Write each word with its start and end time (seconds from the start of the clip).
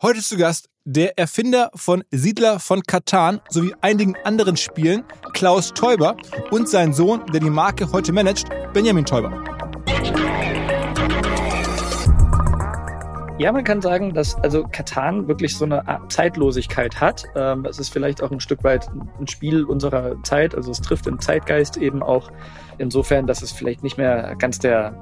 Heute 0.00 0.20
zu 0.20 0.36
Gast 0.36 0.70
der 0.84 1.18
Erfinder 1.18 1.72
von 1.74 2.04
Siedler 2.12 2.60
von 2.60 2.84
Katan 2.84 3.40
sowie 3.48 3.74
einigen 3.80 4.14
anderen 4.22 4.56
Spielen, 4.56 5.02
Klaus 5.32 5.74
Teuber, 5.74 6.16
und 6.52 6.68
sein 6.68 6.92
Sohn, 6.92 7.26
der 7.32 7.40
die 7.40 7.50
Marke 7.50 7.90
heute 7.90 8.12
managt, 8.12 8.46
Benjamin 8.72 9.04
Teuber. 9.04 9.42
Ja, 13.40 13.50
man 13.50 13.64
kann 13.64 13.82
sagen, 13.82 14.14
dass 14.14 14.36
also 14.36 14.62
Katan 14.70 15.26
wirklich 15.26 15.56
so 15.56 15.64
eine 15.64 15.88
Art 15.88 16.12
Zeitlosigkeit 16.12 17.00
hat. 17.00 17.24
Ähm, 17.34 17.64
es 17.64 17.80
ist 17.80 17.88
vielleicht 17.88 18.22
auch 18.22 18.30
ein 18.30 18.38
Stück 18.38 18.62
weit 18.62 18.88
ein 19.18 19.26
Spiel 19.26 19.64
unserer 19.64 20.22
Zeit. 20.22 20.54
Also 20.54 20.70
es 20.70 20.80
trifft 20.80 21.06
den 21.06 21.18
Zeitgeist 21.18 21.76
eben 21.76 22.04
auch 22.04 22.30
insofern, 22.78 23.26
dass 23.26 23.42
es 23.42 23.50
vielleicht 23.50 23.82
nicht 23.82 23.98
mehr 23.98 24.36
ganz 24.38 24.60
der 24.60 24.96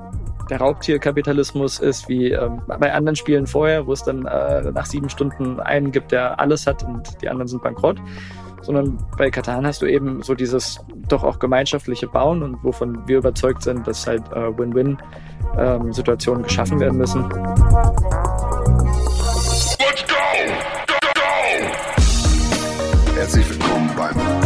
der 0.50 0.58
Raubtierkapitalismus 0.58 1.79
ist, 1.80 2.08
wie 2.08 2.30
ähm, 2.30 2.62
bei 2.66 2.92
anderen 2.92 3.16
Spielen 3.16 3.46
vorher, 3.46 3.86
wo 3.86 3.92
es 3.92 4.02
dann 4.02 4.26
äh, 4.26 4.70
nach 4.72 4.86
sieben 4.86 5.08
Stunden 5.08 5.61
einen 5.61 5.92
gibt, 5.92 6.12
der 6.12 6.38
alles 6.40 6.66
hat 6.66 6.82
und 6.82 7.21
die 7.22 7.29
anderen 7.29 7.48
sind 7.48 7.62
bankrott. 7.62 7.98
Sondern 8.62 8.98
bei 9.16 9.30
Katan 9.30 9.66
hast 9.66 9.82
du 9.82 9.86
eben 9.86 10.22
so 10.22 10.35
dieses 10.35 10.80
doch 11.08 11.22
auch 11.22 11.38
gemeinschaftliche 11.38 12.08
Bauen 12.08 12.43
und 12.43 12.64
wovon 12.64 13.07
wir 13.07 13.18
überzeugt 13.18 13.62
sind, 13.62 13.86
dass 13.86 14.07
halt 14.07 14.22
äh, 14.32 14.58
Win-Win-Situationen 14.58 16.43
ähm, 16.43 16.46
geschaffen 16.46 16.80
werden 16.80 16.99
müssen. 16.99 17.22
Let's 19.79 20.04
go! 20.07 20.14
Go, 20.86 20.94
go! 21.14 21.21
Herzlich 23.14 23.49
willkommen 23.50 23.90
beim 23.96 24.46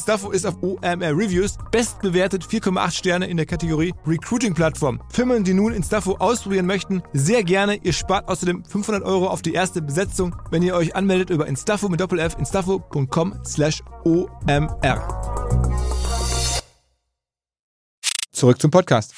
Instafo 0.00 0.30
ist 0.30 0.46
auf 0.46 0.56
OMR 0.62 1.14
Reviews 1.14 1.58
bestbewertet 1.70 2.42
4,8 2.42 2.90
Sterne 2.90 3.26
in 3.26 3.36
der 3.36 3.44
Kategorie 3.44 3.92
Recruiting 4.06 4.54
Plattform. 4.54 4.98
Firmen, 5.10 5.44
die 5.44 5.52
nun 5.52 5.74
Instafo 5.74 6.16
ausprobieren 6.16 6.64
möchten, 6.64 7.02
sehr 7.12 7.44
gerne. 7.44 7.76
Ihr 7.82 7.92
spart 7.92 8.26
außerdem 8.26 8.64
500 8.64 9.02
Euro 9.02 9.26
auf 9.26 9.42
die 9.42 9.52
erste 9.52 9.82
Besetzung, 9.82 10.34
wenn 10.50 10.62
ihr 10.62 10.74
euch 10.74 10.96
anmeldet 10.96 11.28
über 11.28 11.46
Instafo 11.46 11.90
mit 11.90 12.00
Doppel-F 12.00 12.38
instafo.com 12.38 13.40
slash 13.44 13.82
OMR. 14.04 15.06
Zurück 18.32 18.58
zum 18.58 18.70
Podcast. 18.70 19.12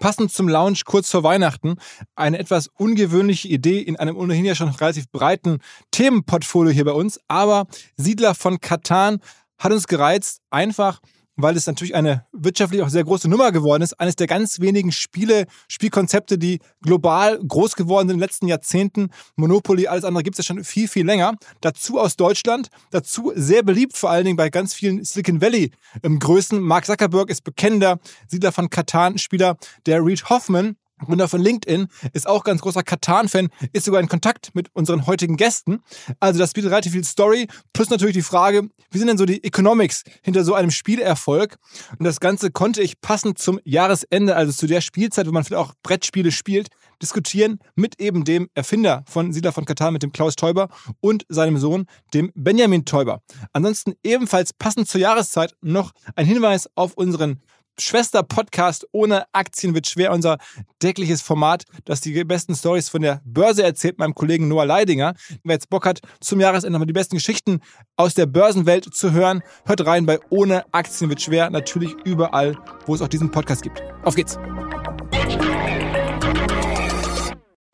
Passend 0.00 0.32
zum 0.32 0.48
Launch 0.48 0.84
kurz 0.86 1.10
vor 1.10 1.22
Weihnachten 1.22 1.76
eine 2.16 2.40
etwas 2.40 2.66
ungewöhnliche 2.66 3.46
Idee 3.46 3.80
in 3.80 3.96
einem 3.96 4.16
ohnehin 4.16 4.44
ja 4.44 4.56
schon 4.56 4.68
relativ 4.70 5.08
breiten 5.10 5.58
Themenportfolio 5.92 6.72
hier 6.72 6.84
bei 6.84 6.92
uns. 6.92 7.20
Aber 7.28 7.66
Siedler 7.96 8.34
von 8.34 8.60
Katan 8.60 9.20
hat 9.58 9.72
uns 9.72 9.86
gereizt, 9.86 10.40
einfach 10.50 11.00
weil 11.38 11.56
es 11.56 11.66
natürlich 11.66 11.94
eine 11.94 12.26
wirtschaftlich 12.32 12.82
auch 12.82 12.88
sehr 12.88 13.04
große 13.04 13.28
Nummer 13.28 13.52
geworden 13.52 13.82
ist. 13.82 13.98
Eines 13.98 14.16
der 14.16 14.26
ganz 14.26 14.60
wenigen 14.60 14.90
Spiele, 14.92 15.46
Spielkonzepte, 15.68 16.36
die 16.36 16.58
global 16.82 17.38
groß 17.38 17.76
geworden 17.76 18.08
sind 18.08 18.16
in 18.16 18.18
den 18.18 18.24
letzten 18.24 18.48
Jahrzehnten. 18.48 19.10
Monopoly, 19.36 19.86
alles 19.86 20.04
andere 20.04 20.24
gibt 20.24 20.34
es 20.38 20.44
ja 20.44 20.54
schon 20.54 20.64
viel, 20.64 20.88
viel 20.88 21.06
länger. 21.06 21.36
Dazu 21.60 22.00
aus 22.00 22.16
Deutschland, 22.16 22.68
dazu 22.90 23.32
sehr 23.36 23.62
beliebt, 23.62 23.96
vor 23.96 24.10
allen 24.10 24.24
Dingen 24.24 24.36
bei 24.36 24.50
ganz 24.50 24.74
vielen 24.74 25.04
Silicon 25.04 25.40
Valley 25.40 25.70
Größen. 26.02 26.60
Mark 26.60 26.86
Zuckerberg 26.86 27.30
ist 27.30 27.44
bekennender 27.44 28.00
Siedler 28.26 28.50
von 28.50 28.68
Katan-Spieler. 28.68 29.56
Der 29.86 30.04
Reed 30.04 30.28
Hoffman 30.28 30.76
Gründer 31.04 31.28
von 31.28 31.40
LinkedIn, 31.40 31.88
ist 32.12 32.26
auch 32.26 32.44
ganz 32.44 32.60
großer 32.60 32.82
Katan-Fan, 32.82 33.48
ist 33.72 33.84
sogar 33.84 34.00
in 34.00 34.08
Kontakt 34.08 34.54
mit 34.54 34.68
unseren 34.74 35.06
heutigen 35.06 35.36
Gästen. 35.36 35.80
Also 36.20 36.38
das 36.38 36.52
bietet 36.52 36.70
relativ 36.70 36.92
viel 36.92 37.04
Story, 37.04 37.48
plus 37.72 37.90
natürlich 37.90 38.14
die 38.14 38.22
Frage, 38.22 38.68
wie 38.90 38.98
sind 38.98 39.08
denn 39.08 39.18
so 39.18 39.24
die 39.24 39.42
Economics 39.44 40.04
hinter 40.22 40.44
so 40.44 40.54
einem 40.54 40.70
Spielerfolg? 40.70 41.58
Und 41.98 42.04
das 42.04 42.20
Ganze 42.20 42.50
konnte 42.50 42.82
ich 42.82 43.00
passend 43.00 43.38
zum 43.38 43.60
Jahresende, 43.64 44.36
also 44.36 44.52
zu 44.52 44.66
der 44.66 44.80
Spielzeit, 44.80 45.26
wo 45.26 45.32
man 45.32 45.44
vielleicht 45.44 45.62
auch 45.62 45.74
Brettspiele 45.82 46.32
spielt, 46.32 46.68
diskutieren 47.02 47.58
mit 47.74 48.00
eben 48.00 48.24
dem 48.24 48.48
Erfinder 48.54 49.04
von 49.08 49.32
Siedler 49.32 49.52
von 49.52 49.64
Katan, 49.64 49.92
mit 49.92 50.02
dem 50.02 50.12
Klaus 50.12 50.36
Teuber 50.36 50.68
und 51.00 51.24
seinem 51.28 51.58
Sohn, 51.58 51.86
dem 52.14 52.32
Benjamin 52.34 52.84
Teuber. 52.84 53.22
Ansonsten 53.52 53.94
ebenfalls 54.02 54.52
passend 54.52 54.88
zur 54.88 55.00
Jahreszeit 55.00 55.54
noch 55.60 55.92
ein 56.16 56.26
Hinweis 56.26 56.68
auf 56.74 56.94
unseren 56.94 57.40
Schwester-Podcast 57.80 58.86
ohne 58.92 59.24
Aktien 59.32 59.74
wird 59.74 59.86
schwer. 59.86 60.12
Unser 60.12 60.38
tägliches 60.78 61.22
Format, 61.22 61.64
das 61.84 62.00
die 62.00 62.24
besten 62.24 62.54
Stories 62.54 62.88
von 62.88 63.02
der 63.02 63.20
Börse 63.24 63.62
erzählt, 63.62 63.98
meinem 63.98 64.14
Kollegen 64.14 64.48
Noah 64.48 64.66
Leidinger. 64.66 65.14
Wer 65.44 65.54
jetzt 65.54 65.70
Bock 65.70 65.86
hat, 65.86 66.00
zum 66.20 66.40
Jahresende 66.40 66.72
nochmal 66.72 66.86
die 66.86 66.92
besten 66.92 67.16
Geschichten 67.16 67.60
aus 67.96 68.14
der 68.14 68.26
Börsenwelt 68.26 68.92
zu 68.92 69.12
hören, 69.12 69.42
hört 69.64 69.86
rein 69.86 70.06
bei 70.06 70.18
Ohne 70.30 70.64
Aktien 70.72 71.10
wird 71.10 71.22
schwer. 71.22 71.50
Natürlich 71.50 71.94
überall, 72.04 72.56
wo 72.86 72.94
es 72.94 73.02
auch 73.02 73.08
diesen 73.08 73.30
Podcast 73.30 73.62
gibt. 73.62 73.82
Auf 74.04 74.14
geht's. 74.14 74.38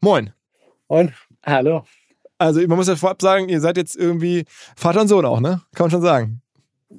Moin. 0.00 0.32
Moin. 0.88 1.14
Hallo. 1.44 1.84
Also 2.38 2.60
man 2.66 2.76
muss 2.76 2.88
ja 2.88 2.96
vorab 2.96 3.22
sagen, 3.22 3.48
ihr 3.48 3.60
seid 3.60 3.76
jetzt 3.76 3.96
irgendwie 3.96 4.44
Vater 4.76 5.00
und 5.00 5.08
Sohn 5.08 5.24
auch, 5.24 5.40
ne? 5.40 5.62
Kann 5.74 5.84
man 5.84 5.90
schon 5.90 6.02
sagen. 6.02 6.42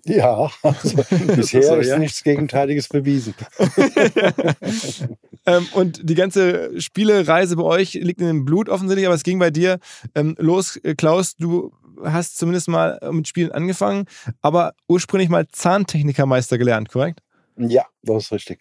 Ja, 0.04 0.52
also 0.62 0.98
bisher 1.36 1.64
so, 1.64 1.76
ist 1.76 1.88
ja. 1.88 1.98
nichts 1.98 2.24
Gegenteiliges 2.24 2.90
bewiesen. 2.90 3.34
ähm, 5.46 5.68
und 5.74 6.08
die 6.08 6.16
ganze 6.16 6.80
Spielereise 6.80 7.56
bei 7.56 7.64
euch 7.64 7.94
liegt 7.94 8.20
in 8.22 8.28
dem 8.28 8.46
Blut 8.46 8.70
offensichtlich, 8.70 9.06
aber 9.06 9.16
es 9.16 9.24
ging 9.24 9.40
bei 9.40 9.52
dir 9.52 9.80
ähm, 10.14 10.36
los, 10.38 10.78
äh, 10.78 10.96
Klaus. 10.96 11.36
Du 11.36 11.72
hast 12.04 12.38
zumindest 12.38 12.68
mal 12.68 13.00
äh, 13.02 13.12
mit 13.12 13.28
Spielen 13.28 13.52
angefangen, 13.52 14.06
aber 14.42 14.74
ursprünglich 14.88 15.30
mal 15.30 15.48
Zahntechnikermeister 15.48 16.58
gelernt, 16.58 16.90
korrekt? 16.90 17.22
Ja, 17.58 17.86
das 18.04 18.26
ist 18.26 18.32
richtig. 18.32 18.60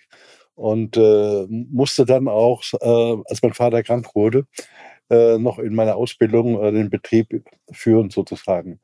Und 0.55 0.97
äh, 0.97 1.47
musste 1.49 2.05
dann 2.05 2.29
auch, 2.29 2.63
äh, 2.81 3.23
als 3.29 3.43
mein 3.43 3.55
Vater 3.55 3.83
krank 3.83 4.15
wurde, 4.15 4.47
äh, 5.11 5.39
noch 5.39 5.59
in 5.59 5.75
meiner 5.75 5.97
Ausbildung 5.97 6.63
äh, 6.63 6.73
den 6.73 6.91
Betrieb 6.91 7.45
führen 7.73 8.11
sozusagen. 8.11 8.81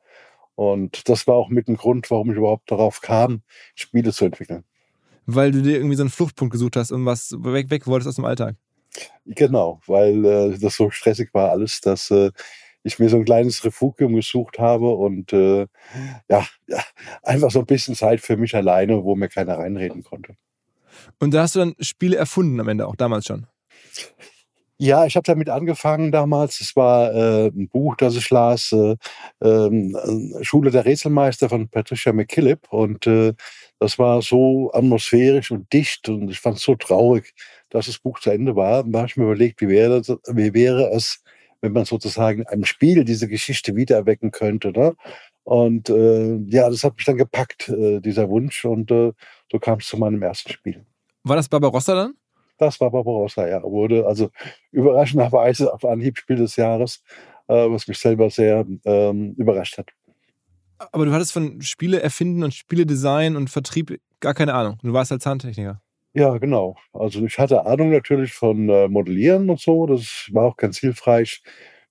Und 0.61 1.09
das 1.09 1.25
war 1.25 1.33
auch 1.33 1.49
mit 1.49 1.67
dem 1.67 1.75
Grund, 1.75 2.11
warum 2.11 2.29
ich 2.29 2.37
überhaupt 2.37 2.69
darauf 2.69 3.01
kam, 3.01 3.41
Spiele 3.73 4.13
zu 4.13 4.25
entwickeln. 4.25 4.63
Weil 5.25 5.51
du 5.51 5.63
dir 5.63 5.77
irgendwie 5.77 5.95
so 5.95 6.03
einen 6.03 6.11
Fluchtpunkt 6.11 6.51
gesucht 6.51 6.75
hast 6.75 6.91
und 6.91 7.03
was 7.03 7.31
weg, 7.39 7.71
weg 7.71 7.87
wolltest 7.87 8.09
aus 8.09 8.17
dem 8.17 8.25
Alltag. 8.25 8.57
Genau, 9.25 9.81
weil 9.87 10.23
äh, 10.23 10.59
das 10.59 10.75
so 10.75 10.91
stressig 10.91 11.33
war 11.33 11.49
alles, 11.49 11.81
dass 11.81 12.11
äh, 12.11 12.29
ich 12.83 12.99
mir 12.99 13.09
so 13.09 13.17
ein 13.17 13.25
kleines 13.25 13.65
Refugium 13.65 14.13
gesucht 14.13 14.59
habe 14.59 14.93
und 14.93 15.33
äh, 15.33 15.65
ja, 16.29 16.45
ja, 16.67 16.83
einfach 17.23 17.49
so 17.49 17.61
ein 17.61 17.65
bisschen 17.65 17.95
Zeit 17.95 18.21
für 18.21 18.37
mich 18.37 18.55
alleine, 18.55 19.03
wo 19.03 19.15
mir 19.15 19.29
keiner 19.29 19.57
reinreden 19.57 20.03
konnte. 20.03 20.35
Und 21.19 21.33
da 21.33 21.41
hast 21.41 21.55
du 21.55 21.59
dann 21.59 21.75
Spiele 21.79 22.17
erfunden 22.17 22.59
am 22.59 22.67
Ende, 22.67 22.85
auch 22.85 22.95
damals 22.95 23.25
schon? 23.25 23.47
Ja, 24.83 25.05
ich 25.05 25.15
habe 25.15 25.25
damit 25.25 25.47
angefangen 25.47 26.11
damals. 26.11 26.59
Es 26.59 26.75
war 26.75 27.13
äh, 27.13 27.49
ein 27.49 27.69
Buch, 27.69 27.95
das 27.97 28.15
ich 28.15 28.27
las, 28.31 28.71
äh, 28.71 28.95
äh, 29.39 30.43
Schule 30.43 30.71
der 30.71 30.85
Rätselmeister 30.85 31.49
von 31.49 31.69
Patricia 31.69 32.11
McKillip. 32.11 32.67
Und 32.73 33.05
äh, 33.05 33.33
das 33.77 33.99
war 33.99 34.23
so 34.23 34.71
atmosphärisch 34.73 35.51
und 35.51 35.71
dicht 35.71 36.09
und 36.09 36.31
ich 36.31 36.39
fand 36.39 36.57
es 36.57 36.63
so 36.63 36.73
traurig, 36.73 37.35
dass 37.69 37.85
das 37.85 37.99
Buch 37.99 38.19
zu 38.21 38.31
Ende 38.31 38.55
war. 38.55 38.83
Und 38.83 38.93
da 38.93 38.99
habe 38.99 39.07
ich 39.07 39.17
mir 39.17 39.25
überlegt, 39.25 39.61
wie 39.61 39.67
wäre, 39.67 40.01
das, 40.01 40.17
wie 40.35 40.51
wäre 40.55 40.89
es, 40.95 41.23
wenn 41.61 41.73
man 41.73 41.85
sozusagen 41.85 42.47
einem 42.47 42.65
Spiel 42.65 43.05
diese 43.05 43.27
Geschichte 43.27 43.75
wiedererwecken 43.75 44.31
könnte. 44.31 44.71
Ne? 44.71 44.95
Und 45.43 45.91
äh, 45.91 46.37
ja, 46.47 46.67
das 46.71 46.83
hat 46.83 46.95
mich 46.97 47.05
dann 47.05 47.17
gepackt, 47.17 47.69
äh, 47.69 47.99
dieser 47.99 48.29
Wunsch. 48.29 48.65
Und 48.65 48.89
so 48.89 49.59
kam 49.59 49.77
es 49.77 49.85
zu 49.85 49.97
meinem 49.97 50.23
ersten 50.23 50.51
Spiel. 50.51 50.83
War 51.23 51.35
das 51.35 51.49
Barbarossa 51.49 51.93
dann? 51.93 52.15
Das 52.61 52.79
war 52.79 52.91
Barbarossa, 52.91 53.47
ja. 53.47 53.63
Wurde 53.63 54.05
also 54.05 54.29
überraschenderweise 54.71 55.73
auf 55.73 55.83
Anhieb 55.83 56.19
Spiel 56.19 56.35
des 56.35 56.57
Jahres, 56.57 57.03
äh, 57.47 57.55
was 57.55 57.87
mich 57.87 57.97
selber 57.97 58.29
sehr 58.29 58.67
ähm, 58.85 59.33
überrascht 59.35 59.79
hat. 59.79 59.89
Aber 60.77 61.05
du 61.05 61.11
hattest 61.11 61.33
von 61.33 61.59
Spiele 61.63 62.01
erfinden 62.01 62.43
und 62.43 62.53
Spieledesign 62.53 63.35
und 63.35 63.49
Vertrieb 63.49 63.99
gar 64.19 64.35
keine 64.35 64.53
Ahnung. 64.53 64.77
Du 64.83 64.93
warst 64.93 65.11
als 65.11 65.23
Zahntechniker. 65.23 65.81
Ja, 66.13 66.37
genau. 66.37 66.75
Also 66.93 67.25
ich 67.25 67.39
hatte 67.39 67.65
Ahnung 67.65 67.89
natürlich 67.89 68.31
von 68.31 68.69
äh, 68.69 68.87
Modellieren 68.87 69.49
und 69.49 69.59
so. 69.59 69.87
Das 69.87 70.29
war 70.31 70.45
auch 70.45 70.57
ganz 70.57 70.77
hilfreich 70.77 71.41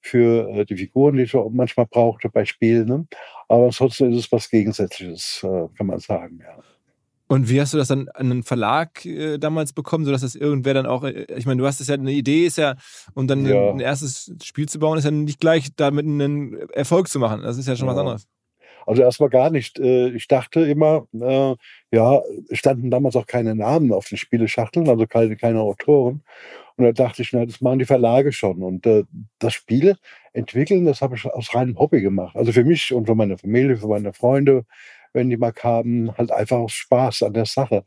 für 0.00 0.48
äh, 0.50 0.64
die 0.64 0.76
Figuren, 0.76 1.16
die 1.16 1.24
ich 1.24 1.34
auch 1.34 1.50
manchmal 1.50 1.86
brauchte 1.86 2.28
bei 2.28 2.44
Spielen. 2.44 2.86
Ne? 2.86 3.06
Aber 3.48 3.64
ansonsten 3.64 4.12
ist 4.12 4.26
es 4.26 4.30
was 4.30 4.48
Gegensätzliches, 4.48 5.42
äh, 5.42 5.66
kann 5.76 5.88
man 5.88 5.98
sagen, 5.98 6.38
ja. 6.40 6.62
Und 7.30 7.48
wie 7.48 7.60
hast 7.60 7.72
du 7.72 7.78
das 7.78 7.86
dann 7.86 8.08
an 8.08 8.32
einen 8.32 8.42
Verlag 8.42 9.04
äh, 9.06 9.38
damals 9.38 9.72
bekommen, 9.72 10.04
sodass 10.04 10.22
das 10.22 10.34
irgendwer 10.34 10.74
dann 10.74 10.86
auch, 10.86 11.04
äh, 11.04 11.26
ich 11.36 11.46
meine, 11.46 11.60
du 11.62 11.66
hast 11.66 11.80
es 11.80 11.86
ja, 11.86 11.94
eine 11.94 12.10
Idee 12.10 12.44
ist 12.44 12.58
ja, 12.58 12.74
und 13.14 13.28
dann 13.28 13.46
Ja. 13.46 13.70
ein 13.70 13.78
erstes 13.78 14.32
Spiel 14.42 14.68
zu 14.68 14.80
bauen, 14.80 14.98
ist 14.98 15.04
ja 15.04 15.12
nicht 15.12 15.38
gleich 15.38 15.68
damit 15.76 16.06
einen 16.06 16.56
Erfolg 16.70 17.06
zu 17.06 17.20
machen. 17.20 17.42
Das 17.42 17.56
ist 17.56 17.68
ja 17.68 17.76
schon 17.76 17.86
was 17.86 17.94
Ja. 17.94 18.00
anderes. 18.00 18.26
Also 18.84 19.02
erstmal 19.02 19.28
gar 19.28 19.50
nicht. 19.50 19.78
Äh, 19.78 20.08
Ich 20.08 20.26
dachte 20.26 20.62
immer, 20.62 21.06
äh, 21.12 21.54
ja, 21.92 22.20
es 22.48 22.58
standen 22.58 22.90
damals 22.90 23.14
auch 23.14 23.26
keine 23.28 23.54
Namen 23.54 23.92
auf 23.92 24.08
den 24.08 24.18
Spieleschachteln, 24.18 24.88
also 24.88 25.06
keine, 25.06 25.36
keine 25.36 25.60
Autoren. 25.60 26.22
Und 26.76 26.84
da 26.84 26.92
dachte 26.92 27.22
ich, 27.22 27.32
na, 27.32 27.46
das 27.46 27.60
machen 27.60 27.78
die 27.78 27.84
Verlage 27.84 28.32
schon. 28.32 28.62
Und 28.62 28.86
äh, 28.86 29.04
das 29.38 29.54
Spiel 29.54 29.96
entwickeln, 30.32 30.84
das 30.86 31.00
habe 31.02 31.14
ich 31.16 31.26
aus 31.26 31.54
reinem 31.54 31.78
Hobby 31.78 32.00
gemacht. 32.00 32.34
Also 32.36 32.52
für 32.52 32.64
mich 32.64 32.92
und 32.92 33.06
für 33.06 33.14
meine 33.14 33.38
Familie, 33.38 33.76
für 33.76 33.88
meine 33.88 34.12
Freunde, 34.12 34.64
wenn 35.12 35.30
die 35.30 35.36
mal 35.36 35.52
kamen, 35.52 36.16
halt 36.16 36.32
einfach 36.32 36.58
aus 36.58 36.72
Spaß 36.72 37.22
an 37.24 37.34
der 37.34 37.46
Sache. 37.46 37.84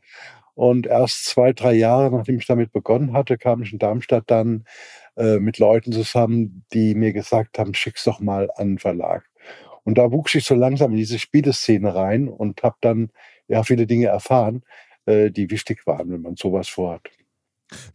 Und 0.54 0.86
erst 0.86 1.26
zwei, 1.26 1.52
drei 1.52 1.72
Jahre, 1.72 2.16
nachdem 2.16 2.38
ich 2.38 2.46
damit 2.46 2.72
begonnen 2.72 3.12
hatte, 3.12 3.36
kam 3.36 3.62
ich 3.62 3.72
in 3.72 3.78
Darmstadt 3.78 4.24
dann 4.28 4.64
äh, 5.16 5.38
mit 5.38 5.58
Leuten 5.58 5.92
zusammen, 5.92 6.64
die 6.72 6.94
mir 6.94 7.12
gesagt 7.12 7.58
haben, 7.58 7.74
schick's 7.74 8.04
doch 8.04 8.20
mal 8.20 8.50
an 8.56 8.68
einen 8.68 8.78
Verlag. 8.78 9.28
Und 9.82 9.98
da 9.98 10.12
wuchs 10.12 10.34
ich 10.34 10.44
so 10.44 10.54
langsam 10.54 10.92
in 10.92 10.96
diese 10.96 11.18
Spieleszene 11.18 11.94
rein 11.94 12.28
und 12.28 12.62
habe 12.62 12.76
dann 12.80 13.10
ja 13.48 13.62
viele 13.64 13.86
Dinge 13.86 14.06
erfahren, 14.06 14.62
äh, 15.06 15.30
die 15.30 15.50
wichtig 15.50 15.86
waren, 15.86 16.10
wenn 16.10 16.22
man 16.22 16.36
sowas 16.36 16.68
vorhat. 16.68 17.02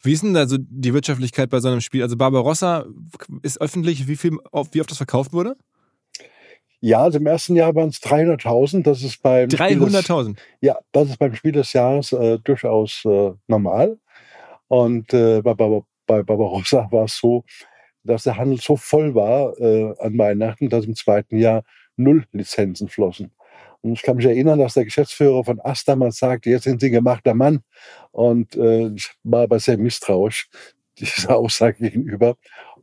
Wie 0.01 0.13
ist 0.13 0.23
denn 0.23 0.33
da 0.33 0.47
so 0.47 0.57
die 0.59 0.93
Wirtschaftlichkeit 0.93 1.49
bei 1.49 1.59
so 1.59 1.69
einem 1.69 1.81
Spiel? 1.81 2.03
Also 2.03 2.17
Barbarossa 2.17 2.85
ist 3.41 3.61
öffentlich, 3.61 4.07
wie 4.07 4.17
viel, 4.17 4.31
wie 4.71 4.81
oft 4.81 4.91
das 4.91 4.97
verkauft 4.97 5.33
wurde? 5.33 5.55
Ja, 6.81 7.01
also 7.03 7.17
im 7.19 7.25
ersten 7.27 7.55
Jahr 7.55 7.75
waren 7.75 7.89
es 7.89 8.01
300.000. 8.01 8.83
Das 8.83 9.03
ist 9.03 9.21
beim 9.21 9.49
Spiel 9.49 9.79
des- 9.79 10.05
300.000. 10.07 10.37
Ja, 10.61 10.77
das 10.91 11.09
ist 11.09 11.19
beim 11.19 11.35
Spiel 11.35 11.51
des 11.51 11.73
Jahres 11.73 12.13
äh, 12.13 12.39
durchaus 12.39 13.03
äh, 13.05 13.31
normal. 13.47 13.97
Und 14.67 15.13
äh, 15.13 15.41
bei, 15.41 15.53
bei 15.53 16.23
Barbarossa 16.23 16.87
war 16.91 17.05
es 17.05 17.17
so, 17.17 17.43
dass 18.03 18.23
der 18.23 18.37
Handel 18.37 18.59
so 18.59 18.77
voll 18.77 19.13
war 19.13 19.59
äh, 19.59 19.93
an 19.99 20.17
Weihnachten, 20.17 20.69
dass 20.69 20.85
im 20.85 20.95
zweiten 20.95 21.37
Jahr 21.37 21.63
null 21.97 22.25
Lizenzen 22.31 22.87
flossen. 22.87 23.31
Und 23.81 23.93
ich 23.93 24.01
kann 24.01 24.17
mich 24.17 24.25
erinnern, 24.25 24.59
dass 24.59 24.73
der 24.73 24.85
Geschäftsführer 24.85 25.43
von 25.43 25.59
Ast 25.61 25.87
damals 25.87 26.17
sagte, 26.17 26.49
jetzt 26.49 26.63
sind 26.63 26.81
Sie 26.81 26.87
ein 26.87 26.91
gemachter 26.93 27.33
Mann. 27.33 27.61
Und 28.11 28.55
äh, 28.55 28.87
ich 28.89 29.11
war 29.23 29.43
aber 29.43 29.59
sehr 29.59 29.77
misstrauisch 29.77 30.49
dieser 30.99 31.37
Aussage 31.37 31.77
gegenüber 31.89 32.35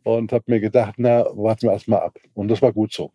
und 0.04 0.32
habe 0.32 0.44
mir 0.46 0.60
gedacht, 0.60 0.94
na, 0.98 1.24
warten 1.34 1.62
wir 1.62 1.72
erst 1.72 1.88
mal 1.88 1.98
ab. 1.98 2.18
Und 2.34 2.48
das 2.48 2.62
war 2.62 2.72
gut 2.72 2.92
so. 2.92 3.10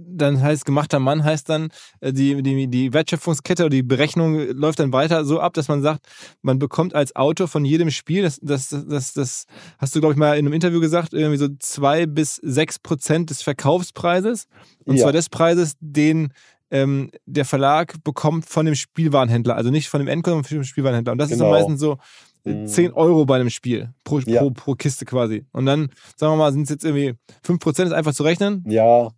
Dann 0.00 0.40
heißt 0.40 0.64
gemachter 0.64 1.00
Mann 1.00 1.24
heißt 1.24 1.48
dann, 1.48 1.70
äh, 2.00 2.12
die, 2.12 2.40
die, 2.42 2.68
die 2.68 2.92
Wertschöpfungskette 2.92 3.64
oder 3.64 3.70
die 3.70 3.82
Berechnung 3.82 4.38
läuft 4.52 4.78
dann 4.78 4.92
weiter 4.92 5.24
so 5.24 5.40
ab, 5.40 5.54
dass 5.54 5.66
man 5.66 5.82
sagt, 5.82 6.06
man 6.40 6.58
bekommt 6.60 6.94
als 6.94 7.16
Autor 7.16 7.48
von 7.48 7.64
jedem 7.64 7.90
Spiel, 7.90 8.22
das, 8.22 8.38
das, 8.40 8.68
das, 8.68 9.12
das 9.12 9.44
hast 9.78 9.94
du, 9.96 10.00
glaube 10.00 10.12
ich, 10.12 10.18
mal 10.18 10.34
in 10.38 10.46
einem 10.46 10.52
Interview 10.52 10.78
gesagt, 10.80 11.12
irgendwie 11.14 11.36
so 11.38 11.48
zwei 11.58 12.06
bis 12.06 12.36
sechs 12.36 12.78
Prozent 12.78 13.30
des 13.30 13.42
Verkaufspreises. 13.42 14.46
Und 14.84 14.96
Ja. 14.96 15.02
zwar 15.02 15.12
des 15.12 15.28
Preises, 15.28 15.74
den 15.80 16.32
ähm, 16.70 17.10
der 17.24 17.46
Verlag 17.46 17.94
bekommt 18.04 18.44
von 18.46 18.66
dem 18.66 18.74
Spielwarenhändler. 18.74 19.56
Also 19.56 19.70
nicht 19.70 19.88
von 19.88 20.00
dem 20.00 20.06
Endkunden, 20.08 20.44
sondern 20.44 20.48
von 20.48 20.58
dem 20.58 20.64
Spielwarenhändler. 20.64 21.12
Und 21.12 21.18
das 21.18 21.30
ist 21.30 21.40
dann 21.40 21.46
Genau. 21.48 21.58
meistens 21.58 21.80
so 21.80 21.96
äh, 22.44 22.52
Mhm. 22.52 22.66
10 22.66 22.92
Euro 22.92 23.24
bei 23.24 23.36
einem 23.36 23.50
Spiel 23.50 23.90
pro, 24.04 24.20
Ja. 24.20 24.40
pro, 24.42 24.50
pro 24.50 24.74
Kiste 24.74 25.04
quasi. 25.06 25.44
Und 25.52 25.66
dann, 25.66 25.88
sagen 26.16 26.32
wir 26.34 26.36
mal, 26.36 26.52
sind 26.52 26.62
es 26.64 26.68
jetzt 26.68 26.84
irgendwie 26.84 27.14
5 27.42 27.58
Prozent, 27.58 27.88
ist 27.88 27.94
einfach 27.94 28.12
zu 28.14 28.22
rechnen. 28.22 28.64
Ja, 28.68 29.08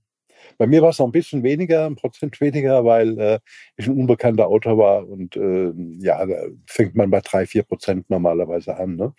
bei 0.60 0.66
mir 0.66 0.82
war 0.82 0.90
es 0.90 0.98
noch 0.98 1.06
ein 1.06 1.12
bisschen 1.12 1.42
weniger, 1.42 1.86
ein 1.86 1.96
Prozent 1.96 2.38
weniger, 2.38 2.84
weil 2.84 3.18
äh, 3.18 3.38
ich 3.78 3.86
ein 3.86 3.96
unbekannter 3.98 4.46
Autor 4.46 4.76
war 4.76 5.08
und 5.08 5.34
äh, 5.34 5.72
ja, 6.04 6.26
da 6.26 6.36
fängt 6.66 6.94
man 6.94 7.08
bei 7.08 7.22
drei, 7.22 7.46
vier 7.46 7.62
Prozent 7.62 8.10
normalerweise 8.10 8.76
an. 8.76 8.96
Ne? 8.96 9.14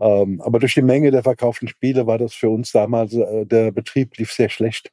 Ähm, 0.00 0.40
aber 0.40 0.58
durch 0.58 0.74
die 0.74 0.82
Menge 0.82 1.12
der 1.12 1.22
verkauften 1.22 1.68
Spiele 1.68 2.08
war 2.08 2.18
das 2.18 2.34
für 2.34 2.50
uns 2.50 2.72
damals, 2.72 3.14
äh, 3.14 3.46
der 3.46 3.70
Betrieb 3.70 4.16
lief 4.18 4.32
sehr 4.32 4.48
schlecht, 4.48 4.90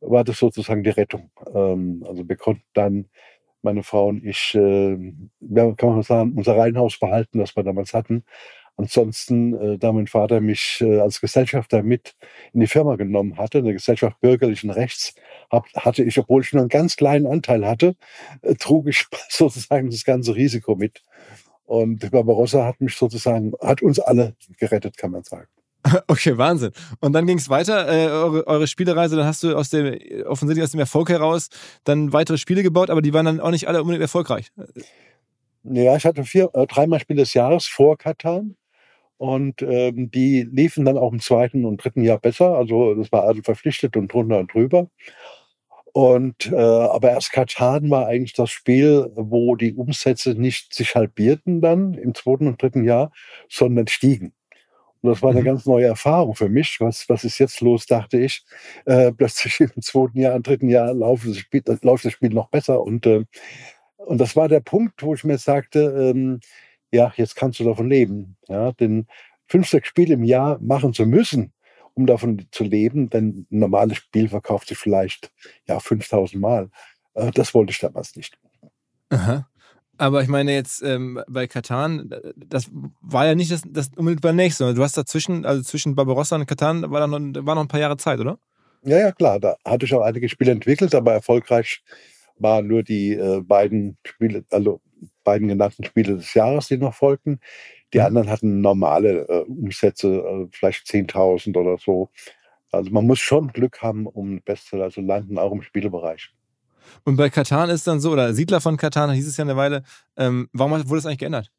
war 0.00 0.24
das 0.24 0.38
sozusagen 0.38 0.84
die 0.84 0.88
Rettung. 0.88 1.30
Ähm, 1.54 2.02
also 2.08 2.26
wir 2.26 2.36
konnten 2.36 2.64
dann, 2.72 3.10
meine 3.60 3.82
Frau 3.82 4.06
und 4.08 4.24
ich, 4.24 4.54
äh, 4.54 5.12
ja, 5.40 5.72
kann 5.74 5.90
man 5.90 6.02
sagen, 6.02 6.32
unser 6.34 6.56
Reihenhaus 6.56 6.98
behalten, 6.98 7.40
das 7.40 7.54
wir 7.56 7.62
damals 7.62 7.92
hatten. 7.92 8.24
Ansonsten, 8.80 9.54
äh, 9.54 9.78
da 9.78 9.92
mein 9.92 10.06
Vater 10.06 10.40
mich 10.40 10.78
äh, 10.80 11.00
als 11.00 11.20
Gesellschafter 11.20 11.82
mit 11.82 12.14
in 12.54 12.60
die 12.60 12.66
Firma 12.66 12.96
genommen 12.96 13.36
hatte, 13.36 13.58
eine 13.58 13.74
Gesellschaft 13.74 14.18
bürgerlichen 14.22 14.70
Rechts, 14.70 15.14
hab, 15.50 15.66
hatte 15.74 16.02
ich, 16.02 16.18
obwohl 16.18 16.40
ich 16.40 16.54
nur 16.54 16.62
einen 16.62 16.70
ganz 16.70 16.96
kleinen 16.96 17.26
Anteil 17.26 17.66
hatte, 17.66 17.94
äh, 18.40 18.54
trug 18.54 18.88
ich 18.88 19.04
sozusagen 19.28 19.90
das 19.90 20.04
ganze 20.04 20.34
Risiko 20.34 20.76
mit. 20.76 21.02
Und 21.64 22.10
Barbarossa 22.10 22.64
hat 22.64 22.80
mich 22.80 22.96
sozusagen, 22.96 23.52
hat 23.60 23.82
uns 23.82 23.98
alle 23.98 24.34
gerettet, 24.56 24.96
kann 24.96 25.10
man 25.10 25.24
sagen. 25.24 25.48
Okay, 26.06 26.38
Wahnsinn. 26.38 26.72
Und 27.00 27.12
dann 27.12 27.26
ging 27.26 27.36
es 27.36 27.50
weiter, 27.50 27.86
äh, 27.86 28.08
eure, 28.08 28.46
eure 28.46 28.66
Spielereise, 28.66 29.14
dann 29.16 29.26
hast 29.26 29.42
du 29.42 29.54
aus 29.54 29.68
dem, 29.68 29.94
offensichtlich 30.24 30.64
aus 30.64 30.70
dem 30.70 30.80
Erfolg 30.80 31.10
heraus 31.10 31.50
dann 31.84 32.14
weitere 32.14 32.38
Spiele 32.38 32.62
gebaut, 32.62 32.88
aber 32.88 33.02
die 33.02 33.12
waren 33.12 33.26
dann 33.26 33.40
auch 33.40 33.50
nicht 33.50 33.68
alle 33.68 33.82
unbedingt 33.82 34.00
erfolgreich. 34.00 34.50
Ja, 35.64 35.96
ich 35.96 36.06
hatte 36.06 36.24
vier, 36.24 36.50
äh, 36.54 36.66
dreimal 36.66 37.00
Spiel 37.00 37.16
des 37.16 37.34
Jahres 37.34 37.66
vor 37.66 37.98
Katan. 37.98 38.56
Und 39.20 39.60
ähm, 39.60 40.10
die 40.10 40.48
liefen 40.50 40.86
dann 40.86 40.96
auch 40.96 41.12
im 41.12 41.20
zweiten 41.20 41.66
und 41.66 41.84
dritten 41.84 42.02
Jahr 42.02 42.18
besser. 42.18 42.56
Also 42.56 42.94
das 42.94 43.12
war 43.12 43.24
also 43.24 43.42
verpflichtet 43.42 43.94
und 43.98 44.10
drunter 44.10 44.38
und 44.38 44.54
drüber. 44.54 44.88
Und 45.92 46.46
äh, 46.52 46.56
aber 46.56 47.10
erst 47.10 47.32
Katan 47.32 47.90
war 47.90 48.06
eigentlich 48.06 48.32
das 48.32 48.50
Spiel, 48.50 49.10
wo 49.16 49.56
die 49.56 49.74
Umsätze 49.74 50.34
nicht 50.34 50.72
sich 50.72 50.94
halbierten 50.94 51.60
dann 51.60 51.94
im 51.94 52.14
zweiten 52.14 52.46
und 52.46 52.62
dritten 52.62 52.84
Jahr, 52.84 53.12
sondern 53.48 53.88
stiegen. 53.88 54.32
Und 55.02 55.10
das 55.10 55.22
war 55.22 55.30
eine 55.32 55.40
Mhm. 55.40 55.44
ganz 55.46 55.66
neue 55.66 55.86
Erfahrung 55.86 56.34
für 56.34 56.48
mich. 56.48 56.78
Was, 56.80 57.08
was 57.08 57.24
ist 57.24 57.38
jetzt 57.38 57.60
los, 57.60 57.86
dachte 57.86 58.18
ich. 58.18 58.44
Äh, 58.86 59.12
plötzlich 59.12 59.60
im 59.76 59.82
zweiten 59.82 60.18
Jahr, 60.20 60.36
im 60.36 60.42
dritten 60.42 60.68
Jahr 60.70 60.94
läuft 60.94 61.26
das 61.28 61.38
Spiel, 61.38 61.62
läuft 61.82 62.04
das 62.06 62.12
Spiel 62.12 62.30
noch 62.30 62.50
besser. 62.50 62.82
Und, 62.82 63.06
äh, 63.06 63.24
und 63.96 64.18
das 64.20 64.36
war 64.36 64.48
der 64.48 64.60
Punkt, 64.60 65.02
wo 65.02 65.14
ich 65.14 65.24
mir 65.24 65.38
sagte, 65.38 65.80
ähm, 66.14 66.40
ja, 66.92 67.12
jetzt 67.16 67.36
kannst 67.36 67.60
du 67.60 67.64
davon 67.64 67.88
leben. 67.88 68.36
Ja, 68.48 68.72
denn 68.72 69.06
fünf, 69.46 69.68
sechs 69.68 69.88
Spiele 69.88 70.14
im 70.14 70.24
Jahr 70.24 70.58
machen 70.60 70.92
zu 70.92 71.06
müssen, 71.06 71.52
um 71.94 72.06
davon 72.06 72.46
zu 72.50 72.64
leben, 72.64 73.10
denn 73.10 73.46
ein 73.50 73.58
normales 73.58 73.98
Spiel 73.98 74.28
verkauft 74.28 74.68
sich 74.68 74.78
vielleicht 74.78 75.32
ja 75.66 75.80
5000 75.80 76.40
Mal. 76.40 76.70
Äh, 77.14 77.30
das 77.32 77.54
wollte 77.54 77.72
ich 77.72 77.78
damals 77.78 78.16
nicht. 78.16 78.38
Aha. 79.10 79.46
Aber 79.98 80.22
ich 80.22 80.28
meine 80.28 80.54
jetzt 80.54 80.82
ähm, 80.82 81.22
bei 81.28 81.46
Katan, 81.46 82.10
das 82.34 82.70
war 83.02 83.26
ja 83.26 83.34
nicht 83.34 83.50
das, 83.50 83.62
das 83.66 83.90
unmittelbar 83.96 84.32
nächste. 84.32 84.64
sondern 84.64 84.76
Du 84.76 84.82
hast 84.82 84.96
dazwischen, 84.96 85.44
also 85.44 85.62
zwischen 85.62 85.94
Barbarossa 85.94 86.36
und 86.36 86.46
Katan, 86.46 86.90
war, 86.90 87.00
da 87.00 87.06
noch, 87.06 87.18
war 87.44 87.54
noch 87.54 87.62
ein 87.62 87.68
paar 87.68 87.80
Jahre 87.80 87.98
Zeit, 87.98 88.18
oder? 88.18 88.38
Ja, 88.82 88.98
ja, 88.98 89.12
klar, 89.12 89.38
da 89.38 89.56
hatte 89.62 89.84
ich 89.84 89.94
auch 89.94 90.00
einige 90.00 90.30
Spiele 90.30 90.52
entwickelt, 90.52 90.94
aber 90.94 91.12
erfolgreich 91.12 91.82
waren 92.38 92.66
nur 92.66 92.82
die 92.82 93.12
äh, 93.12 93.42
beiden 93.42 93.98
Spiele, 94.06 94.44
also 94.50 94.80
beiden 95.30 95.48
genannten 95.48 95.84
Spiele 95.84 96.16
des 96.16 96.34
Jahres, 96.34 96.68
die 96.68 96.76
noch 96.78 96.94
folgten. 96.94 97.38
Die 97.92 97.98
Mhm. 97.98 98.04
anderen 98.06 98.30
hatten 98.30 98.60
normale 98.60 99.28
äh, 99.28 99.40
Umsätze, 99.42 100.08
äh, 100.08 100.48
vielleicht 100.50 100.86
10.000 100.86 101.56
oder 101.56 101.78
so. 101.78 102.10
Also 102.72 102.90
man 102.90 103.06
muss 103.06 103.18
schon 103.20 103.48
Glück 103.52 103.80
haben, 103.82 104.06
um 104.06 104.40
Bestseller 104.42 104.90
zu 104.90 105.00
landen, 105.00 105.38
auch 105.38 105.52
im 105.52 105.62
Spielebereich. 105.62 106.32
Und 107.04 107.16
bei 107.16 107.30
Katan 107.30 107.70
ist 107.70 107.86
dann 107.86 108.00
so, 108.00 108.10
oder 108.12 108.32
Siedler 108.34 108.60
von 108.60 108.76
Katan 108.76 109.12
hieß 109.12 109.26
es 109.28 109.36
ja 109.36 109.44
eine 109.44 109.56
Weile, 109.56 109.82
ähm, 110.16 110.48
warum 110.52 110.72
wurde 110.72 110.98
das 110.98 111.06
eigentlich 111.06 111.18
geändert? 111.18 111.50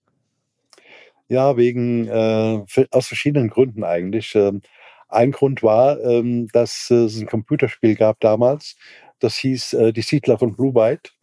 Ja, 1.29 1.55
wegen 1.55 2.07
äh, 2.07 2.63
aus 2.91 3.07
verschiedenen 3.07 3.49
Gründen 3.49 3.83
eigentlich. 3.85 4.35
Ähm, 4.35 4.61
ein 5.07 5.31
Grund 5.31 5.63
war, 5.63 5.99
ähm, 6.01 6.47
dass 6.53 6.89
es 6.89 7.19
ein 7.19 7.27
Computerspiel 7.27 7.95
gab 7.95 8.19
damals, 8.19 8.75
das 9.19 9.35
hieß 9.37 9.73
äh, 9.73 9.93
Die 9.93 10.01
Siedler 10.01 10.37
von 10.37 10.55
Blue 10.55 10.73
Byte. 10.73 11.13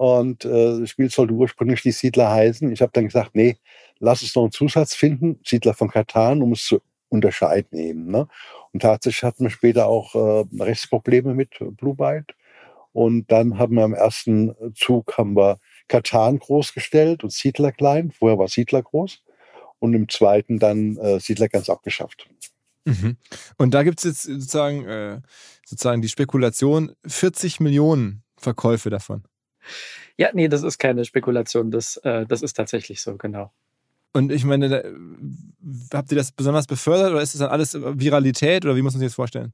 Und 0.00 0.46
äh, 0.46 0.80
das 0.80 0.88
Spiel 0.88 1.10
sollte 1.10 1.34
ursprünglich 1.34 1.82
die 1.82 1.90
Siedler 1.90 2.30
heißen. 2.30 2.72
Ich 2.72 2.80
habe 2.80 2.90
dann 2.94 3.04
gesagt, 3.04 3.34
nee, 3.34 3.58
lass 3.98 4.22
uns 4.22 4.34
noch 4.34 4.44
einen 4.44 4.50
Zusatz 4.50 4.94
finden, 4.94 5.38
Siedler 5.44 5.74
von 5.74 5.90
Katan, 5.90 6.40
um 6.40 6.52
es 6.52 6.64
zu 6.64 6.80
unterscheiden 7.10 7.78
eben. 7.78 8.10
Ne? 8.10 8.26
Und 8.72 8.80
tatsächlich 8.80 9.24
hatten 9.24 9.44
wir 9.44 9.50
später 9.50 9.88
auch 9.88 10.14
äh, 10.14 10.46
Rechtsprobleme 10.58 11.34
mit 11.34 11.50
Blue 11.76 11.94
Byte. 11.94 12.34
Und 12.92 13.30
dann 13.30 13.58
haben 13.58 13.74
wir 13.74 13.84
im 13.84 13.92
ersten 13.92 14.54
Zug 14.74 15.18
haben 15.18 15.36
wir 15.36 15.58
Katan 15.86 16.38
groß 16.38 16.72
und 17.22 17.30
Siedler 17.30 17.70
klein. 17.70 18.10
Vorher 18.10 18.38
war 18.38 18.48
Siedler 18.48 18.82
groß. 18.82 19.22
Und 19.80 19.92
im 19.92 20.08
zweiten 20.08 20.58
dann 20.58 20.96
äh, 20.96 21.20
Siedler 21.20 21.50
ganz 21.50 21.68
abgeschafft. 21.68 22.26
Mhm. 22.86 23.18
Und 23.58 23.74
da 23.74 23.82
gibt 23.82 23.98
es 23.98 24.04
jetzt 24.04 24.22
sozusagen, 24.22 24.86
äh, 24.86 25.20
sozusagen 25.66 26.00
die 26.00 26.08
Spekulation, 26.08 26.92
40 27.06 27.60
Millionen 27.60 28.22
Verkäufe 28.38 28.88
davon. 28.88 29.24
Ja, 30.16 30.30
nee, 30.32 30.48
das 30.48 30.62
ist 30.62 30.78
keine 30.78 31.04
Spekulation. 31.04 31.70
Das, 31.70 31.96
äh, 31.98 32.26
das 32.26 32.42
ist 32.42 32.54
tatsächlich 32.54 33.00
so, 33.00 33.16
genau. 33.16 33.52
Und 34.12 34.32
ich 34.32 34.44
meine, 34.44 34.68
da, 34.68 35.96
habt 35.96 36.10
ihr 36.10 36.16
das 36.16 36.32
besonders 36.32 36.66
befördert 36.66 37.12
oder 37.12 37.22
ist 37.22 37.34
das 37.34 37.40
dann 37.40 37.50
alles 37.50 37.74
Viralität 37.74 38.64
oder 38.64 38.76
wie 38.76 38.82
muss 38.82 38.94
man 38.94 39.00
sich 39.00 39.08
das 39.08 39.14
vorstellen? 39.14 39.52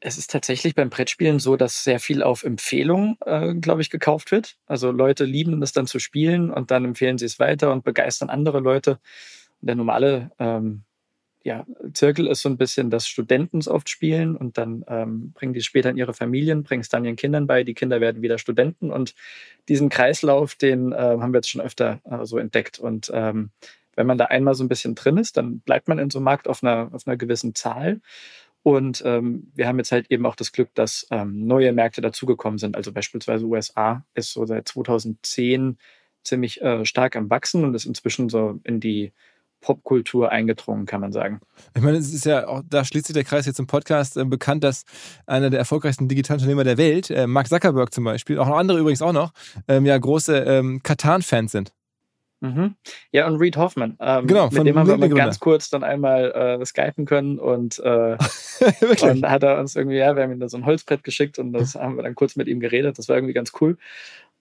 Es 0.00 0.16
ist 0.16 0.30
tatsächlich 0.30 0.76
beim 0.76 0.90
Brettspielen 0.90 1.40
so, 1.40 1.56
dass 1.56 1.82
sehr 1.82 1.98
viel 1.98 2.22
auf 2.22 2.44
Empfehlung, 2.44 3.18
äh, 3.26 3.54
glaube 3.54 3.80
ich, 3.82 3.90
gekauft 3.90 4.30
wird. 4.30 4.56
Also 4.66 4.92
Leute 4.92 5.24
lieben 5.24 5.60
es 5.62 5.72
dann 5.72 5.88
zu 5.88 5.98
spielen 5.98 6.52
und 6.52 6.70
dann 6.70 6.84
empfehlen 6.84 7.18
sie 7.18 7.26
es 7.26 7.40
weiter 7.40 7.72
und 7.72 7.82
begeistern 7.82 8.30
andere 8.30 8.60
Leute. 8.60 9.00
Der 9.60 9.74
normale 9.74 10.30
ähm, 10.38 10.84
ja, 11.44 11.64
Zirkel 11.94 12.26
ist 12.26 12.42
so 12.42 12.48
ein 12.48 12.56
bisschen, 12.56 12.90
dass 12.90 13.06
Studenten 13.06 13.58
es 13.58 13.68
oft 13.68 13.88
spielen 13.88 14.36
und 14.36 14.58
dann 14.58 14.84
ähm, 14.88 15.32
bringen 15.32 15.52
die 15.52 15.60
später 15.60 15.90
in 15.90 15.96
ihre 15.96 16.12
Familien, 16.12 16.62
bringen 16.62 16.80
es 16.80 16.88
dann 16.88 17.04
ihren 17.04 17.16
Kindern 17.16 17.46
bei, 17.46 17.64
die 17.64 17.74
Kinder 17.74 18.00
werden 18.00 18.22
wieder 18.22 18.38
Studenten 18.38 18.90
und 18.90 19.14
diesen 19.68 19.88
Kreislauf, 19.88 20.56
den 20.56 20.92
äh, 20.92 20.96
haben 20.96 21.32
wir 21.32 21.38
jetzt 21.38 21.50
schon 21.50 21.60
öfter 21.60 22.00
äh, 22.04 22.24
so 22.24 22.38
entdeckt 22.38 22.78
und 22.78 23.10
ähm, 23.14 23.50
wenn 23.98 24.06
man 24.06 24.16
da 24.16 24.26
einmal 24.26 24.54
so 24.54 24.62
ein 24.62 24.68
bisschen 24.68 24.94
drin 24.94 25.16
ist, 25.16 25.36
dann 25.36 25.58
bleibt 25.58 25.88
man 25.88 25.98
in 25.98 26.08
so 26.08 26.18
einem 26.18 26.24
Markt 26.24 26.46
auf 26.46 26.62
einer, 26.62 26.88
auf 26.92 27.08
einer 27.08 27.16
gewissen 27.16 27.56
Zahl. 27.56 28.00
Und 28.62 29.02
ähm, 29.04 29.50
wir 29.56 29.66
haben 29.66 29.78
jetzt 29.78 29.90
halt 29.90 30.08
eben 30.08 30.24
auch 30.24 30.36
das 30.36 30.52
Glück, 30.52 30.72
dass 30.74 31.04
ähm, 31.10 31.46
neue 31.48 31.72
Märkte 31.72 32.00
dazugekommen 32.00 32.58
sind. 32.58 32.76
Also 32.76 32.92
beispielsweise 32.92 33.44
USA 33.46 34.04
ist 34.14 34.32
so 34.32 34.46
seit 34.46 34.68
2010 34.68 35.78
ziemlich 36.22 36.62
äh, 36.62 36.84
stark 36.84 37.16
am 37.16 37.28
Wachsen 37.28 37.64
und 37.64 37.74
ist 37.74 37.86
inzwischen 37.86 38.28
so 38.28 38.60
in 38.62 38.78
die 38.78 39.12
Popkultur 39.60 40.30
eingedrungen, 40.30 40.86
kann 40.86 41.00
man 41.00 41.12
sagen. 41.12 41.40
Ich 41.74 41.82
meine, 41.82 41.98
es 41.98 42.12
ist 42.12 42.24
ja 42.24 42.46
auch, 42.46 42.62
da 42.68 42.84
schließt 42.84 43.06
sich 43.06 43.14
der 43.14 43.24
Kreis 43.24 43.46
jetzt 43.46 43.58
im 43.58 43.66
Podcast 43.66 44.16
äh, 44.16 44.24
bekannt, 44.24 44.64
dass 44.64 44.84
einer 45.26 45.50
der 45.50 45.58
erfolgreichsten 45.58 46.08
Digitalunternehmer 46.08 46.64
der 46.64 46.78
Welt, 46.78 47.10
äh, 47.10 47.26
Mark 47.26 47.48
Zuckerberg 47.48 47.92
zum 47.92 48.04
Beispiel, 48.04 48.38
auch 48.38 48.46
noch 48.46 48.56
andere 48.56 48.78
übrigens 48.78 49.02
auch 49.02 49.12
noch, 49.12 49.32
ähm, 49.66 49.86
ja 49.86 49.98
große 49.98 50.36
ähm, 50.38 50.82
Katan-Fans 50.82 51.52
sind. 51.52 51.72
Mhm. 52.40 52.76
Ja, 53.10 53.26
und 53.26 53.36
Reed 53.36 53.56
Hoffman. 53.56 53.96
Ähm, 54.00 54.26
genau, 54.28 54.48
mit 54.50 54.64
dem 54.64 54.78
haben 54.78 54.86
wir 54.86 54.96
mal 54.96 55.08
ganz 55.08 55.40
kurz 55.40 55.70
dann 55.70 55.82
einmal 55.82 56.30
äh, 56.60 56.64
skypen 56.64 57.04
können 57.04 57.38
und, 57.38 57.80
äh, 57.80 58.16
und 59.02 59.28
hat 59.28 59.42
er 59.42 59.58
uns 59.58 59.74
irgendwie, 59.74 59.96
ja, 59.96 60.14
wir 60.14 60.22
haben 60.22 60.32
ihm 60.32 60.38
da 60.38 60.48
so 60.48 60.56
ein 60.56 60.64
Holzbrett 60.64 61.02
geschickt 61.02 61.38
und 61.40 61.52
das 61.52 61.74
haben 61.74 61.96
wir 61.96 62.04
dann 62.04 62.14
kurz 62.14 62.36
mit 62.36 62.46
ihm 62.46 62.60
geredet. 62.60 62.98
Das 62.98 63.08
war 63.08 63.16
irgendwie 63.16 63.34
ganz 63.34 63.52
cool. 63.60 63.76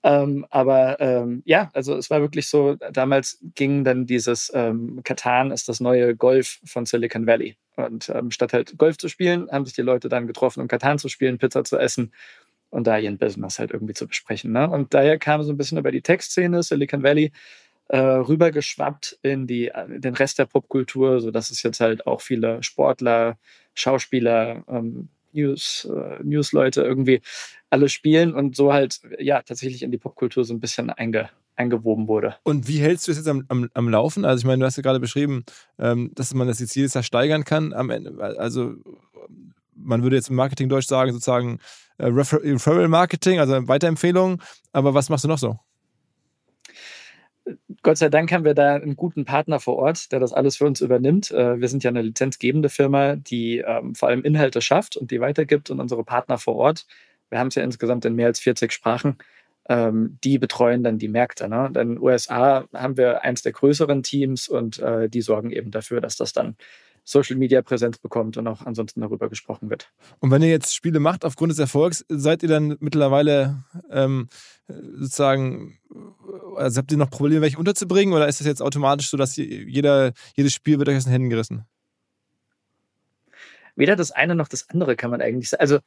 Ähm, 0.03 0.45
aber 0.49 0.99
ähm, 0.99 1.41
ja, 1.45 1.69
also 1.73 1.95
es 1.95 2.09
war 2.09 2.21
wirklich 2.21 2.47
so, 2.47 2.75
damals 2.75 3.39
ging 3.55 3.83
dann 3.83 4.05
dieses 4.05 4.51
ähm, 4.53 5.01
Katan 5.03 5.51
ist 5.51 5.67
das 5.69 5.79
neue 5.79 6.15
Golf 6.15 6.59
von 6.65 6.85
Silicon 6.85 7.25
Valley. 7.25 7.57
Und 7.75 8.09
ähm, 8.09 8.31
statt 8.31 8.53
halt 8.53 8.77
Golf 8.77 8.97
zu 8.97 9.07
spielen, 9.07 9.49
haben 9.51 9.65
sich 9.65 9.75
die 9.75 9.81
Leute 9.81 10.09
dann 10.09 10.27
getroffen, 10.27 10.61
um 10.61 10.67
Katan 10.67 10.99
zu 10.99 11.09
spielen, 11.09 11.37
Pizza 11.37 11.63
zu 11.63 11.77
essen 11.77 12.11
und 12.69 12.87
da 12.87 12.97
ihren 12.97 13.17
Business 13.17 13.59
halt 13.59 13.71
irgendwie 13.71 13.93
zu 13.93 14.07
besprechen. 14.07 14.51
Ne? 14.51 14.69
Und 14.69 14.93
daher 14.93 15.17
kam 15.19 15.43
so 15.43 15.51
ein 15.51 15.57
bisschen 15.57 15.77
über 15.77 15.91
die 15.91 16.01
Tech-Szene, 16.01 16.63
Silicon 16.63 17.03
Valley, 17.03 17.31
äh, 17.89 17.97
rübergeschwappt 17.97 19.19
in 19.21 19.47
die, 19.47 19.71
in 19.87 20.01
den 20.01 20.13
Rest 20.15 20.39
der 20.39 20.45
Popkultur, 20.45 21.21
sodass 21.21 21.49
es 21.49 21.63
jetzt 21.63 21.79
halt 21.79 22.05
auch 22.05 22.21
viele 22.21 22.61
Sportler, 22.63 23.37
Schauspieler, 23.73 24.63
ähm, 24.67 25.09
News, 25.31 25.88
äh, 25.91 26.24
News-Leute 26.24 26.81
irgendwie 26.81 27.22
alle 27.69 27.89
spielen 27.89 28.34
und 28.34 28.55
so 28.55 28.74
halt 28.74 29.01
ja 29.19 29.41
tatsächlich 29.41 29.84
in 29.84 29.91
die 29.91 29.98
Popkultur 29.98 30.43
so 30.43 30.53
ein 30.53 30.60
bisschen 30.60 30.89
einge, 30.89 31.29
eingewoben 31.55 32.07
wurde. 32.07 32.36
Und 32.43 32.67
wie 32.67 32.79
hältst 32.79 33.07
du 33.07 33.12
es 33.12 33.17
jetzt 33.17 33.27
am, 33.27 33.46
am, 33.50 33.69
am, 33.74 33.89
Laufen? 33.89 34.25
Also 34.25 34.41
ich 34.41 34.46
meine, 34.46 34.60
du 34.60 34.65
hast 34.65 34.77
ja 34.77 34.84
gerade 34.84 35.00
beschrieben, 35.00 35.43
ähm, 35.79 36.12
dass 36.15 36.34
man 36.34 36.48
das 36.48 36.60
jetzt 36.60 36.75
jedes 36.75 36.93
Jahr 36.93 37.03
steigern 37.03 37.43
kann. 37.43 37.74
Am 37.74 37.89
Ende, 37.89 38.17
also 38.19 38.75
man 39.75 40.03
würde 40.03 40.15
jetzt 40.15 40.29
im 40.29 40.36
Marketing-Deutsch 40.36 40.88
sagen, 40.88 41.12
sozusagen 41.12 41.60
äh, 41.98 42.05
Referral 42.07 42.88
Marketing, 42.88 43.39
also 43.39 43.67
Weiterempfehlungen. 43.67 44.41
Aber 44.72 44.93
was 44.93 45.10
machst 45.10 45.24
du 45.24 45.27
noch 45.27 45.38
so? 45.38 45.60
Gott 47.84 47.98
sei 47.98 48.10
Dank 48.10 48.31
haben 48.31 48.46
wir 48.46 48.53
da 48.53 48.75
einen 48.75 48.96
guten 48.96 49.25
Partner 49.25 49.60
vor 49.60 49.77
Ort, 49.77 50.12
der 50.12 50.19
das 50.19 50.34
alles 50.34 50.57
für 50.57 50.65
uns 50.65 50.81
übernimmt. 50.81 51.31
Äh, 51.31 51.60
wir 51.60 51.67
sind 51.67 51.84
ja 51.84 51.89
eine 51.89 52.01
lizenzgebende 52.01 52.69
Firma, 52.69 53.15
die 53.15 53.60
ähm, 53.60 53.96
vor 53.96 54.10
allem 54.10 54.24
Inhalte 54.24 54.62
schafft 54.62 54.98
und 54.98 55.12
die 55.12 55.22
weitergibt 55.22 55.69
und 55.69 55.79
unsere 55.79 56.03
Partner 56.03 56.38
vor 56.38 56.55
Ort, 56.55 56.86
wir 57.29 57.39
haben 57.39 57.48
es 57.48 57.55
ja 57.55 57.63
insgesamt 57.63 58.05
in 58.05 58.15
mehr 58.15 58.27
als 58.27 58.39
40 58.39 58.72
Sprachen, 58.72 59.17
ähm, 59.69 60.17
die 60.24 60.39
betreuen 60.39 60.84
dann 60.84 60.98
die 60.98 61.10
Märkte. 61.10 61.50
Ne? 61.50 61.67
In 61.67 61.74
den 61.74 62.00
USA 62.00 62.67
haben 62.74 62.98
wir 62.98 63.24
eins 63.24 63.41
der 63.41 63.51
größeren 63.51 64.03
Teams 64.03 64.48
und 64.48 64.79
äh, 64.79 65.10
die 65.10 65.22
sorgen 65.22 65.51
eben 65.51 65.72
dafür, 65.72 66.01
dass 66.01 66.15
das 66.15 66.34
dann 66.34 66.55
Social 67.09 67.37
Media 67.37 67.61
Präsenz 67.61 67.97
bekommt 67.99 68.35
und 68.35 68.47
auch 68.47 68.65
ansonsten 68.65 68.99
darüber 68.99 69.29
gesprochen 69.29 69.69
wird. 69.69 69.93
Und 70.19 70.29
wenn 70.29 70.41
ihr 70.41 70.49
jetzt 70.49 70.75
Spiele 70.75 70.99
macht 70.99 71.23
aufgrund 71.23 71.53
des 71.53 71.59
Erfolgs, 71.59 72.03
seid 72.09 72.43
ihr 72.43 72.49
dann 72.49 72.75
mittlerweile 72.81 73.63
ähm, 73.89 74.27
sozusagen, 74.67 75.79
also 76.57 76.79
habt 76.79 76.91
ihr 76.91 76.97
noch 76.97 77.09
Probleme, 77.09 77.39
welche 77.39 77.57
unterzubringen 77.57 78.13
oder 78.13 78.27
ist 78.27 78.41
das 78.41 78.47
jetzt 78.47 78.61
automatisch 78.61 79.09
so, 79.09 79.15
dass 79.15 79.37
jeder, 79.37 80.11
jedes 80.35 80.53
Spiel 80.53 80.79
wird 80.79 80.89
euch 80.89 80.97
aus 80.97 81.05
den 81.05 81.13
Händen 81.13 81.29
gerissen? 81.29 81.65
Weder 83.77 83.95
das 83.95 84.11
eine 84.11 84.35
noch 84.35 84.49
das 84.49 84.69
andere 84.69 84.97
kann 84.97 85.09
man 85.09 85.21
eigentlich 85.21 85.49
sagen. 85.49 85.61
Also 85.61 85.79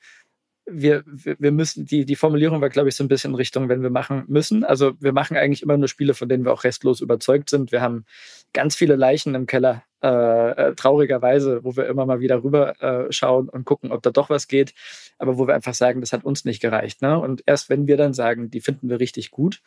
wir, 0.70 1.02
wir 1.06 1.52
müssen, 1.52 1.84
die, 1.84 2.04
die 2.04 2.16
Formulierung 2.16 2.60
war, 2.60 2.68
glaube 2.68 2.88
ich, 2.88 2.96
so 2.96 3.04
ein 3.04 3.08
bisschen 3.08 3.32
in 3.32 3.36
Richtung, 3.36 3.68
wenn 3.68 3.82
wir 3.82 3.90
machen 3.90 4.24
müssen. 4.28 4.64
Also 4.64 4.92
wir 5.00 5.12
machen 5.12 5.36
eigentlich 5.36 5.62
immer 5.62 5.76
nur 5.76 5.88
Spiele, 5.88 6.14
von 6.14 6.28
denen 6.28 6.44
wir 6.44 6.52
auch 6.52 6.64
restlos 6.64 7.00
überzeugt 7.00 7.50
sind. 7.50 7.72
Wir 7.72 7.80
haben 7.80 8.04
ganz 8.52 8.74
viele 8.74 8.96
Leichen 8.96 9.34
im 9.34 9.46
Keller, 9.46 9.84
äh, 10.02 10.50
äh, 10.50 10.74
traurigerweise, 10.74 11.62
wo 11.62 11.76
wir 11.76 11.86
immer 11.86 12.06
mal 12.06 12.20
wieder 12.20 12.42
rüber 12.42 12.80
äh, 12.82 13.12
schauen 13.12 13.48
und 13.48 13.64
gucken, 13.64 13.92
ob 13.92 14.02
da 14.02 14.10
doch 14.10 14.30
was 14.30 14.48
geht, 14.48 14.72
aber 15.18 15.36
wo 15.36 15.46
wir 15.46 15.54
einfach 15.54 15.74
sagen, 15.74 16.00
das 16.00 16.12
hat 16.12 16.24
uns 16.24 16.44
nicht 16.44 16.60
gereicht. 16.60 17.02
Ne? 17.02 17.18
Und 17.18 17.42
erst 17.46 17.68
wenn 17.68 17.86
wir 17.86 17.96
dann 17.98 18.14
sagen, 18.14 18.50
die 18.50 18.60
finden 18.60 18.88
wir 18.88 18.98
richtig 18.98 19.30
gut, 19.30 19.60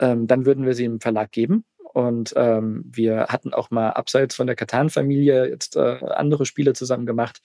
ähm, 0.00 0.26
dann 0.26 0.46
würden 0.46 0.66
wir 0.66 0.74
sie 0.74 0.84
im 0.84 1.00
Verlag 1.00 1.30
geben. 1.30 1.64
Und 1.94 2.34
ähm, 2.36 2.84
wir 2.86 3.26
hatten 3.28 3.54
auch 3.54 3.70
mal 3.70 3.90
abseits 3.90 4.34
von 4.34 4.46
der 4.46 4.56
Katan-Familie 4.56 5.48
jetzt 5.48 5.76
äh, 5.76 5.98
andere 6.04 6.44
Spiele 6.44 6.72
zusammen 6.72 7.06
gemacht. 7.06 7.40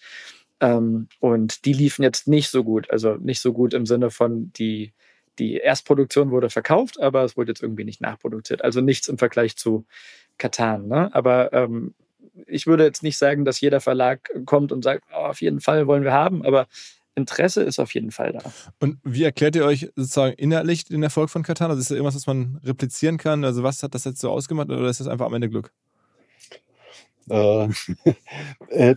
Ähm, 0.60 1.08
und 1.20 1.66
die 1.66 1.74
liefen 1.74 2.04
jetzt 2.04 2.28
nicht 2.28 2.50
so 2.50 2.64
gut. 2.64 2.90
Also 2.92 3.16
nicht 3.16 3.42
so 3.42 3.54
gut 3.54 3.74
im 3.74 3.86
Sinne 3.86 4.12
von, 4.12 4.52
die, 4.54 4.94
die 5.40 5.56
Erstproduktion 5.56 6.32
wurde 6.32 6.50
verkauft, 6.50 7.00
aber 7.00 7.24
es 7.24 7.36
wurde 7.38 7.52
jetzt 7.52 7.64
irgendwie 7.64 7.86
nicht 7.86 8.02
nachproduziert. 8.02 8.64
Also 8.64 8.82
nichts 8.82 9.08
im 9.08 9.18
Vergleich 9.18 9.56
zu 9.58 9.86
Katan. 10.38 10.88
Ne? 10.88 11.14
Aber 11.14 11.54
ähm, 11.54 11.94
ich 12.48 12.68
würde 12.68 12.84
jetzt 12.84 13.04
nicht 13.04 13.18
sagen, 13.18 13.46
dass 13.46 13.62
jeder 13.62 13.80
Verlag 13.80 14.30
kommt 14.46 14.72
und 14.72 14.84
sagt, 14.84 15.04
oh, 15.12 15.26
auf 15.26 15.42
jeden 15.42 15.60
Fall 15.60 15.88
wollen 15.88 16.04
wir 16.04 16.14
haben, 16.14 16.46
aber 16.46 16.68
Interesse 17.16 17.62
ist 17.62 17.80
auf 17.80 17.94
jeden 17.94 18.12
Fall 18.12 18.34
da. 18.34 18.42
Und 18.80 18.98
wie 19.04 19.24
erklärt 19.24 19.56
ihr 19.56 19.66
euch 19.66 19.92
sozusagen 19.96 20.34
innerlich 20.34 20.86
den 20.86 21.04
Erfolg 21.04 21.30
von 21.30 21.44
Katan? 21.44 21.70
Also 21.70 21.80
ist 21.80 21.92
das 21.92 21.96
irgendwas, 21.96 22.16
was 22.16 22.28
man 22.28 22.60
replizieren 22.64 23.18
kann? 23.18 23.46
Also 23.46 23.62
was 23.62 23.84
hat 23.84 23.94
das 23.94 24.06
jetzt 24.06 24.20
so 24.20 24.32
ausgemacht 24.32 24.70
oder 24.70 24.90
ist 24.90 25.00
das 25.00 25.08
einfach 25.08 25.28
am 25.28 25.34
Ende 25.36 25.50
Glück? 25.50 25.72
Äh, 27.30 27.70
äh 28.70 28.96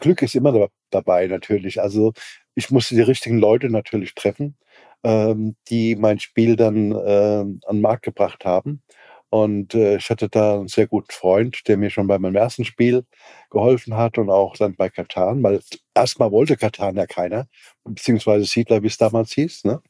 Glück 0.00 0.22
ist 0.22 0.34
immer 0.34 0.68
dabei 0.90 1.26
natürlich. 1.26 1.80
Also 1.80 2.12
ich 2.54 2.70
musste 2.70 2.94
die 2.94 3.02
richtigen 3.02 3.38
Leute 3.38 3.70
natürlich 3.70 4.14
treffen, 4.14 4.56
ähm, 5.04 5.56
die 5.68 5.96
mein 5.96 6.18
Spiel 6.20 6.56
dann 6.56 6.92
äh, 6.92 7.40
an 7.40 7.60
den 7.70 7.80
Markt 7.80 8.04
gebracht 8.04 8.44
haben. 8.44 8.82
Und 9.30 9.74
äh, 9.74 9.96
ich 9.96 10.08
hatte 10.10 10.28
da 10.30 10.54
einen 10.54 10.68
sehr 10.68 10.86
guten 10.86 11.12
Freund, 11.12 11.68
der 11.68 11.76
mir 11.76 11.90
schon 11.90 12.06
bei 12.06 12.18
meinem 12.18 12.36
ersten 12.36 12.64
Spiel 12.64 13.04
geholfen 13.50 13.94
hat 13.96 14.16
und 14.18 14.30
auch 14.30 14.56
dann 14.56 14.74
bei 14.74 14.88
Katan, 14.88 15.42
weil 15.42 15.60
erstmal 15.94 16.32
wollte 16.32 16.56
Katan 16.56 16.96
ja 16.96 17.06
keiner, 17.06 17.46
beziehungsweise 17.84 18.46
Siedler, 18.46 18.82
wie 18.82 18.86
es 18.86 18.96
damals 18.96 19.32
hieß. 19.32 19.64
Ne? 19.64 19.82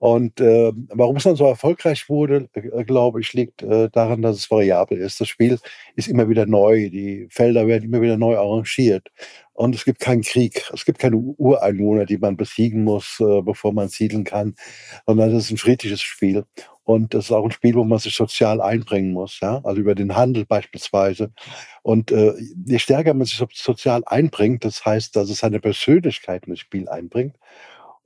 Und 0.00 0.40
äh, 0.40 0.72
warum 0.88 1.16
es 1.16 1.24
dann 1.24 1.36
so 1.36 1.44
erfolgreich 1.44 2.08
wurde, 2.08 2.48
äh, 2.54 2.84
glaube 2.84 3.20
ich, 3.20 3.34
liegt 3.34 3.62
äh, 3.62 3.90
daran, 3.90 4.22
dass 4.22 4.38
es 4.38 4.50
variabel 4.50 4.96
ist. 4.96 5.20
Das 5.20 5.28
Spiel 5.28 5.58
ist 5.94 6.08
immer 6.08 6.26
wieder 6.30 6.46
neu, 6.46 6.88
die 6.88 7.26
Felder 7.28 7.66
werden 7.66 7.84
immer 7.84 8.00
wieder 8.00 8.16
neu 8.16 8.38
arrangiert. 8.38 9.08
Und 9.52 9.74
es 9.74 9.84
gibt 9.84 10.00
keinen 10.00 10.22
Krieg, 10.22 10.64
es 10.72 10.86
gibt 10.86 11.00
keine 11.00 11.16
Ureinwohner, 11.16 12.06
die 12.06 12.16
man 12.16 12.38
besiegen 12.38 12.82
muss, 12.82 13.20
äh, 13.20 13.42
bevor 13.42 13.74
man 13.74 13.90
siedeln 13.90 14.24
kann, 14.24 14.54
sondern 15.06 15.36
es 15.36 15.44
ist 15.44 15.50
ein 15.50 15.58
friedliches 15.58 16.00
Spiel. 16.00 16.44
Und 16.84 17.14
es 17.14 17.26
ist 17.26 17.32
auch 17.32 17.44
ein 17.44 17.50
Spiel, 17.50 17.74
wo 17.74 17.84
man 17.84 17.98
sich 17.98 18.14
sozial 18.14 18.62
einbringen 18.62 19.12
muss, 19.12 19.38
ja, 19.40 19.60
also 19.64 19.82
über 19.82 19.94
den 19.94 20.16
Handel 20.16 20.46
beispielsweise. 20.46 21.30
Und 21.82 22.10
äh, 22.10 22.32
je 22.64 22.78
stärker 22.78 23.12
man 23.12 23.26
sich 23.26 23.44
sozial 23.52 24.02
einbringt, 24.06 24.64
das 24.64 24.82
heißt, 24.86 25.14
dass 25.14 25.28
es 25.28 25.40
seine 25.40 25.60
Persönlichkeit 25.60 26.46
in 26.46 26.54
das 26.54 26.60
Spiel 26.60 26.88
einbringt, 26.88 27.36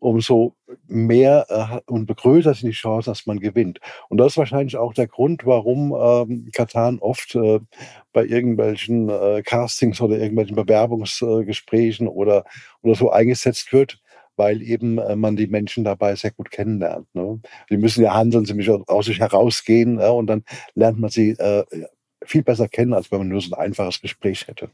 umso 0.04 0.54
mehr 0.86 1.46
äh, 1.48 1.90
und 1.90 2.14
größer 2.14 2.52
sind 2.52 2.68
die 2.68 2.74
Chancen, 2.74 3.10
dass 3.10 3.24
man 3.24 3.40
gewinnt. 3.40 3.80
Und 4.10 4.18
das 4.18 4.32
ist 4.32 4.36
wahrscheinlich 4.36 4.76
auch 4.76 4.92
der 4.92 5.06
Grund, 5.06 5.46
warum 5.46 5.94
ähm, 5.98 6.50
Katan 6.52 6.98
oft 6.98 7.34
äh, 7.34 7.60
bei 8.12 8.26
irgendwelchen 8.26 9.08
äh, 9.08 9.42
Castings 9.42 10.02
oder 10.02 10.18
irgendwelchen 10.18 10.56
Bewerbungsgesprächen 10.56 12.06
oder, 12.06 12.44
oder 12.82 12.94
so 12.94 13.10
eingesetzt 13.10 13.72
wird, 13.72 13.98
weil 14.36 14.60
eben 14.60 14.98
äh, 14.98 15.16
man 15.16 15.36
die 15.36 15.46
Menschen 15.46 15.84
dabei 15.84 16.14
sehr 16.16 16.32
gut 16.32 16.50
kennenlernt. 16.50 17.06
Ne? 17.14 17.40
Die 17.70 17.78
müssen 17.78 18.04
ja 18.04 18.14
handeln, 18.14 18.44
sie 18.44 18.54
müssen 18.54 18.84
aus 18.86 19.06
sich 19.06 19.20
herausgehen 19.20 19.98
ja, 19.98 20.10
und 20.10 20.26
dann 20.26 20.44
lernt 20.74 21.00
man 21.00 21.08
sie 21.08 21.30
äh, 21.30 21.64
viel 22.22 22.42
besser 22.42 22.68
kennen, 22.68 22.92
als 22.92 23.10
wenn 23.10 23.20
man 23.20 23.28
nur 23.28 23.40
so 23.40 23.54
ein 23.54 23.60
einfaches 23.60 24.02
Gespräch 24.02 24.48
hätte. 24.48 24.68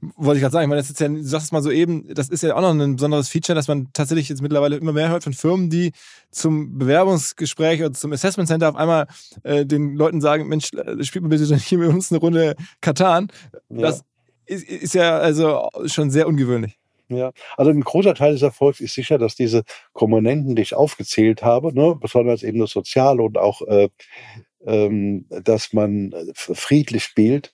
Wollte 0.00 0.38
ich 0.38 0.42
gerade 0.42 0.52
sagen, 0.52 0.64
ich 0.64 0.68
meine, 0.68 0.80
das 0.80 0.90
ist 0.90 1.00
ja, 1.00 1.08
du 1.08 1.22
sagst 1.24 1.46
es 1.46 1.52
mal 1.52 1.62
so 1.62 1.72
eben, 1.72 2.14
das 2.14 2.28
ist 2.28 2.42
ja 2.42 2.54
auch 2.54 2.60
noch 2.60 2.70
ein 2.70 2.96
besonderes 2.96 3.28
Feature, 3.28 3.56
dass 3.56 3.66
man 3.66 3.88
tatsächlich 3.92 4.28
jetzt 4.28 4.42
mittlerweile 4.42 4.76
immer 4.76 4.92
mehr 4.92 5.08
hört 5.08 5.24
von 5.24 5.32
Firmen, 5.32 5.70
die 5.70 5.92
zum 6.30 6.78
Bewerbungsgespräch 6.78 7.80
oder 7.80 7.92
zum 7.92 8.12
Assessment 8.12 8.48
Center 8.48 8.68
auf 8.68 8.76
einmal 8.76 9.08
äh, 9.42 9.66
den 9.66 9.96
Leuten 9.96 10.20
sagen, 10.20 10.46
Mensch, 10.46 10.72
äh, 10.72 11.02
spielt 11.02 11.24
mal 11.24 11.28
bitte 11.28 11.56
hier 11.56 11.78
mit 11.78 11.88
uns 11.88 12.12
eine 12.12 12.20
Runde 12.20 12.54
Katan. 12.80 13.28
Das 13.68 14.04
ja. 14.46 14.56
ist, 14.56 14.68
ist 14.68 14.94
ja 14.94 15.18
also 15.18 15.68
schon 15.86 16.10
sehr 16.10 16.28
ungewöhnlich. 16.28 16.78
Ja, 17.10 17.32
also 17.56 17.70
ein 17.70 17.80
großer 17.80 18.14
Teil 18.14 18.32
des 18.32 18.42
Erfolgs 18.42 18.80
ist 18.80 18.94
sicher, 18.94 19.16
dass 19.16 19.34
diese 19.34 19.62
Komponenten, 19.94 20.54
die 20.54 20.62
ich 20.62 20.74
aufgezählt 20.74 21.42
habe, 21.42 21.72
ne, 21.72 21.96
besonders 21.98 22.42
eben 22.42 22.58
das 22.58 22.70
Soziale 22.70 23.22
und 23.22 23.38
auch, 23.38 23.62
äh, 23.62 23.88
ähm, 24.66 25.24
dass 25.30 25.72
man 25.72 26.12
äh, 26.12 26.32
friedlich 26.34 27.04
spielt, 27.04 27.52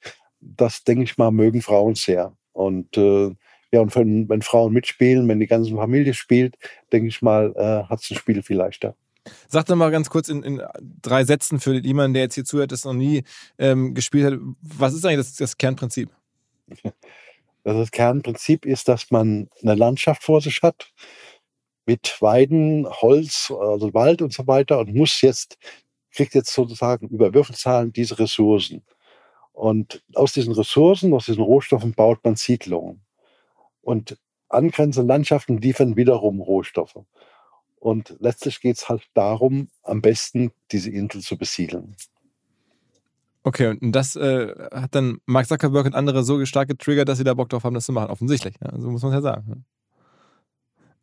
das 0.57 0.85
denke 0.85 1.05
ich 1.05 1.19
mal, 1.19 1.31
mögen 1.31 1.63
Frauen 1.63 1.95
sehr. 1.95 2.37
Und 2.53 2.97
äh, 2.97 3.35
ja, 3.73 3.81
und 3.81 3.95
wenn, 3.97 4.29
wenn, 4.29 4.43
Frauen 4.43 4.73
mitspielen, 4.73 5.27
wenn 5.29 5.41
die 5.41 5.47
ganze 5.47 5.75
Familie 5.75 6.15
spielt, 6.15 6.57
denke 6.93 7.09
ich 7.09 7.23
mal, 7.23 7.53
äh, 7.57 7.89
hat 7.89 8.01
es 8.01 8.11
ein 8.11 8.17
Spiel 8.17 8.43
viel 8.43 8.57
leichter. 8.57 8.95
Sag 9.49 9.67
doch 9.67 9.75
mal 9.75 9.91
ganz 9.91 10.11
kurz 10.11 10.29
in, 10.29 10.43
in, 10.43 10.63
drei 11.03 11.25
Sätzen 11.25 11.59
für 11.59 11.75
jemanden, 11.75 12.15
der 12.15 12.25
jetzt 12.25 12.35
hier 12.35 12.45
zuhört, 12.45 12.73
das 12.73 12.85
noch 12.85 12.93
nie 12.93 13.25
ähm, 13.59 13.95
gespielt 13.95 14.27
hat. 14.27 14.39
Was 14.61 14.95
ist 14.95 15.05
eigentlich 15.05 15.27
das, 15.27 15.37
das 15.37 15.57
Kernprinzip? 15.57 16.11
Also 17.67 17.81
das 17.81 17.91
Kernprinzip 17.93 18.67
ist, 18.67 18.89
dass 18.89 19.11
man 19.11 19.49
eine 19.63 19.75
Landschaft 19.75 20.23
vor 20.23 20.43
sich 20.43 20.61
hat 20.61 20.93
mit 21.87 22.21
Weiden, 22.21 22.87
Holz, 22.87 23.51
also 23.51 23.95
Wald 23.95 24.21
und 24.21 24.35
so 24.35 24.47
weiter 24.47 24.79
und 24.79 24.95
muss 24.95 25.23
jetzt, 25.23 25.57
kriegt 26.13 26.35
jetzt 26.35 26.53
sozusagen 26.53 27.09
über 27.09 27.33
Würfelzahlen 27.33 27.91
diese 27.91 28.19
Ressourcen. 28.19 28.83
Und 29.55 30.03
aus 30.15 30.33
diesen 30.33 30.53
Ressourcen, 30.53 31.15
aus 31.15 31.27
diesen 31.27 31.43
Rohstoffen 31.43 31.95
baut 31.95 32.19
man 32.25 32.35
Siedlungen. 32.35 33.03
Und 33.81 34.19
angrenzende 34.49 35.07
Landschaften 35.07 35.59
liefern 35.59 35.97
wiederum 35.97 36.41
Rohstoffe. 36.41 36.99
Und 37.77 38.17
letztlich 38.19 38.61
geht 38.61 38.77
es 38.77 38.89
halt 38.89 39.07
darum, 39.15 39.69
am 39.83 40.03
besten 40.03 40.51
diese 40.73 40.91
Insel 40.91 41.21
zu 41.21 41.39
besiedeln. 41.39 41.97
Okay, 43.45 43.77
und 43.81 43.93
das 43.93 44.17
äh, 44.17 44.55
hat 44.73 44.95
dann 44.95 45.19
Mark 45.27 45.47
Zuckerberg 45.47 45.87
und 45.87 45.95
andere 45.95 46.25
so 46.25 46.45
stark 46.47 46.67
getriggert, 46.67 47.09
dass 47.09 47.19
sie 47.19 47.25
da 47.25 47.35
Bock 47.35 47.51
drauf 47.51 47.63
haben, 47.63 47.75
das 47.75 47.85
zu 47.85 47.93
machen. 47.93 48.11
Offensichtlich. 48.11 48.57
Ja, 48.61 48.73
so 48.79 48.91
muss 48.91 49.03
man 49.03 49.13
es 49.13 49.17
ja 49.17 49.23
sagen. 49.23 49.67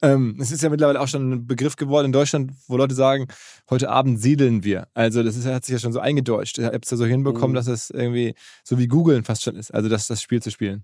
Ähm, 0.02 0.38
es 0.40 0.52
ist 0.52 0.64
ja 0.64 0.70
mittlerweile 0.70 1.00
auch 1.00 1.08
schon 1.08 1.32
ein 1.32 1.48
Begriff 1.48 1.76
geworden 1.76 2.08
in 2.08 2.12
Deutschland, 2.12 2.54
wo 2.68 2.76
Leute 2.78 2.96
sagen, 2.96 3.28
heute 3.70 3.90
Abend 3.90 4.20
siedeln 4.20 4.64
wir. 4.64 4.88
Also 4.94 5.22
das 5.22 5.36
ist, 5.36 5.46
hat 5.46 5.64
sich 5.64 5.74
ja 5.74 5.80
schon 5.80 5.94
so 5.94 6.00
eingedeutscht. 6.00 6.58
Ich 6.58 6.66
habe 6.66 6.80
es 6.82 6.90
ja 6.90 6.98
so 6.98 7.06
hinbekommen, 7.06 7.52
mhm. 7.52 7.56
dass 7.56 7.68
es 7.68 7.92
irgendwie 7.92 8.34
so 8.64 8.80
wie 8.80 8.88
Googeln 8.88 9.24
fast 9.24 9.44
schon 9.44 9.56
ist. 9.56 9.72
Also 9.72 9.90
das, 9.90 10.08
das 10.08 10.22
Spiel 10.22 10.42
zu 10.42 10.50
spielen. 10.50 10.84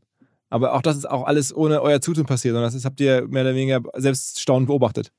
Aber 0.50 0.74
auch 0.74 0.82
das 0.82 0.98
ist 0.98 1.10
auch 1.10 1.26
alles 1.26 1.56
ohne 1.56 1.82
euer 1.82 2.00
Zutun 2.00 2.26
passiert, 2.26 2.54
sondern 2.54 2.68
das 2.68 2.76
ist, 2.76 2.86
habt 2.86 3.02
ihr 3.02 3.28
mehr 3.28 3.42
oder 3.42 3.56
weniger 3.56 3.82
selbst 3.96 4.40
staunend 4.40 4.68
beobachtet. 4.68 5.12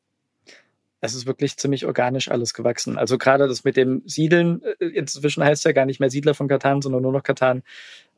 Es 1.00 1.14
ist 1.14 1.26
wirklich 1.26 1.56
ziemlich 1.56 1.86
organisch 1.86 2.30
alles 2.30 2.54
gewachsen. 2.54 2.98
Also 2.98 3.18
gerade 3.18 3.46
das 3.46 3.62
mit 3.62 3.76
dem 3.76 4.02
Siedeln, 4.04 4.62
äh, 4.80 4.86
inzwischen 4.86 5.44
heißt 5.44 5.60
es 5.60 5.64
ja 5.64 5.72
gar 5.72 5.86
nicht 5.86 6.00
mehr 6.00 6.10
Siedler 6.10 6.34
von 6.34 6.48
Katan, 6.48 6.82
sondern 6.82 7.02
nur 7.02 7.12
noch 7.12 7.22
Katan. 7.22 7.62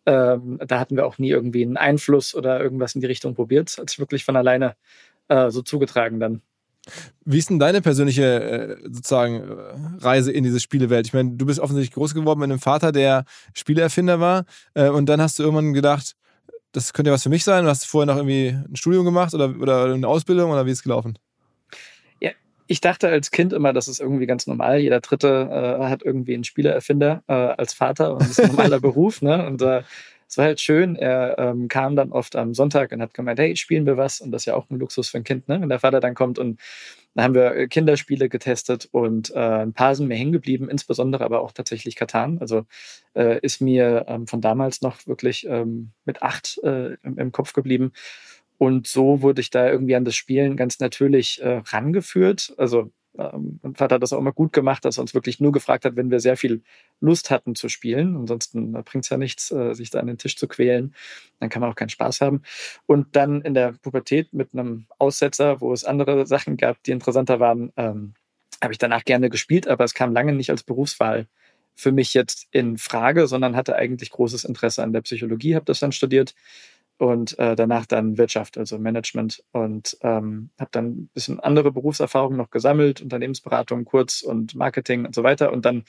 Ähm, 0.06 0.58
da 0.66 0.78
hatten 0.78 0.96
wir 0.96 1.06
auch 1.06 1.18
nie 1.18 1.30
irgendwie 1.30 1.62
einen 1.62 1.76
Einfluss 1.76 2.34
oder 2.34 2.58
irgendwas 2.60 2.94
in 2.94 3.02
die 3.02 3.06
Richtung 3.06 3.34
probiert. 3.34 3.68
Es 3.68 3.78
hat 3.78 3.90
sich 3.90 3.98
wirklich 3.98 4.24
von 4.24 4.36
alleine 4.36 4.76
äh, 5.30 5.50
so 5.50 5.62
zugetragen 5.62 6.20
dann. 6.20 6.42
Wie 7.24 7.38
ist 7.38 7.50
denn 7.50 7.58
deine 7.58 7.82
persönliche 7.82 8.24
äh, 8.24 8.76
sozusagen 8.84 9.36
äh, 9.36 10.04
Reise 10.04 10.32
in 10.32 10.44
diese 10.44 10.60
Spielewelt? 10.60 11.06
Ich 11.06 11.12
meine, 11.12 11.32
du 11.32 11.46
bist 11.46 11.60
offensichtlich 11.60 11.94
groß 11.94 12.14
geworden 12.14 12.40
mit 12.40 12.50
einem 12.50 12.58
Vater, 12.58 12.90
der 12.90 13.24
Spieleerfinder 13.54 14.18
war, 14.18 14.44
äh, 14.74 14.88
und 14.88 15.06
dann 15.06 15.20
hast 15.20 15.38
du 15.38 15.42
irgendwann 15.42 15.72
gedacht, 15.72 16.16
das 16.72 16.92
könnte 16.92 17.10
ja 17.10 17.14
was 17.14 17.22
für 17.22 17.28
mich 17.28 17.44
sein. 17.44 17.64
Du 17.64 17.70
hast 17.70 17.86
vorher 17.86 18.06
noch 18.06 18.16
irgendwie 18.16 18.48
ein 18.48 18.76
Studium 18.76 19.04
gemacht 19.04 19.34
oder, 19.34 19.54
oder 19.60 19.92
eine 19.92 20.06
Ausbildung 20.06 20.50
oder 20.50 20.66
wie 20.66 20.70
ist 20.70 20.78
es 20.78 20.82
gelaufen? 20.82 21.18
Ja, 22.20 22.30
ich 22.66 22.80
dachte 22.80 23.08
als 23.08 23.30
Kind 23.30 23.52
immer, 23.52 23.72
das 23.72 23.88
ist 23.88 24.00
irgendwie 24.00 24.26
ganz 24.26 24.46
normal. 24.46 24.78
Jeder 24.78 25.00
Dritte 25.00 25.48
äh, 25.80 25.84
hat 25.84 26.02
irgendwie 26.02 26.34
einen 26.34 26.44
Spieleerfinder 26.44 27.22
äh, 27.26 27.32
als 27.32 27.72
Vater 27.74 28.12
und 28.14 28.22
das 28.22 28.30
ist 28.30 28.40
ein 28.40 28.48
normaler 28.48 28.80
Beruf. 28.80 29.20
Ne? 29.20 29.46
Und 29.46 29.62
äh, 29.62 29.82
es 30.30 30.38
war 30.38 30.44
halt 30.44 30.60
schön. 30.60 30.94
Er 30.94 31.36
ähm, 31.38 31.66
kam 31.66 31.96
dann 31.96 32.12
oft 32.12 32.36
am 32.36 32.54
Sonntag 32.54 32.92
und 32.92 33.02
hat 33.02 33.14
gemeint, 33.14 33.40
hey, 33.40 33.56
spielen 33.56 33.84
wir 33.84 33.96
was? 33.96 34.20
Und 34.20 34.30
das 34.30 34.42
ist 34.42 34.46
ja 34.46 34.54
auch 34.54 34.70
ein 34.70 34.78
Luxus 34.78 35.08
für 35.08 35.18
ein 35.18 35.24
Kind, 35.24 35.48
ne? 35.48 35.60
wenn 35.60 35.68
der 35.68 35.80
Vater 35.80 35.98
dann 35.98 36.14
kommt. 36.14 36.38
Und 36.38 36.60
dann 37.14 37.24
haben 37.24 37.34
wir 37.34 37.56
äh, 37.56 37.66
Kinderspiele 37.66 38.28
getestet 38.28 38.88
und 38.92 39.30
äh, 39.34 39.38
ein 39.38 39.72
paar 39.72 39.96
sind 39.96 40.06
mir 40.06 40.14
hängen 40.14 40.30
geblieben, 40.30 40.70
insbesondere 40.70 41.24
aber 41.24 41.40
auch 41.40 41.50
tatsächlich 41.50 41.96
Katan. 41.96 42.38
Also 42.38 42.64
äh, 43.16 43.40
ist 43.40 43.60
mir 43.60 44.04
ähm, 44.06 44.28
von 44.28 44.40
damals 44.40 44.82
noch 44.82 45.04
wirklich 45.08 45.46
ähm, 45.48 45.90
mit 46.04 46.22
acht 46.22 46.60
äh, 46.62 46.94
im, 47.02 47.18
im 47.18 47.32
Kopf 47.32 47.52
geblieben. 47.52 47.92
Und 48.56 48.86
so 48.86 49.22
wurde 49.22 49.40
ich 49.40 49.50
da 49.50 49.68
irgendwie 49.68 49.96
an 49.96 50.04
das 50.04 50.14
Spielen 50.14 50.56
ganz 50.56 50.78
natürlich 50.78 51.42
äh, 51.42 51.62
rangeführt. 51.66 52.54
Also 52.56 52.92
ähm, 53.18 53.58
mein 53.62 53.74
Vater 53.74 53.96
hat 53.96 54.02
das 54.02 54.12
auch 54.12 54.18
immer 54.18 54.32
gut 54.32 54.52
gemacht, 54.52 54.84
dass 54.84 54.98
er 54.98 55.02
uns 55.02 55.14
wirklich 55.14 55.40
nur 55.40 55.52
gefragt 55.52 55.84
hat, 55.84 55.96
wenn 55.96 56.10
wir 56.10 56.20
sehr 56.20 56.36
viel 56.36 56.62
Lust 57.00 57.30
hatten 57.30 57.54
zu 57.54 57.68
spielen. 57.68 58.16
Ansonsten 58.16 58.72
bringt 58.72 59.04
es 59.04 59.10
ja 59.10 59.16
nichts, 59.16 59.50
äh, 59.50 59.74
sich 59.74 59.90
da 59.90 60.00
an 60.00 60.06
den 60.06 60.18
Tisch 60.18 60.36
zu 60.36 60.46
quälen. 60.48 60.94
Dann 61.40 61.48
kann 61.48 61.60
man 61.60 61.70
auch 61.70 61.76
keinen 61.76 61.88
Spaß 61.88 62.20
haben. 62.20 62.42
Und 62.86 63.16
dann 63.16 63.42
in 63.42 63.54
der 63.54 63.72
Pubertät 63.72 64.32
mit 64.32 64.52
einem 64.52 64.86
Aussetzer, 64.98 65.60
wo 65.60 65.72
es 65.72 65.84
andere 65.84 66.26
Sachen 66.26 66.56
gab, 66.56 66.82
die 66.84 66.92
interessanter 66.92 67.40
waren, 67.40 67.72
ähm, 67.76 68.14
habe 68.62 68.72
ich 68.72 68.78
danach 68.78 69.04
gerne 69.04 69.30
gespielt, 69.30 69.66
aber 69.68 69.84
es 69.84 69.94
kam 69.94 70.12
lange 70.12 70.32
nicht 70.32 70.50
als 70.50 70.62
Berufswahl 70.62 71.26
für 71.74 71.92
mich 71.92 72.12
jetzt 72.14 72.46
in 72.50 72.76
Frage, 72.76 73.26
sondern 73.26 73.56
hatte 73.56 73.74
eigentlich 73.76 74.10
großes 74.10 74.44
Interesse 74.44 74.82
an 74.82 74.92
der 74.92 75.00
Psychologie, 75.00 75.54
habe 75.54 75.64
das 75.64 75.80
dann 75.80 75.92
studiert 75.92 76.34
und 77.00 77.38
äh, 77.38 77.56
danach 77.56 77.86
dann 77.86 78.18
Wirtschaft, 78.18 78.58
also 78.58 78.78
Management 78.78 79.42
und 79.52 79.96
ähm, 80.02 80.50
habe 80.60 80.68
dann 80.70 80.86
ein 80.86 81.10
bisschen 81.14 81.40
andere 81.40 81.72
Berufserfahrungen 81.72 82.36
noch 82.36 82.50
gesammelt, 82.50 83.00
Unternehmensberatung 83.00 83.86
kurz 83.86 84.20
und 84.20 84.54
Marketing 84.54 85.06
und 85.06 85.14
so 85.14 85.22
weiter 85.22 85.50
und 85.50 85.64
dann 85.64 85.84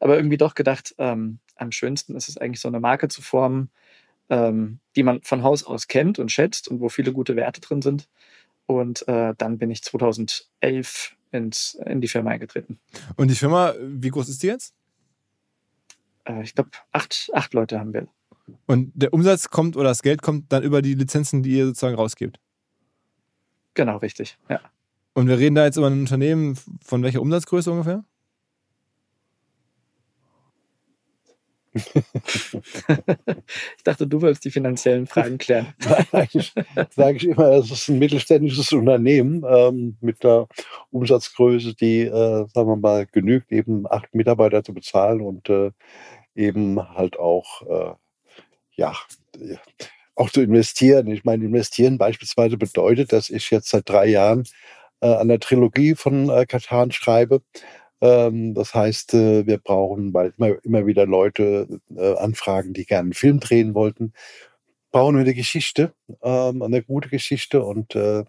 aber 0.00 0.16
irgendwie 0.16 0.38
doch 0.38 0.54
gedacht, 0.54 0.94
ähm, 0.96 1.38
am 1.56 1.70
schönsten 1.70 2.16
ist 2.16 2.30
es 2.30 2.38
eigentlich 2.38 2.62
so 2.62 2.68
eine 2.68 2.80
Marke 2.80 3.08
zu 3.08 3.20
formen, 3.20 3.68
ähm, 4.30 4.78
die 4.96 5.02
man 5.02 5.20
von 5.20 5.42
Haus 5.42 5.64
aus 5.64 5.86
kennt 5.86 6.18
und 6.18 6.32
schätzt 6.32 6.66
und 6.68 6.80
wo 6.80 6.88
viele 6.88 7.12
gute 7.12 7.36
Werte 7.36 7.60
drin 7.60 7.82
sind 7.82 8.08
und 8.64 9.06
äh, 9.06 9.34
dann 9.36 9.58
bin 9.58 9.70
ich 9.70 9.82
2011 9.82 11.14
ins, 11.30 11.78
in 11.84 12.00
die 12.00 12.08
Firma 12.08 12.30
eingetreten. 12.30 12.80
Und 13.16 13.30
die 13.30 13.34
Firma, 13.34 13.74
wie 13.78 14.08
groß 14.08 14.30
ist 14.30 14.42
die 14.42 14.46
jetzt? 14.46 14.74
Äh, 16.24 16.42
ich 16.42 16.54
glaube, 16.54 16.70
acht, 16.90 17.30
acht 17.34 17.52
Leute 17.52 17.78
haben 17.78 17.92
wir. 17.92 18.08
Und 18.66 18.92
der 18.94 19.12
Umsatz 19.12 19.50
kommt 19.50 19.76
oder 19.76 19.88
das 19.88 20.02
Geld 20.02 20.22
kommt 20.22 20.52
dann 20.52 20.62
über 20.62 20.82
die 20.82 20.94
Lizenzen, 20.94 21.42
die 21.42 21.56
ihr 21.56 21.66
sozusagen 21.66 21.96
rausgebt. 21.96 22.38
Genau, 23.74 23.96
richtig, 23.96 24.38
ja. 24.48 24.60
Und 25.14 25.28
wir 25.28 25.38
reden 25.38 25.54
da 25.54 25.64
jetzt 25.64 25.76
über 25.76 25.86
ein 25.86 26.00
Unternehmen 26.00 26.58
von 26.84 27.02
welcher 27.02 27.22
Umsatzgröße 27.22 27.70
ungefähr? 27.70 28.04
ich 31.74 33.82
dachte, 33.82 34.06
du 34.06 34.22
wolltest 34.22 34.44
die 34.44 34.50
finanziellen 34.50 35.08
Fragen 35.08 35.38
klären. 35.38 35.74
Eigentlich 36.12 36.52
sage 36.90 37.16
ich 37.16 37.26
immer, 37.26 37.50
es 37.52 37.70
ist 37.70 37.88
ein 37.88 37.98
mittelständisches 37.98 38.72
Unternehmen 38.72 39.42
ähm, 39.48 39.96
mit 40.00 40.24
einer 40.24 40.46
Umsatzgröße, 40.90 41.74
die, 41.74 42.02
äh, 42.02 42.46
sagen 42.46 42.68
wir 42.68 42.76
mal, 42.76 43.06
genügt, 43.06 43.50
eben 43.50 43.90
acht 43.90 44.14
Mitarbeiter 44.14 44.62
zu 44.62 44.72
bezahlen 44.72 45.20
und 45.20 45.48
äh, 45.48 45.72
eben 46.36 46.80
halt 46.94 47.18
auch 47.18 47.62
äh, 47.62 47.94
ja, 48.76 48.94
auch 50.14 50.30
zu 50.30 50.42
investieren. 50.42 51.08
Ich 51.08 51.24
meine, 51.24 51.44
investieren 51.44 51.98
beispielsweise 51.98 52.56
bedeutet, 52.56 53.12
dass 53.12 53.30
ich 53.30 53.50
jetzt 53.50 53.70
seit 53.70 53.88
drei 53.88 54.06
Jahren 54.06 54.44
äh, 55.00 55.08
an 55.08 55.28
der 55.28 55.40
Trilogie 55.40 55.94
von 55.94 56.30
äh, 56.30 56.46
Katan 56.46 56.92
schreibe. 56.92 57.42
Ähm, 58.00 58.54
das 58.54 58.74
heißt, 58.74 59.14
äh, 59.14 59.46
wir 59.46 59.58
brauchen 59.58 60.12
bald 60.12 60.34
immer, 60.38 60.64
immer 60.64 60.86
wieder 60.86 61.06
Leute 61.06 61.80
äh, 61.96 62.14
anfragen, 62.16 62.72
die 62.74 62.86
gerne 62.86 63.06
einen 63.06 63.12
Film 63.14 63.40
drehen 63.40 63.74
wollten. 63.74 64.12
Brauchen 64.92 65.16
wir 65.16 65.22
eine 65.22 65.34
Geschichte, 65.34 65.92
ähm, 66.22 66.62
eine 66.62 66.82
gute 66.82 67.08
Geschichte 67.08 67.64
und 67.64 67.96
äh, 67.96 68.24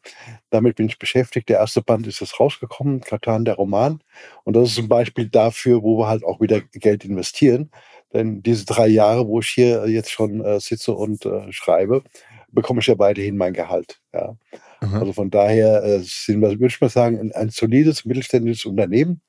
damit 0.50 0.78
bin 0.78 0.88
ich 0.88 0.98
beschäftigt. 0.98 1.50
Der 1.50 1.60
erste 1.60 1.82
Band 1.84 2.08
ist 2.08 2.22
jetzt 2.22 2.40
rausgekommen, 2.40 3.02
Katan, 3.02 3.46
der 3.46 3.56
Roman. 3.56 4.02
Und 4.46 4.56
das 4.56 4.72
ist 4.72 4.80
ein 4.80 4.88
Beispiel 4.90 5.30
dafür, 5.30 5.84
wo 5.84 6.00
wir 6.00 6.08
halt 6.08 6.24
auch 6.24 6.42
wieder 6.42 6.62
Geld 6.62 7.06
investieren. 7.06 7.70
Denn 8.16 8.42
diese 8.42 8.66
drei 8.66 8.88
Jahre, 8.88 9.28
wo 9.28 9.42
ich 9.42 9.50
hier 9.50 9.88
jetzt 9.90 10.10
schon 10.10 10.44
äh, 10.44 10.60
sitze 10.62 10.94
und 10.94 11.26
äh, 11.26 11.52
schreibe, 11.52 12.02
bekomme 12.50 12.80
ich 12.80 12.88
ja 12.88 12.98
weiterhin 12.98 13.36
mein 13.36 13.54
Gehalt. 13.54 14.00
Ja. 14.14 14.38
Mhm. 14.82 14.96
Also 14.96 15.14
von 15.14 15.30
daher 15.30 15.84
äh, 15.84 16.00
sind 16.02 16.40
wir, 16.40 16.52
würde 16.52 16.68
ich 16.68 16.80
mal 16.80 16.90
sagen, 16.90 17.20
ein, 17.20 17.34
ein 17.34 17.50
solides 17.50 18.06
mittelständisches 18.06 18.66
Unternehmen 18.66 19.22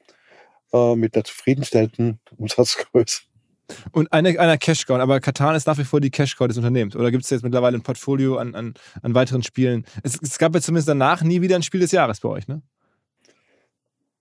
äh, 0.72 0.94
mit 0.94 1.16
einer 1.16 1.25
zufriedenstellenden 1.25 2.20
Umsatzgröße. 2.37 3.22
Und 3.90 4.12
eine, 4.12 4.38
einer 4.38 4.57
Cash-Cow, 4.57 5.01
aber 5.01 5.18
Katan 5.18 5.57
ist 5.57 5.66
nach 5.66 5.79
wie 5.79 5.85
vor 5.85 6.01
die 6.01 6.11
Cash-Cow 6.11 6.46
des 6.46 6.57
Unternehmens. 6.57 6.94
Oder 6.94 7.11
gibt 7.11 7.25
es 7.25 7.31
jetzt 7.31 7.42
mittlerweile 7.42 7.77
ein 7.77 7.83
Portfolio 7.83 8.37
an, 8.37 8.55
an, 8.55 8.75
an 9.03 9.14
weiteren 9.16 9.42
Spielen? 9.42 9.85
Es, 10.05 10.16
es 10.22 10.38
gab 10.38 10.55
ja 10.55 10.61
zumindest 10.61 10.88
danach 10.88 11.22
nie 11.22 11.42
wieder 11.42 11.57
ein 11.57 11.64
Spiel 11.64 11.81
des 11.81 11.90
Jahres 11.90 12.20
bei 12.20 12.29
euch, 12.29 12.46
ne? 12.46 12.62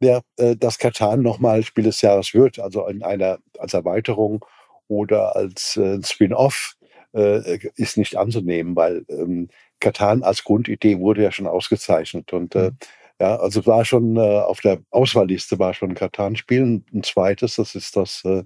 Ja, 0.02 0.22
äh, 0.38 0.56
dass 0.56 0.78
Katan 0.78 1.22
nochmal 1.22 1.64
Spiel 1.64 1.84
des 1.84 2.02
Jahres 2.02 2.34
wird, 2.34 2.60
also 2.60 2.88
in 2.88 3.04
einer 3.04 3.38
als 3.60 3.74
Erweiterung 3.74 4.44
oder 4.88 5.36
als 5.36 5.78
äh, 5.78 6.00
Spin-off, 6.04 6.76
äh, 7.14 7.60
ist 7.76 7.98
nicht 7.98 8.18
anzunehmen, 8.18 8.76
weil 8.76 9.06
ähm, 9.10 9.50
Katan 9.80 10.24
als 10.24 10.44
Grundidee 10.44 11.00
wurde 11.00 11.24
ja 11.24 11.32
schon 11.32 11.48
ausgezeichnet 11.48 12.34
und 12.34 12.56
äh, 12.56 12.72
mhm. 12.72 12.78
ja, 13.20 13.36
also 13.38 13.66
war 13.66 13.86
schon 13.86 14.18
äh, 14.18 14.20
auf 14.20 14.62
der 14.62 14.80
Auswahlliste 14.92 15.60
war 15.60 15.74
schon 15.74 15.94
Katan-Spiel. 15.94 16.84
Ein 16.94 17.04
zweites, 17.04 17.56
das 17.56 17.76
ist 17.76 17.96
das 17.96 18.24
äh, 18.26 18.44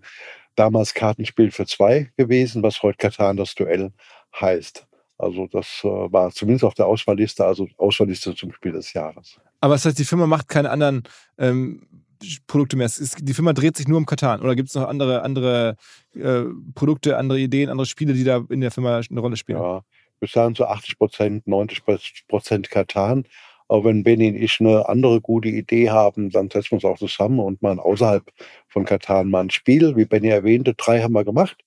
damals 0.55 0.93
Kartenspiel 0.93 1.51
für 1.51 1.65
zwei 1.65 2.11
gewesen, 2.17 2.63
was 2.63 2.83
heute 2.83 2.97
Katan 2.97 3.37
das 3.37 3.55
Duell 3.55 3.91
heißt. 4.39 4.85
Also 5.17 5.47
das 5.47 5.81
äh, 5.83 5.87
war 5.87 6.31
zumindest 6.31 6.63
auf 6.63 6.73
der 6.73 6.87
Auswahlliste, 6.87 7.45
also 7.45 7.67
Auswahlliste 7.77 8.35
zum 8.35 8.53
Spiel 8.53 8.71
des 8.71 8.93
Jahres. 8.93 9.39
Aber 9.61 9.75
das 9.75 9.85
heißt, 9.85 9.99
die 9.99 10.05
Firma 10.05 10.27
macht 10.27 10.47
keine 10.47 10.69
anderen 10.69 11.03
ähm, 11.37 11.98
Produkte 12.47 12.75
mehr. 12.77 12.85
Ist, 12.85 13.17
die 13.21 13.33
Firma 13.33 13.53
dreht 13.53 13.77
sich 13.77 13.87
nur 13.87 13.97
um 13.97 14.05
Katan 14.05 14.41
oder 14.41 14.55
gibt 14.55 14.69
es 14.69 14.75
noch 14.75 14.87
andere, 14.87 15.21
andere 15.21 15.75
äh, 16.15 16.43
Produkte, 16.75 17.17
andere 17.17 17.39
Ideen, 17.39 17.69
andere 17.69 17.85
Spiele, 17.85 18.13
die 18.13 18.23
da 18.23 18.43
in 18.49 18.61
der 18.61 18.71
Firma 18.71 18.97
eine 18.97 19.19
Rolle 19.19 19.37
spielen? 19.37 19.59
Ja, 19.59 19.81
wir 20.19 20.27
sagen 20.27 20.55
so 20.55 20.65
80 20.65 20.97
Prozent, 20.97 21.47
90 21.47 21.83
Prozent 22.27 22.69
Katan. 22.69 23.25
Aber 23.69 23.85
wenn 23.85 24.03
Benny 24.03 24.29
und 24.29 24.35
ich 24.35 24.59
eine 24.59 24.89
andere 24.89 25.21
gute 25.21 25.49
Idee 25.49 25.91
haben, 25.91 26.31
dann 26.31 26.49
setzen 26.49 26.71
wir 26.71 26.75
uns 26.77 26.85
auch 26.85 26.97
zusammen 26.97 27.39
und 27.39 27.61
machen 27.61 27.79
außerhalb 27.79 28.23
von 28.67 28.83
Katan 28.83 29.29
mal 29.29 29.41
ein 29.41 29.51
Spiel. 29.51 29.95
Wie 29.95 30.05
Benny 30.05 30.29
erwähnte, 30.29 30.73
drei 30.73 31.01
haben 31.01 31.13
wir 31.13 31.23
gemacht. 31.23 31.57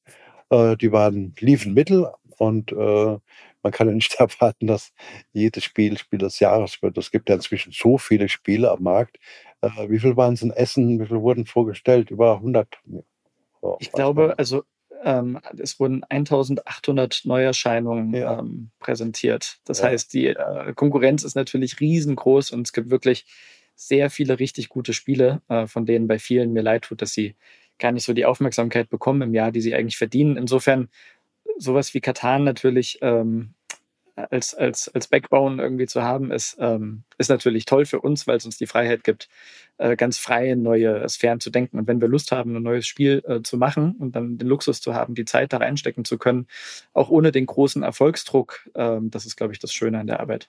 Äh, 0.50 0.76
die 0.76 0.90
waren, 0.90 1.34
liefen 1.38 1.74
mittel 1.74 2.08
und 2.38 2.72
äh, 2.72 3.18
man 3.62 3.72
kann 3.72 3.88
ja 3.88 3.94
nicht 3.94 4.14
erwarten, 4.18 4.66
dass 4.66 4.92
jedes 5.32 5.64
Spiel 5.64 5.96
Spiel 5.98 6.18
des 6.18 6.40
Jahres 6.40 6.82
wird. 6.82 6.98
Es 6.98 7.10
gibt 7.10 7.28
ja 7.28 7.36
inzwischen 7.36 7.72
so 7.72 7.98
viele 7.98 8.28
Spiele 8.28 8.70
am 8.70 8.82
Markt. 8.82 9.18
Äh, 9.60 9.88
wie 9.88 9.98
viel 9.98 10.16
waren 10.16 10.34
es 10.34 10.42
in 10.42 10.50
Essen? 10.50 11.00
Wie 11.00 11.06
viel 11.06 11.20
wurden 11.20 11.46
vorgestellt? 11.46 12.10
Über 12.10 12.36
100? 12.36 12.68
Oh, 13.60 13.76
ich 13.80 13.92
glaube, 13.92 14.34
also 14.38 14.64
ähm, 15.04 15.40
es 15.58 15.78
wurden 15.80 16.04
1800 16.04 17.22
Neuerscheinungen 17.24 18.14
ja. 18.14 18.38
ähm, 18.38 18.70
präsentiert. 18.78 19.58
Das 19.64 19.80
ja. 19.80 19.86
heißt, 19.86 20.12
die 20.12 20.28
äh, 20.28 20.72
Konkurrenz 20.74 21.24
ist 21.24 21.34
natürlich 21.34 21.80
riesengroß 21.80 22.50
und 22.52 22.66
es 22.66 22.72
gibt 22.72 22.90
wirklich 22.90 23.26
sehr 23.74 24.10
viele 24.10 24.38
richtig 24.38 24.68
gute 24.68 24.92
Spiele, 24.92 25.42
äh, 25.48 25.66
von 25.66 25.86
denen 25.86 26.06
bei 26.06 26.18
vielen 26.18 26.52
mir 26.52 26.62
leid 26.62 26.82
tut, 26.82 27.02
dass 27.02 27.12
sie 27.12 27.34
gar 27.78 27.92
nicht 27.92 28.04
so 28.04 28.12
die 28.12 28.26
Aufmerksamkeit 28.26 28.88
bekommen 28.90 29.22
im 29.22 29.34
Jahr, 29.34 29.50
die 29.50 29.60
sie 29.60 29.74
eigentlich 29.74 29.98
verdienen. 29.98 30.36
Insofern 30.36 30.88
sowas 31.62 31.94
wie 31.94 32.00
Katan 32.00 32.44
natürlich 32.44 32.98
ähm, 33.02 33.54
als, 34.14 34.54
als, 34.54 34.88
als 34.88 35.08
Backbone 35.08 35.62
irgendwie 35.62 35.86
zu 35.86 36.02
haben, 36.02 36.30
ist, 36.30 36.56
ähm, 36.60 37.04
ist 37.18 37.30
natürlich 37.30 37.64
toll 37.64 37.86
für 37.86 38.00
uns, 38.00 38.26
weil 38.26 38.36
es 38.36 38.44
uns 38.44 38.58
die 38.58 38.66
Freiheit 38.66 39.04
gibt, 39.04 39.28
äh, 39.78 39.96
ganz 39.96 40.18
frei 40.18 40.54
neue 40.54 41.08
Sphären 41.08 41.40
zu 41.40 41.50
denken. 41.50 41.78
Und 41.78 41.88
wenn 41.88 42.00
wir 42.00 42.08
Lust 42.08 42.32
haben, 42.32 42.54
ein 42.54 42.62
neues 42.62 42.86
Spiel 42.86 43.22
äh, 43.26 43.40
zu 43.42 43.56
machen 43.56 43.96
und 43.98 44.14
dann 44.14 44.38
den 44.38 44.48
Luxus 44.48 44.80
zu 44.80 44.94
haben, 44.94 45.14
die 45.14 45.24
Zeit 45.24 45.52
da 45.52 45.58
reinstecken 45.58 46.04
zu 46.04 46.18
können, 46.18 46.46
auch 46.92 47.08
ohne 47.08 47.32
den 47.32 47.46
großen 47.46 47.82
Erfolgsdruck, 47.82 48.68
äh, 48.74 48.98
das 49.02 49.24
ist, 49.24 49.36
glaube 49.36 49.52
ich, 49.52 49.58
das 49.58 49.72
Schöne 49.72 49.98
an 49.98 50.06
der 50.06 50.20
Arbeit. 50.20 50.48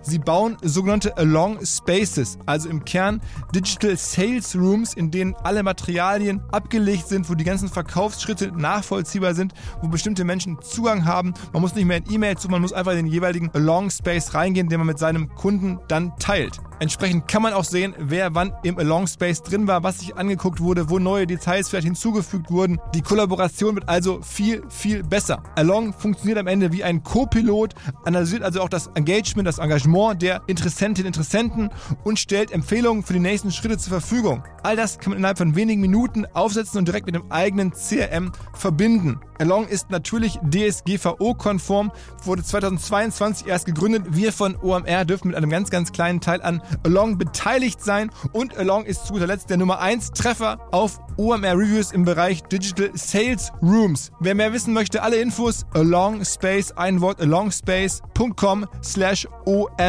Sie 0.03 0.17
bauen 0.17 0.57
sogenannte 0.63 1.15
Along 1.17 1.63
Spaces, 1.63 2.39
also 2.47 2.69
im 2.69 2.83
Kern 2.83 3.21
Digital 3.53 3.95
Sales 3.97 4.55
Rooms, 4.55 4.95
in 4.95 5.11
denen 5.11 5.35
alle 5.43 5.61
Materialien 5.61 6.41
abgelegt 6.51 7.07
sind, 7.07 7.29
wo 7.29 7.35
die 7.35 7.43
ganzen 7.43 7.69
Verkaufsschritte 7.69 8.51
nachvollziehbar 8.51 9.35
sind, 9.35 9.53
wo 9.81 9.87
bestimmte 9.87 10.23
Menschen 10.23 10.59
Zugang 10.61 11.05
haben. 11.05 11.33
Man 11.53 11.61
muss 11.61 11.75
nicht 11.75 11.85
mehr 11.85 11.97
in 11.97 12.11
E-Mail 12.11 12.37
zu, 12.37 12.49
man 12.49 12.61
muss 12.61 12.73
einfach 12.73 12.93
in 12.93 13.05
den 13.05 13.07
jeweiligen 13.07 13.51
Along 13.53 13.91
Space 13.91 14.33
reingehen, 14.33 14.69
den 14.69 14.79
man 14.79 14.87
mit 14.87 14.97
seinem 14.97 15.29
Kunden 15.35 15.79
dann 15.87 16.13
teilt. 16.17 16.59
Entsprechend 16.79 17.27
kann 17.27 17.43
man 17.43 17.53
auch 17.53 17.63
sehen, 17.63 17.93
wer 17.99 18.33
wann 18.33 18.53
im 18.63 18.79
Along 18.79 19.05
Space 19.05 19.43
drin 19.43 19.67
war, 19.67 19.83
was 19.83 19.99
sich 19.99 20.17
angeguckt 20.17 20.61
wurde, 20.61 20.89
wo 20.89 20.97
neue 20.97 21.27
Details 21.27 21.69
vielleicht 21.69 21.85
hinzugefügt 21.85 22.49
wurden. 22.49 22.79
Die 22.95 23.03
Kollaboration 23.03 23.75
wird 23.75 23.87
also 23.87 24.19
viel, 24.23 24.63
viel 24.67 25.03
besser. 25.03 25.43
Along 25.55 25.93
funktioniert 25.93 26.39
am 26.39 26.47
Ende 26.47 26.71
wie 26.71 26.83
ein 26.83 27.03
Co-Pilot, 27.03 27.75
analysiert 28.03 28.41
also 28.41 28.61
auch 28.61 28.69
das 28.69 28.87
Engagement, 28.95 29.47
das 29.47 29.59
Engagement 29.59 29.90
der 30.17 30.41
Interessentinnen 30.47 31.07
und 31.07 31.17
Interessenten 31.17 31.69
und 32.03 32.19
stellt 32.19 32.51
Empfehlungen 32.51 33.03
für 33.03 33.13
die 33.13 33.19
nächsten 33.19 33.51
Schritte 33.51 33.77
zur 33.77 33.99
Verfügung. 33.99 34.43
All 34.63 34.75
das 34.75 34.99
kann 34.99 35.11
man 35.11 35.17
innerhalb 35.17 35.37
von 35.37 35.55
wenigen 35.55 35.81
Minuten 35.81 36.25
aufsetzen 36.33 36.79
und 36.79 36.87
direkt 36.87 37.05
mit 37.05 37.15
dem 37.15 37.31
eigenen 37.31 37.71
CRM 37.71 38.31
verbinden. 38.53 39.19
Along 39.39 39.67
ist 39.67 39.89
natürlich 39.89 40.39
DSGVO-konform, 40.43 41.91
wurde 42.23 42.43
2022 42.43 43.47
erst 43.47 43.65
gegründet. 43.65 44.03
Wir 44.09 44.31
von 44.31 44.55
OMR 44.55 45.03
dürfen 45.03 45.29
mit 45.29 45.37
einem 45.37 45.49
ganz, 45.49 45.71
ganz 45.71 45.91
kleinen 45.91 46.21
Teil 46.21 46.41
an 46.41 46.61
Along 46.83 47.17
beteiligt 47.17 47.81
sein 47.81 48.11
und 48.33 48.55
Along 48.57 48.85
ist 48.85 49.07
zu 49.07 49.13
guter 49.13 49.27
Letzt 49.27 49.49
der 49.49 49.57
Nummer 49.57 49.79
1 49.79 50.11
Treffer 50.11 50.59
auf 50.71 50.99
OMR 51.17 51.57
Reviews 51.57 51.91
im 51.91 52.05
Bereich 52.05 52.43
Digital 52.43 52.91
Sales 52.93 53.51
Rooms. 53.61 54.11
Wer 54.19 54.35
mehr 54.35 54.53
wissen 54.53 54.73
möchte, 54.73 55.01
alle 55.01 55.17
Infos 55.17 55.65
Along 55.73 56.23
Space, 56.23 56.71
ein 56.73 57.01
Wort 57.01 57.19
alongspace.com 57.19 58.67
slash 58.83 59.27
OMR. 59.45 59.80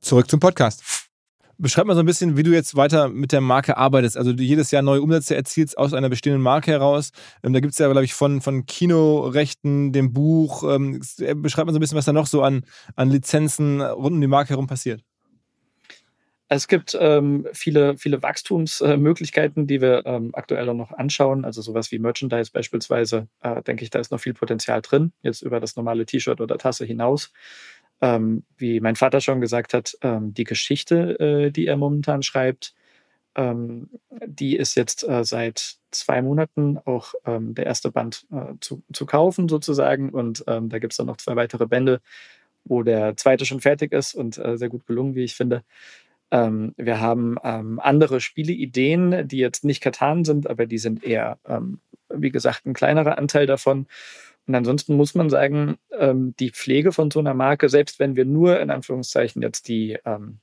Zurück 0.00 0.28
zum 0.28 0.40
Podcast. 0.40 0.82
Beschreib 1.56 1.86
mal 1.86 1.94
so 1.94 2.00
ein 2.00 2.06
bisschen, 2.06 2.36
wie 2.36 2.42
du 2.42 2.50
jetzt 2.50 2.74
weiter 2.74 3.08
mit 3.08 3.30
der 3.30 3.40
Marke 3.40 3.76
arbeitest. 3.76 4.16
Also 4.16 4.32
du 4.32 4.42
jedes 4.42 4.72
Jahr 4.72 4.82
neue 4.82 5.02
Umsätze 5.02 5.36
erzielst 5.36 5.78
aus 5.78 5.94
einer 5.94 6.08
bestehenden 6.08 6.42
Marke 6.42 6.72
heraus. 6.72 7.10
Ähm, 7.44 7.52
da 7.52 7.60
gibt 7.60 7.74
es 7.74 7.78
ja, 7.78 7.86
glaube 7.86 8.04
ich, 8.04 8.14
von, 8.14 8.40
von 8.40 8.66
Kinorechten, 8.66 9.92
dem 9.92 10.12
Buch. 10.12 10.64
Ähm, 10.64 11.00
äh, 11.18 11.34
beschreib 11.36 11.66
mal 11.66 11.72
so 11.72 11.78
ein 11.78 11.80
bisschen, 11.80 11.96
was 11.98 12.06
da 12.06 12.12
noch 12.12 12.26
so 12.26 12.42
an, 12.42 12.64
an 12.96 13.08
Lizenzen 13.08 13.80
rund 13.80 14.14
um 14.14 14.20
die 14.20 14.26
Marke 14.26 14.50
herum 14.50 14.66
passiert. 14.66 15.04
Es 16.52 16.66
gibt 16.66 16.98
ähm, 17.00 17.46
viele, 17.52 17.96
viele 17.96 18.22
Wachstumsmöglichkeiten, 18.24 19.68
die 19.68 19.80
wir 19.80 20.04
ähm, 20.04 20.30
aktuell 20.34 20.74
noch 20.74 20.90
anschauen. 20.92 21.44
Also 21.44 21.62
sowas 21.62 21.92
wie 21.92 22.00
Merchandise 22.00 22.50
beispielsweise, 22.52 23.28
äh, 23.42 23.62
denke 23.62 23.84
ich, 23.84 23.90
da 23.90 24.00
ist 24.00 24.10
noch 24.10 24.18
viel 24.20 24.34
Potenzial 24.34 24.82
drin, 24.82 25.12
jetzt 25.22 25.42
über 25.42 25.60
das 25.60 25.76
normale 25.76 26.06
T-Shirt 26.06 26.40
oder 26.40 26.58
Tasse 26.58 26.84
hinaus 26.84 27.32
ähm, 28.02 28.44
wie 28.56 28.80
mein 28.80 28.96
Vater 28.96 29.20
schon 29.20 29.40
gesagt 29.42 29.74
hat, 29.74 29.96
ähm, 30.02 30.32
die 30.34 30.44
Geschichte, 30.44 31.18
äh, 31.20 31.50
die 31.50 31.66
er 31.66 31.76
momentan 31.76 32.22
schreibt, 32.22 32.74
ähm, 33.36 33.90
die 34.26 34.56
ist 34.56 34.74
jetzt 34.76 35.06
äh, 35.08 35.24
seit 35.24 35.76
zwei 35.92 36.22
Monaten 36.22 36.78
auch 36.78 37.14
ähm, 37.26 37.54
der 37.54 37.66
erste 37.66 37.92
Band 37.92 38.26
äh, 38.32 38.54
zu, 38.60 38.82
zu 38.92 39.06
kaufen 39.06 39.48
sozusagen. 39.48 40.10
Und 40.10 40.44
da 40.46 40.60
gibt 40.78 40.92
es 40.92 40.96
dann 40.98 41.06
noch 41.06 41.18
zwei 41.18 41.36
weitere 41.36 41.66
Bände, 41.66 42.00
wo 42.64 42.82
der 42.82 43.16
zweite 43.16 43.46
schon 43.46 43.60
fertig 43.60 43.92
ist 43.92 44.14
und 44.14 44.38
äh, 44.38 44.56
sehr 44.58 44.68
gut 44.68 44.86
gelungen, 44.86 45.14
wie 45.14 45.24
ich 45.24 45.34
finde. 45.34 45.64
Ähm, 46.30 46.74
wir 46.76 47.00
haben 47.00 47.38
andere 47.38 48.20
Spieleideen, 48.20 49.26
die 49.26 49.38
jetzt 49.38 49.64
nicht 49.64 49.80
Katan 49.80 50.24
sind, 50.24 50.48
aber 50.48 50.66
die 50.66 50.78
sind 50.78 51.02
eher, 51.04 51.38
wie 52.08 52.30
gesagt, 52.30 52.66
ein 52.66 52.74
kleinerer 52.74 53.18
Anteil 53.18 53.46
davon. 53.46 53.86
Und 54.50 54.56
ansonsten 54.56 54.96
muss 54.96 55.14
man 55.14 55.30
sagen, 55.30 55.78
ähm, 55.96 56.34
die 56.40 56.50
Pflege 56.50 56.90
von 56.90 57.10
so 57.12 57.20
einer 57.20 57.34
Marke, 57.34 57.68
selbst 57.68 58.00
wenn 58.00 58.16
wir 58.16 58.24
nur 58.24 58.58
in 58.58 58.70
Anführungszeichen 58.70 59.42
jetzt 59.42 59.68
die 59.68 59.96
ähm, 60.04 60.40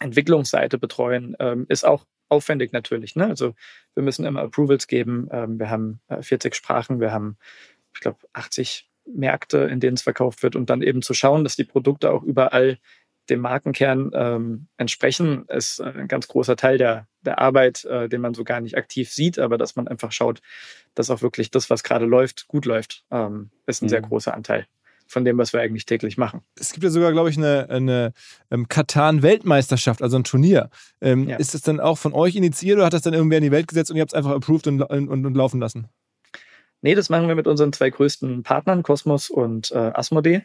Entwicklungsseite 0.00 0.76
betreuen, 0.76 1.36
ähm, 1.38 1.66
ist 1.68 1.84
auch 1.84 2.04
aufwendig 2.28 2.72
natürlich. 2.72 3.14
Ne? 3.14 3.26
Also 3.26 3.54
wir 3.94 4.02
müssen 4.02 4.24
immer 4.24 4.42
Approvals 4.42 4.88
geben. 4.88 5.28
Ähm, 5.30 5.60
wir 5.60 5.70
haben 5.70 6.00
äh, 6.08 6.20
40 6.20 6.54
Sprachen, 6.54 6.98
wir 6.98 7.12
haben, 7.12 7.36
ich 7.94 8.00
glaube, 8.00 8.18
80 8.32 8.90
Märkte, 9.06 9.58
in 9.58 9.78
denen 9.78 9.94
es 9.94 10.02
verkauft 10.02 10.42
wird 10.42 10.56
und 10.56 10.68
dann 10.68 10.82
eben 10.82 11.02
zu 11.02 11.14
schauen, 11.14 11.44
dass 11.44 11.54
die 11.54 11.64
Produkte 11.64 12.10
auch 12.10 12.24
überall 12.24 12.78
dem 13.30 13.40
Markenkern 13.40 14.10
ähm, 14.14 14.66
entsprechen, 14.76 15.46
ist 15.48 15.80
ein 15.80 16.08
ganz 16.08 16.28
großer 16.28 16.56
Teil 16.56 16.78
der, 16.78 17.06
der 17.22 17.38
Arbeit, 17.38 17.84
äh, 17.84 18.08
den 18.08 18.20
man 18.20 18.34
so 18.34 18.44
gar 18.44 18.60
nicht 18.60 18.76
aktiv 18.76 19.10
sieht, 19.10 19.38
aber 19.38 19.58
dass 19.58 19.76
man 19.76 19.88
einfach 19.88 20.12
schaut, 20.12 20.40
dass 20.94 21.10
auch 21.10 21.22
wirklich 21.22 21.50
das, 21.50 21.70
was 21.70 21.82
gerade 21.82 22.04
läuft, 22.04 22.48
gut 22.48 22.66
läuft, 22.66 23.04
ähm, 23.10 23.50
ist 23.66 23.82
ein 23.82 23.86
mhm. 23.86 23.90
sehr 23.90 24.02
großer 24.02 24.34
Anteil 24.34 24.66
von 25.06 25.24
dem, 25.24 25.38
was 25.38 25.52
wir 25.52 25.60
eigentlich 25.60 25.86
täglich 25.86 26.16
machen. 26.16 26.40
Es 26.58 26.72
gibt 26.72 26.84
ja 26.84 26.90
sogar, 26.90 27.12
glaube 27.12 27.30
ich, 27.30 27.36
eine, 27.36 27.68
eine 27.68 28.12
ähm, 28.50 28.68
Katan-Weltmeisterschaft, 28.68 30.02
also 30.02 30.16
ein 30.16 30.24
Turnier. 30.24 30.70
Ähm, 31.00 31.28
ja. 31.28 31.36
Ist 31.36 31.54
das 31.54 31.62
dann 31.62 31.80
auch 31.80 31.98
von 31.98 32.12
euch 32.12 32.36
initiiert 32.36 32.76
oder 32.76 32.86
hat 32.86 32.92
das 32.92 33.02
dann 33.02 33.14
irgendwer 33.14 33.38
in 33.38 33.44
die 33.44 33.50
Welt 33.50 33.68
gesetzt 33.68 33.90
und 33.90 33.96
ihr 33.96 34.00
habt 34.00 34.12
es 34.12 34.16
einfach 34.16 34.32
approved 34.32 34.66
und, 34.66 34.82
und, 34.82 35.08
und, 35.08 35.34
laufen 35.34 35.60
lassen? 35.60 35.88
Nee, 36.82 36.94
das 36.94 37.08
machen 37.08 37.28
wir 37.28 37.34
mit 37.34 37.46
unseren 37.46 37.72
zwei 37.72 37.90
größten 37.90 38.42
Partnern, 38.42 38.82
Cosmos 38.82 39.30
und 39.30 39.70
äh, 39.72 39.76
Asmodee. 39.94 40.42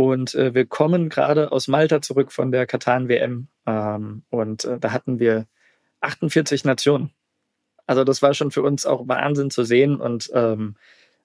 Und 0.00 0.34
äh, 0.34 0.54
wir 0.54 0.64
kommen 0.64 1.10
gerade 1.10 1.52
aus 1.52 1.68
Malta 1.68 2.00
zurück 2.00 2.32
von 2.32 2.50
der 2.50 2.64
Katan-WM. 2.64 3.48
Ähm, 3.66 4.22
und 4.30 4.64
äh, 4.64 4.78
da 4.78 4.92
hatten 4.92 5.18
wir 5.18 5.46
48 6.00 6.64
Nationen. 6.64 7.10
Also 7.86 8.02
das 8.04 8.22
war 8.22 8.32
schon 8.32 8.50
für 8.50 8.62
uns 8.62 8.86
auch 8.86 9.08
Wahnsinn 9.08 9.50
zu 9.50 9.62
sehen 9.62 9.96
und 10.00 10.30
ähm, 10.32 10.76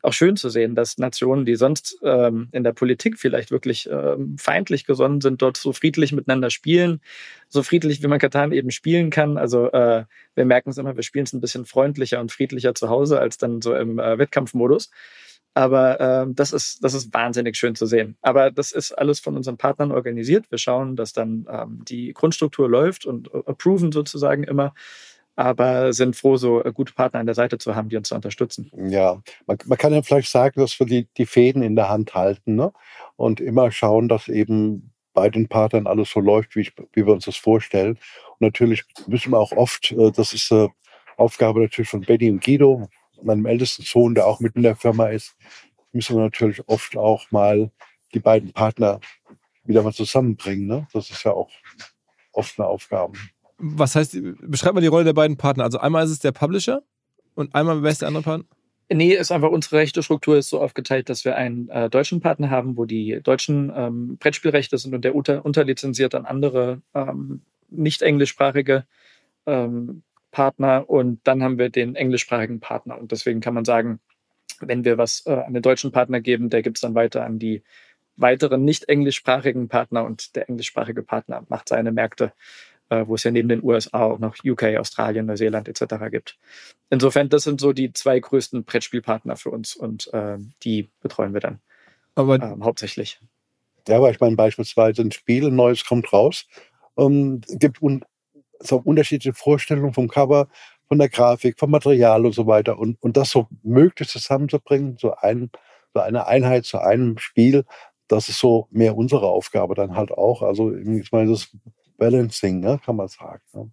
auch 0.01 0.11
schön 0.11 0.35
zu 0.35 0.49
sehen, 0.49 0.75
dass 0.75 0.97
Nationen, 0.97 1.45
die 1.45 1.55
sonst 1.55 1.99
ähm, 2.03 2.49
in 2.51 2.65
der 2.65 2.73
Politik 2.73 3.17
vielleicht 3.17 3.49
wirklich 3.49 3.89
ähm, 3.89 4.35
feindlich 4.38 4.85
gesonnen 4.85 5.21
sind, 5.21 5.41
dort 5.41 5.55
so 5.55 5.71
friedlich 5.71 6.11
miteinander 6.11 6.49
spielen, 6.49 6.99
so 7.47 7.63
friedlich 7.63 8.03
wie 8.03 8.07
man 8.07 8.19
Katan 8.19 8.51
eben 8.51 8.71
spielen 8.71 9.09
kann. 9.09 9.38
Also 9.38 9.71
äh, 9.71 10.03
wir 10.35 10.43
merken 10.43 10.71
es 10.71 10.77
immer, 10.77 10.97
wir 10.97 11.03
spielen 11.03 11.23
es 11.23 11.31
ein 11.31 11.39
bisschen 11.39 11.65
freundlicher 11.65 12.19
und 12.19 12.33
friedlicher 12.33 12.75
zu 12.75 12.89
Hause 12.89 13.21
als 13.21 13.38
dann 13.38 13.61
so 13.61 13.73
im 13.73 13.99
äh, 13.99 14.17
Wettkampfmodus. 14.17 14.91
Aber 15.55 15.99
äh, 15.99 16.25
das, 16.29 16.51
ist, 16.53 16.83
das 16.83 16.93
ist 16.93 17.13
wahnsinnig 17.13 17.55
schön 17.55 17.75
zu 17.75 17.85
sehen. 17.85 18.17
Aber 18.21 18.51
das 18.51 18.73
ist 18.73 18.91
alles 18.91 19.19
von 19.19 19.35
unseren 19.35 19.57
Partnern 19.57 19.91
organisiert. 19.91 20.51
Wir 20.51 20.57
schauen, 20.57 20.95
dass 20.95 21.13
dann 21.13 21.47
ähm, 21.49 21.81
die 21.87 22.13
Grundstruktur 22.13 22.69
läuft 22.69 23.05
und 23.05 23.33
äh, 23.33 23.37
approven 23.45 23.91
sozusagen 23.91 24.43
immer 24.43 24.73
aber 25.37 25.91
sind 25.91 26.15
froh, 26.15 26.37
so 26.37 26.63
äh, 26.63 26.71
gute 26.71 26.93
Partner 26.93 27.19
an 27.19 27.25
der 27.25 27.35
Seite 27.35 27.57
zu 27.57 27.75
haben, 27.75 27.89
die 27.89 27.97
uns 27.97 28.11
unterstützen. 28.11 28.71
Ja, 28.89 29.21
man, 29.47 29.57
man 29.65 29.77
kann 29.77 29.93
ja 29.93 30.01
vielleicht 30.01 30.31
sagen, 30.31 30.61
dass 30.61 30.79
wir 30.79 30.87
die, 30.87 31.07
die 31.17 31.25
Fäden 31.25 31.61
in 31.61 31.75
der 31.75 31.89
Hand 31.89 32.15
halten 32.15 32.55
ne? 32.55 32.71
und 33.15 33.41
immer 33.41 33.71
schauen, 33.71 34.07
dass 34.07 34.27
eben 34.27 34.93
bei 35.13 35.29
den 35.29 35.47
Partnern 35.47 35.87
alles 35.87 36.11
so 36.11 36.19
läuft, 36.19 36.55
wie, 36.55 36.61
ich, 36.61 36.73
wie 36.93 37.05
wir 37.05 37.13
uns 37.13 37.25
das 37.25 37.35
vorstellen. 37.35 37.97
Und 38.31 38.41
natürlich 38.41 38.83
müssen 39.07 39.31
wir 39.31 39.39
auch 39.39 39.51
oft, 39.51 39.91
äh, 39.91 40.11
das 40.11 40.33
ist 40.33 40.51
äh, 40.51 40.67
Aufgabe 41.17 41.61
natürlich 41.61 41.89
von 41.89 42.01
Betty 42.01 42.29
und 42.29 42.43
Guido, 42.43 42.89
meinem 43.23 43.45
ältesten 43.45 43.84
Sohn, 43.84 44.15
der 44.15 44.28
auch 44.28 44.39
mit 44.39 44.56
in 44.56 44.63
der 44.63 44.75
Firma 44.75 45.08
ist, 45.08 45.36
müssen 45.91 46.15
wir 46.15 46.23
natürlich 46.23 46.67
oft 46.67 46.97
auch 46.97 47.32
mal 47.32 47.71
die 48.13 48.19
beiden 48.19 48.51
Partner 48.51 48.99
wieder 49.63 49.84
mal 49.84 49.93
zusammenbringen. 49.93 50.67
Ne? 50.67 50.88
Das 50.93 51.10
ist 51.10 51.23
ja 51.23 51.32
auch 51.32 51.49
oft 52.32 52.60
eine 52.60 52.67
Aufgabe. 52.67 53.13
Was 53.58 53.95
heißt, 53.95 54.17
beschreib 54.41 54.73
mal 54.73 54.82
die 54.82 54.88
Rolle 54.88 55.06
der 55.06 55.13
beiden 55.13 55.38
Partner. 55.38 55.63
Also 55.63 55.80
einmal 55.80 56.06
ist 56.06 56.12
es 56.12 56.19
der 56.19 56.34
Publisher 56.34 56.84
und 57.36 57.56
einmal 57.56 57.82
wer 57.82 57.91
ist 57.91 58.01
der 58.01 58.10
andere 58.10 58.23
Partner? 58.23 58.45
Nee, 58.88 59.15
ist 59.15 59.32
einfach 59.32 59.49
unsere 59.49 59.78
rechte 59.78 60.04
Struktur 60.04 60.38
ist 60.38 60.49
so 60.49 60.62
aufgeteilt, 60.62 61.10
dass 61.10 61.25
wir 61.25 61.36
einen 61.36 61.69
äh, 61.69 61.89
deutschen 61.89 62.21
Partner 62.21 62.51
haben, 62.51 62.78
wo 62.78 62.86
die 62.86 63.19
deutschen 63.23 63.71
ähm, 63.75 64.17
Brettspielrechte 64.17 64.78
sind 64.78 64.93
und 64.93 65.04
der 65.04 65.15
unter, 65.15 65.43
unterlizenziert 65.43 66.13
an 66.13 66.25
andere 66.25 66.82
ähm, 66.93 67.41
nicht 67.71 68.04
englischsprachige 68.04 68.86
ähm, 69.47 70.04
Partner 70.35 70.89
und 70.89 71.21
dann 71.23 71.41
haben 71.41 71.57
wir 71.57 71.69
den 71.69 71.95
englischsprachigen 71.95 72.59
Partner 72.59 72.99
und 72.99 73.13
deswegen 73.13 73.39
kann 73.39 73.53
man 73.53 73.63
sagen, 73.63 74.01
wenn 74.59 74.83
wir 74.83 74.97
was 74.97 75.25
äh, 75.25 75.31
an 75.31 75.53
den 75.53 75.63
deutschen 75.63 75.93
Partner 75.93 76.19
geben, 76.19 76.49
der 76.49 76.61
gibt 76.61 76.75
es 76.77 76.81
dann 76.81 76.93
weiter 76.93 77.25
an 77.25 77.39
die 77.39 77.63
weiteren 78.17 78.65
nicht 78.65 78.89
englischsprachigen 78.89 79.69
Partner 79.69 80.03
und 80.03 80.35
der 80.35 80.49
englischsprachige 80.49 81.03
Partner 81.03 81.45
macht 81.47 81.69
seine 81.69 81.91
Märkte 81.93 82.33
äh, 82.89 83.07
wo 83.07 83.15
es 83.15 83.23
ja 83.23 83.31
neben 83.31 83.49
den 83.49 83.63
USA 83.63 84.03
auch 84.03 84.19
noch 84.19 84.35
UK, 84.43 84.77
Australien, 84.77 85.25
Neuseeland 85.25 85.67
etc. 85.67 85.95
gibt. 86.11 86.37
Insofern, 86.89 87.29
das 87.29 87.43
sind 87.43 87.59
so 87.59 87.73
die 87.73 87.93
zwei 87.93 88.19
größten 88.19 88.63
Brettspielpartner 88.63 89.37
für 89.37 89.49
uns 89.49 89.75
und 89.75 90.13
äh, 90.13 90.37
die 90.63 90.89
betreuen 91.01 91.33
wir 91.33 91.41
dann 91.41 91.61
aber, 92.15 92.35
ähm, 92.35 92.63
hauptsächlich. 92.63 93.19
Ja, 93.87 93.97
aber 93.97 94.11
ich 94.11 94.19
meine 94.19 94.35
beispielsweise 94.35 95.01
ein 95.01 95.11
Spiel, 95.11 95.47
ein 95.47 95.55
neues 95.55 95.85
kommt 95.85 96.11
raus, 96.13 96.47
ähm, 96.97 97.41
gibt 97.49 97.81
un 97.81 98.03
so 98.59 98.77
unterschiedliche 98.77 99.33
Vorstellungen 99.33 99.93
vom 99.93 100.07
Cover, 100.07 100.47
von 100.87 100.99
der 100.99 101.09
Grafik, 101.09 101.59
vom 101.59 101.71
Material 101.71 102.25
und 102.25 102.33
so 102.33 102.47
weiter 102.47 102.77
und, 102.77 103.01
und 103.01 103.17
das 103.17 103.31
so 103.31 103.47
möglichst 103.63 104.13
zusammenzubringen, 104.13 104.97
so, 104.99 105.15
ein, 105.15 105.49
so 105.93 106.01
eine 106.01 106.27
Einheit 106.27 106.65
zu 106.65 106.79
einem 106.79 107.17
Spiel, 107.17 107.65
das 108.07 108.29
ist 108.29 108.39
so 108.39 108.67
mehr 108.71 108.95
unsere 108.95 109.27
Aufgabe 109.27 109.75
dann 109.75 109.95
halt 109.95 110.11
auch. 110.11 110.41
Also 110.41 110.73
ich 110.75 111.11
meine, 111.11 111.31
das 111.31 111.49
Balancing, 111.97 112.59
ne, 112.59 112.79
kann 112.83 112.95
man 112.95 113.07
sagen. 113.07 113.41
Ne? 113.53 113.71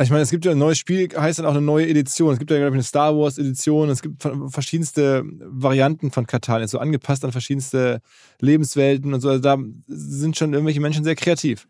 Ich 0.00 0.10
meine, 0.10 0.22
es 0.22 0.30
gibt 0.30 0.46
ja 0.46 0.52
ein 0.52 0.58
neues 0.58 0.78
Spiel, 0.78 1.08
heißt 1.14 1.38
dann 1.38 1.46
auch 1.46 1.50
eine 1.50 1.60
neue 1.60 1.86
Edition. 1.86 2.32
Es 2.32 2.38
gibt 2.38 2.50
ja, 2.50 2.56
glaube 2.56 2.70
ich, 2.70 2.74
eine 2.74 2.82
Star 2.82 3.14
Wars 3.16 3.36
Edition. 3.36 3.90
Es 3.90 4.00
gibt 4.00 4.26
verschiedenste 4.48 5.24
Varianten 5.40 6.10
von 6.10 6.26
Katan, 6.26 6.66
so 6.66 6.78
angepasst 6.78 7.24
an 7.24 7.32
verschiedenste 7.32 8.00
Lebenswelten 8.40 9.12
und 9.12 9.20
so. 9.20 9.28
Also 9.28 9.42
da 9.42 9.58
sind 9.86 10.38
schon 10.38 10.54
irgendwelche 10.54 10.80
Menschen 10.80 11.04
sehr 11.04 11.16
kreativ. 11.16 11.68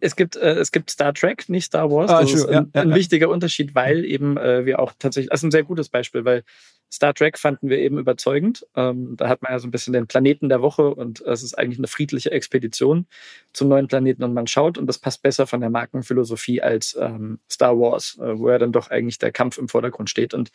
Es 0.00 0.16
gibt, 0.16 0.36
äh, 0.36 0.54
es 0.54 0.72
gibt 0.72 0.90
Star 0.90 1.12
Trek, 1.14 1.48
nicht 1.48 1.66
Star 1.66 1.90
Wars. 1.90 2.10
Ah, 2.10 2.20
das 2.20 2.32
ist 2.32 2.46
ein, 2.46 2.70
ja, 2.74 2.80
ein 2.80 2.90
ja. 2.90 2.94
wichtiger 2.94 3.28
Unterschied, 3.28 3.74
weil 3.74 4.04
eben 4.04 4.36
äh, 4.36 4.64
wir 4.64 4.78
auch 4.78 4.92
tatsächlich, 4.98 5.30
das 5.30 5.40
ist 5.40 5.44
ein 5.44 5.50
sehr 5.50 5.64
gutes 5.64 5.88
Beispiel, 5.88 6.24
weil 6.24 6.44
Star 6.92 7.14
Trek 7.14 7.38
fanden 7.38 7.68
wir 7.68 7.78
eben 7.78 7.98
überzeugend. 7.98 8.66
Ähm, 8.76 9.16
da 9.16 9.28
hat 9.28 9.42
man 9.42 9.52
ja 9.52 9.58
so 9.58 9.66
ein 9.66 9.70
bisschen 9.70 9.92
den 9.92 10.06
Planeten 10.06 10.48
der 10.48 10.62
Woche 10.62 10.94
und 10.94 11.20
es 11.20 11.42
ist 11.42 11.58
eigentlich 11.58 11.78
eine 11.78 11.88
friedliche 11.88 12.30
Expedition 12.30 13.06
zum 13.52 13.68
neuen 13.68 13.88
Planeten 13.88 14.22
und 14.22 14.34
man 14.34 14.46
schaut 14.46 14.78
und 14.78 14.86
das 14.86 14.98
passt 14.98 15.22
besser 15.22 15.46
von 15.46 15.60
der 15.60 15.70
Markenphilosophie 15.70 16.62
als 16.62 16.96
ähm, 17.00 17.40
Star 17.50 17.78
Wars, 17.78 18.18
äh, 18.18 18.38
wo 18.38 18.50
ja 18.50 18.58
dann 18.58 18.72
doch 18.72 18.90
eigentlich 18.90 19.18
der 19.18 19.32
Kampf 19.32 19.58
im 19.58 19.68
Vordergrund 19.68 20.10
steht. 20.10 20.32
Und 20.32 20.50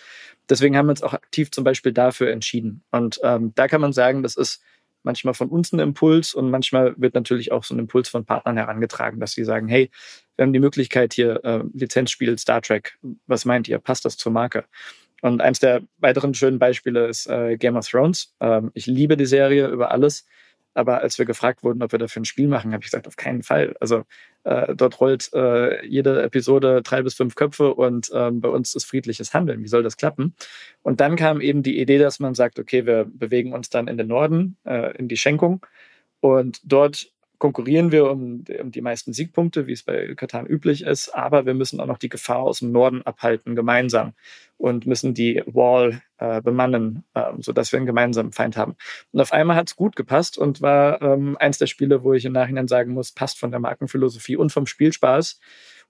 deswegen 0.49 0.77
haben 0.77 0.87
wir 0.87 0.91
uns 0.91 1.03
auch 1.03 1.13
aktiv 1.13 1.51
zum 1.51 1.63
Beispiel 1.63 1.91
dafür 1.91 2.31
entschieden. 2.31 2.83
Und 2.91 3.19
ähm, 3.23 3.51
da 3.55 3.67
kann 3.67 3.81
man 3.81 3.93
sagen, 3.93 4.23
das 4.23 4.37
ist 4.37 4.61
manchmal 5.03 5.33
von 5.33 5.49
uns 5.49 5.71
ein 5.71 5.79
Impuls 5.79 6.33
und 6.33 6.49
manchmal 6.49 6.93
wird 6.97 7.15
natürlich 7.15 7.51
auch 7.51 7.63
so 7.63 7.75
ein 7.75 7.79
Impuls 7.79 8.09
von 8.09 8.25
Partnern 8.25 8.57
herangetragen, 8.57 9.19
dass 9.19 9.33
sie 9.33 9.43
sagen, 9.43 9.67
hey, 9.67 9.89
wir 10.35 10.43
haben 10.43 10.53
die 10.53 10.59
Möglichkeit 10.59 11.13
hier 11.13 11.43
äh, 11.43 11.63
Lizenzspiel 11.73 12.37
Star 12.37 12.61
Trek. 12.61 12.97
Was 13.27 13.45
meint 13.45 13.67
ihr? 13.67 13.79
Passt 13.79 14.05
das 14.05 14.17
zur 14.17 14.31
Marke? 14.31 14.65
Und 15.21 15.41
eins 15.41 15.59
der 15.59 15.83
weiteren 15.97 16.33
schönen 16.33 16.59
Beispiele 16.59 17.07
ist 17.07 17.27
äh, 17.27 17.57
Game 17.57 17.75
of 17.75 17.87
Thrones. 17.87 18.33
Ähm, 18.39 18.71
ich 18.73 18.87
liebe 18.87 19.17
die 19.17 19.25
Serie 19.25 19.67
über 19.67 19.91
alles. 19.91 20.25
Aber 20.73 21.01
als 21.01 21.17
wir 21.17 21.25
gefragt 21.25 21.63
wurden, 21.63 21.83
ob 21.83 21.91
wir 21.91 21.99
dafür 21.99 22.21
ein 22.21 22.25
Spiel 22.25 22.47
machen, 22.47 22.73
habe 22.73 22.81
ich 22.83 22.89
gesagt, 22.89 23.07
auf 23.07 23.17
keinen 23.17 23.43
Fall. 23.43 23.75
Also 23.79 24.03
äh, 24.43 24.73
dort 24.75 24.99
rollt 25.01 25.29
äh, 25.33 25.85
jede 25.85 26.21
Episode 26.23 26.81
drei 26.81 27.01
bis 27.01 27.15
fünf 27.15 27.35
Köpfe 27.35 27.73
und 27.73 28.09
ähm, 28.13 28.41
bei 28.41 28.49
uns 28.49 28.73
ist 28.73 28.85
friedliches 28.85 29.33
Handeln. 29.33 29.63
Wie 29.63 29.67
soll 29.67 29.83
das 29.83 29.97
klappen? 29.97 30.33
Und 30.81 31.01
dann 31.01 31.15
kam 31.15 31.41
eben 31.41 31.61
die 31.63 31.79
Idee, 31.79 31.97
dass 31.97 32.19
man 32.19 32.33
sagt, 32.35 32.57
okay, 32.59 32.85
wir 32.85 33.05
bewegen 33.05 33.53
uns 33.53 33.69
dann 33.69 33.87
in 33.87 33.97
den 33.97 34.07
Norden, 34.07 34.57
äh, 34.65 34.95
in 34.97 35.07
die 35.07 35.17
Schenkung. 35.17 35.65
Und 36.21 36.61
dort 36.63 37.11
konkurrieren 37.41 37.91
wir 37.91 38.09
um, 38.09 38.43
um, 38.61 38.71
die 38.71 38.81
meisten 38.81 39.13
Siegpunkte, 39.13 39.65
wie 39.65 39.71
es 39.71 39.81
bei 39.81 40.13
Katan 40.13 40.45
üblich 40.45 40.83
ist, 40.83 41.09
aber 41.09 41.47
wir 41.47 41.55
müssen 41.55 41.79
auch 41.79 41.87
noch 41.87 41.97
die 41.97 42.07
Gefahr 42.07 42.41
aus 42.41 42.59
dem 42.59 42.71
Norden 42.71 43.01
abhalten, 43.01 43.55
gemeinsam 43.55 44.13
und 44.57 44.85
müssen 44.85 45.15
die 45.15 45.41
Wall 45.47 46.03
äh, 46.19 46.39
bemannen, 46.39 47.03
äh, 47.15 47.31
sodass 47.39 47.71
wir 47.71 47.77
einen 47.77 47.87
gemeinsamen 47.87 48.31
Feind 48.31 48.57
haben. 48.57 48.75
Und 49.11 49.21
auf 49.21 49.33
einmal 49.33 49.55
hat 49.55 49.69
es 49.69 49.75
gut 49.75 49.95
gepasst 49.95 50.37
und 50.37 50.61
war 50.61 51.01
ähm, 51.01 51.35
eins 51.39 51.57
der 51.57 51.65
Spiele, 51.65 52.03
wo 52.03 52.13
ich 52.13 52.25
im 52.25 52.33
Nachhinein 52.33 52.67
sagen 52.67 52.93
muss, 52.93 53.11
passt 53.11 53.39
von 53.39 53.49
der 53.49 53.59
Markenphilosophie 53.59 54.37
und 54.37 54.51
vom 54.51 54.67
Spielspaß 54.67 55.39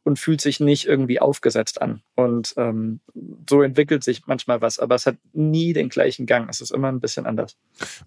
und 0.03 0.17
fühlt 0.17 0.41
sich 0.41 0.59
nicht 0.59 0.85
irgendwie 0.85 1.19
aufgesetzt 1.19 1.81
an. 1.81 2.01
Und 2.15 2.53
ähm, 2.57 3.01
so 3.47 3.61
entwickelt 3.61 4.03
sich 4.03 4.23
manchmal 4.25 4.61
was, 4.61 4.79
aber 4.79 4.95
es 4.95 5.05
hat 5.05 5.17
nie 5.33 5.73
den 5.73 5.89
gleichen 5.89 6.25
Gang. 6.25 6.49
Es 6.49 6.59
ist 6.59 6.71
immer 6.71 6.87
ein 6.87 6.99
bisschen 6.99 7.25
anders. 7.25 7.55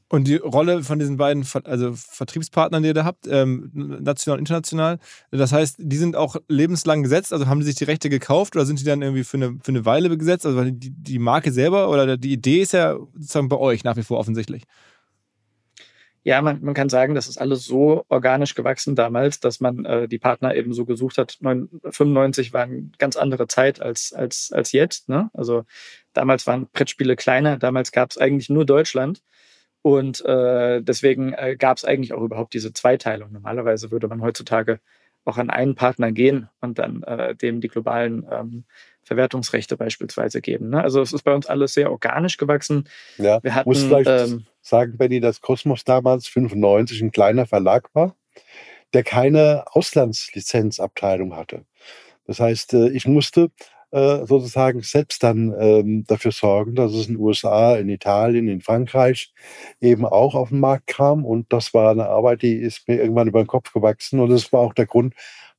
Und 0.08 0.26
die 0.26 0.36
Rolle 0.36 0.82
von 0.82 0.98
diesen 0.98 1.16
beiden 1.16 1.46
also 1.64 1.92
Vertriebspartnern, 1.94 2.82
die 2.82 2.88
ihr 2.88 2.94
da 2.94 3.04
habt, 3.04 3.26
ähm, 3.28 3.70
national 3.72 4.38
und 4.38 4.42
international, 4.42 4.98
das 5.30 5.52
heißt, 5.52 5.76
die 5.78 5.96
sind 5.96 6.16
auch 6.16 6.36
lebenslang 6.48 7.02
gesetzt, 7.02 7.32
also 7.32 7.46
haben 7.46 7.60
die 7.60 7.66
sich 7.66 7.76
die 7.76 7.84
Rechte 7.84 8.10
gekauft 8.10 8.56
oder 8.56 8.66
sind 8.66 8.80
die 8.80 8.84
dann 8.84 9.02
irgendwie 9.02 9.24
für 9.24 9.36
eine, 9.36 9.58
für 9.62 9.70
eine 9.70 9.84
Weile 9.84 10.16
gesetzt? 10.16 10.46
Also 10.46 10.64
die, 10.64 10.90
die 10.90 11.18
Marke 11.18 11.52
selber 11.52 11.90
oder 11.90 12.16
die 12.16 12.32
Idee 12.32 12.62
ist 12.62 12.72
ja 12.72 12.96
sozusagen 13.14 13.48
bei 13.48 13.56
euch 13.56 13.84
nach 13.84 13.96
wie 13.96 14.02
vor 14.02 14.18
offensichtlich. 14.18 14.64
Ja, 16.24 16.40
man, 16.40 16.62
man 16.62 16.72
kann 16.72 16.88
sagen, 16.88 17.14
das 17.14 17.28
ist 17.28 17.36
alles 17.36 17.66
so 17.66 18.06
organisch 18.08 18.54
gewachsen 18.54 18.96
damals, 18.96 19.40
dass 19.40 19.60
man 19.60 19.84
äh, 19.84 20.08
die 20.08 20.18
Partner 20.18 20.54
eben 20.54 20.72
so 20.72 20.86
gesucht 20.86 21.18
hat. 21.18 21.38
95 21.42 22.54
war 22.54 22.62
eine 22.62 22.90
ganz 22.98 23.16
andere 23.16 23.46
Zeit 23.46 23.82
als, 23.82 24.14
als, 24.14 24.50
als 24.50 24.72
jetzt. 24.72 25.10
Ne? 25.10 25.30
Also 25.34 25.64
damals 26.14 26.46
waren 26.46 26.66
Brettspiele 26.72 27.14
kleiner, 27.16 27.58
damals 27.58 27.92
gab 27.92 28.10
es 28.10 28.16
eigentlich 28.16 28.48
nur 28.48 28.64
Deutschland. 28.64 29.22
Und 29.82 30.24
äh, 30.24 30.80
deswegen 30.80 31.34
äh, 31.34 31.56
gab 31.58 31.76
es 31.76 31.84
eigentlich 31.84 32.14
auch 32.14 32.22
überhaupt 32.22 32.54
diese 32.54 32.72
Zweiteilung. 32.72 33.30
Normalerweise 33.30 33.90
würde 33.90 34.08
man 34.08 34.22
heutzutage 34.22 34.80
auch 35.26 35.36
an 35.36 35.50
einen 35.50 35.74
Partner 35.74 36.10
gehen 36.10 36.48
und 36.62 36.78
dann 36.78 37.02
äh, 37.02 37.34
dem 37.34 37.60
die 37.60 37.68
globalen 37.68 38.26
ähm, 38.30 38.64
Verwertungsrechte 39.04 39.76
beispielsweise 39.76 40.40
geben. 40.40 40.70
Ne? 40.70 40.82
Also 40.82 41.00
es 41.00 41.12
ist 41.12 41.22
bei 41.22 41.34
uns 41.34 41.46
alles 41.46 41.74
sehr 41.74 41.90
organisch 41.90 42.36
gewachsen. 42.36 42.88
Ja, 43.18 43.42
wir 43.42 43.54
hatten, 43.54 43.68
muss 43.68 43.82
vielleicht 43.82 44.08
ähm, 44.08 44.46
sagen, 44.60 44.96
Benny, 44.96 45.20
dass 45.20 45.40
Cosmos 45.40 45.84
damals 45.84 46.26
95 46.26 47.02
ein 47.02 47.12
kleiner 47.12 47.46
Verlag 47.46 47.88
war, 47.94 48.16
der 48.92 49.04
keine 49.04 49.64
Auslandslizenzabteilung 49.72 51.36
hatte. 51.36 51.64
Das 52.26 52.40
heißt, 52.40 52.74
äh, 52.74 52.88
ich 52.90 53.06
musste 53.06 53.50
äh, 53.94 54.26
sozusagen 54.26 54.82
selbst 54.82 55.22
dann 55.22 55.54
ähm, 55.56 56.04
dafür 56.06 56.32
sorgen, 56.32 56.74
dass 56.74 56.92
es 56.92 57.06
in 57.06 57.14
den 57.14 57.22
USA, 57.22 57.76
in 57.76 57.88
Italien, 57.88 58.48
in 58.48 58.60
Frankreich 58.60 59.32
eben 59.80 60.04
auch 60.04 60.34
auf 60.34 60.48
den 60.48 60.58
Markt 60.58 60.88
kam. 60.88 61.24
Und 61.24 61.52
das 61.52 61.74
war 61.74 61.92
eine 61.92 62.08
Arbeit, 62.08 62.42
die 62.42 62.56
ist 62.56 62.88
mir 62.88 62.96
irgendwann 62.96 63.28
über 63.28 63.40
den 63.40 63.46
Kopf 63.46 63.72
gewachsen. 63.72 64.18
Und 64.18 64.30
das 64.30 64.52
war 64.52 64.60
auch 64.60 64.74
der 64.74 64.86
Grund, 64.86 65.14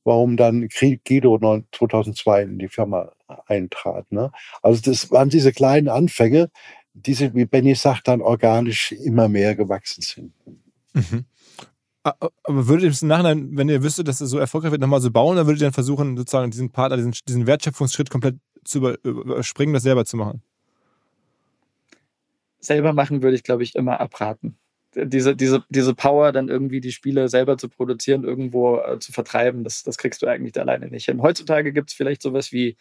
warum 0.06 0.36
dann 0.36 0.68
Guido 0.68 1.38
2002 1.72 2.42
in 2.42 2.58
die 2.58 2.68
Firma 2.68 3.12
eintrat. 3.46 4.10
Ne? 4.12 4.30
Also 4.62 4.80
das 4.80 5.10
waren 5.10 5.28
diese 5.28 5.52
kleinen 5.52 5.88
Anfänge, 5.88 6.50
die, 6.94 7.34
wie 7.34 7.44
Benny 7.44 7.74
sagt, 7.74 8.08
dann 8.08 8.22
organisch 8.22 8.92
immer 8.92 9.28
mehr 9.28 9.54
gewachsen 9.54 10.02
sind. 10.02 10.32
Mhm. 10.94 11.26
Aber 12.02 12.30
würdet 12.46 12.84
ihr 12.84 13.02
im 13.02 13.08
Nachhinein, 13.08 13.56
wenn 13.56 13.68
ihr 13.68 13.82
wüsstet, 13.82 14.06
dass 14.06 14.20
es 14.20 14.30
so 14.30 14.38
erfolgreich 14.38 14.70
wird, 14.70 14.80
nochmal 14.80 15.00
so 15.00 15.10
bauen, 15.10 15.32
oder 15.36 15.46
würdet 15.46 15.60
ihr 15.60 15.66
dann 15.66 15.72
versuchen, 15.72 16.16
sozusagen 16.16 16.52
diesen 16.52 16.70
Partner, 16.70 16.96
diesen, 16.96 17.12
diesen 17.26 17.46
Wertschöpfungsschritt 17.48 18.10
komplett 18.10 18.36
zu 18.64 18.78
überspringen, 18.78 19.74
das 19.74 19.82
selber 19.82 20.04
zu 20.04 20.16
machen? 20.16 20.42
Selber 22.60 22.92
machen 22.92 23.22
würde 23.22 23.36
ich, 23.36 23.42
glaube 23.42 23.64
ich, 23.64 23.74
immer 23.74 24.00
abraten. 24.00 24.56
Diese, 24.98 25.36
diese, 25.36 25.62
diese 25.68 25.94
Power, 25.94 26.32
dann 26.32 26.48
irgendwie 26.48 26.80
die 26.80 26.92
Spiele 26.92 27.28
selber 27.28 27.58
zu 27.58 27.68
produzieren, 27.68 28.24
irgendwo 28.24 28.78
äh, 28.78 28.98
zu 28.98 29.12
vertreiben, 29.12 29.62
das, 29.62 29.82
das 29.82 29.98
kriegst 29.98 30.22
du 30.22 30.26
eigentlich 30.26 30.58
alleine 30.58 30.88
nicht 30.88 31.04
hin. 31.04 31.20
Heutzutage 31.20 31.72
gibt 31.72 31.90
es 31.90 31.96
vielleicht 31.96 32.22
sowas 32.22 32.50
wie 32.50 32.76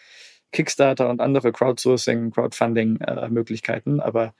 Kickstarter 0.54 1.10
und 1.10 1.19
andere 1.19 1.51
Crowdsourcing, 1.51 2.32
Crowdfunding-Möglichkeiten, 2.32 3.99
äh, 3.99 4.04
aber 4.04 4.34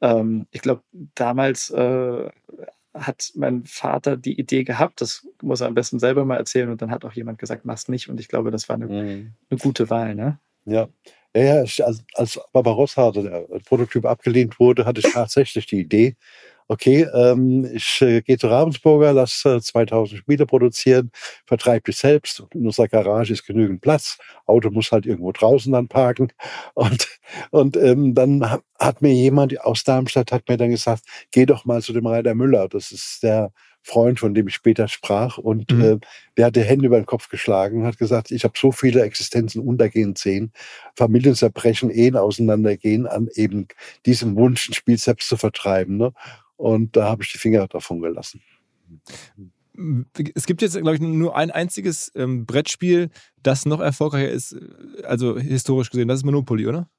ähm, 0.00 0.46
ich 0.50 0.60
glaube, 0.62 0.82
damals 1.14 1.70
äh, 1.70 2.28
hat 2.94 3.30
mein 3.36 3.64
Vater 3.64 4.16
die 4.16 4.38
Idee 4.38 4.64
gehabt, 4.64 5.00
das 5.00 5.26
muss 5.42 5.60
er 5.60 5.68
am 5.68 5.74
besten 5.74 5.98
selber 5.98 6.24
mal 6.24 6.36
erzählen 6.36 6.70
und 6.70 6.82
dann 6.82 6.90
hat 6.90 7.04
auch 7.04 7.12
jemand 7.12 7.38
gesagt, 7.38 7.64
mach's 7.64 7.88
nicht 7.88 8.08
und 8.08 8.18
ich 8.18 8.28
glaube, 8.28 8.50
das 8.50 8.68
war 8.68 8.76
eine, 8.76 8.86
mhm. 8.86 9.32
eine 9.48 9.58
gute 9.58 9.90
Wahl, 9.90 10.14
ne? 10.14 10.38
Ja. 10.64 10.88
Ja, 11.34 11.42
ja 11.42 11.54
als, 11.60 12.04
als 12.14 12.40
Barbarossa, 12.52 13.12
der 13.12 13.46
Prototyp 13.64 14.04
abgelehnt 14.04 14.58
wurde, 14.58 14.84
hatte 14.84 15.00
ich 15.00 15.12
tatsächlich 15.12 15.66
die 15.66 15.80
Idee, 15.80 16.16
okay, 16.70 17.02
ähm, 17.12 17.68
ich 17.74 18.00
äh, 18.00 18.22
gehe 18.22 18.38
zu 18.38 18.46
Ravensburger, 18.46 19.12
lass 19.12 19.44
äh, 19.44 19.60
2000 19.60 20.20
Spiele 20.20 20.46
produzieren, 20.46 21.10
vertreibe 21.44 21.90
die 21.90 21.92
selbst. 21.92 22.44
In 22.54 22.64
unserer 22.64 22.86
Garage 22.86 23.32
ist 23.32 23.44
genügend 23.44 23.80
Platz. 23.80 24.18
Auto 24.46 24.70
muss 24.70 24.92
halt 24.92 25.04
irgendwo 25.04 25.32
draußen 25.32 25.72
dann 25.72 25.88
parken. 25.88 26.32
Und, 26.74 27.08
und 27.50 27.76
ähm, 27.76 28.14
dann 28.14 28.58
hat 28.78 29.02
mir 29.02 29.12
jemand 29.12 29.60
aus 29.60 29.84
Darmstadt 29.84 30.32
hat 30.32 30.48
mir 30.48 30.56
dann 30.56 30.70
gesagt, 30.70 31.04
geh 31.30 31.46
doch 31.46 31.64
mal 31.64 31.82
zu 31.82 31.92
dem 31.92 32.06
Reiter 32.06 32.34
Müller. 32.34 32.68
Das 32.68 32.90
ist 32.90 33.22
der 33.22 33.52
Freund, 33.82 34.20
von 34.20 34.34
dem 34.34 34.48
ich 34.48 34.54
später 34.54 34.88
sprach. 34.88 35.38
Und 35.38 35.72
mhm. 35.72 35.82
äh, 35.82 35.98
der 36.36 36.46
hat 36.46 36.56
die 36.56 36.62
Hände 36.62 36.86
über 36.86 36.98
den 36.98 37.06
Kopf 37.06 37.28
geschlagen 37.28 37.80
und 37.80 37.86
hat 37.86 37.98
gesagt, 37.98 38.30
ich 38.30 38.44
habe 38.44 38.54
so 38.56 38.72
viele 38.72 39.02
Existenzen 39.02 39.62
untergehen 39.62 40.16
sehen, 40.16 40.52
Familien 40.96 41.34
zerbrechen, 41.34 41.90
Ehen 41.90 42.16
auseinandergehen, 42.16 43.06
an 43.06 43.28
eben 43.34 43.68
diesem 44.06 44.36
Wunsch, 44.36 44.68
ein 44.68 44.74
Spiel 44.74 44.98
selbst 44.98 45.28
zu 45.28 45.36
vertreiben. 45.36 45.96
Ne? 45.96 46.12
Und 46.60 46.94
da 46.94 47.06
habe 47.06 47.22
ich 47.22 47.32
die 47.32 47.38
Finger 47.38 47.66
davon 47.68 48.02
gelassen. 48.02 48.42
Es 50.34 50.44
gibt 50.44 50.60
jetzt, 50.60 50.76
glaube 50.76 50.94
ich, 50.94 51.00
nur 51.00 51.34
ein 51.34 51.50
einziges 51.50 52.12
ähm, 52.14 52.44
Brettspiel, 52.44 53.08
das 53.42 53.64
noch 53.64 53.80
erfolgreicher 53.80 54.28
ist, 54.28 54.56
also 55.04 55.38
historisch 55.38 55.88
gesehen. 55.88 56.08
Das 56.08 56.18
ist 56.18 56.24
Monopoly, 56.24 56.66
oder? 56.66 56.90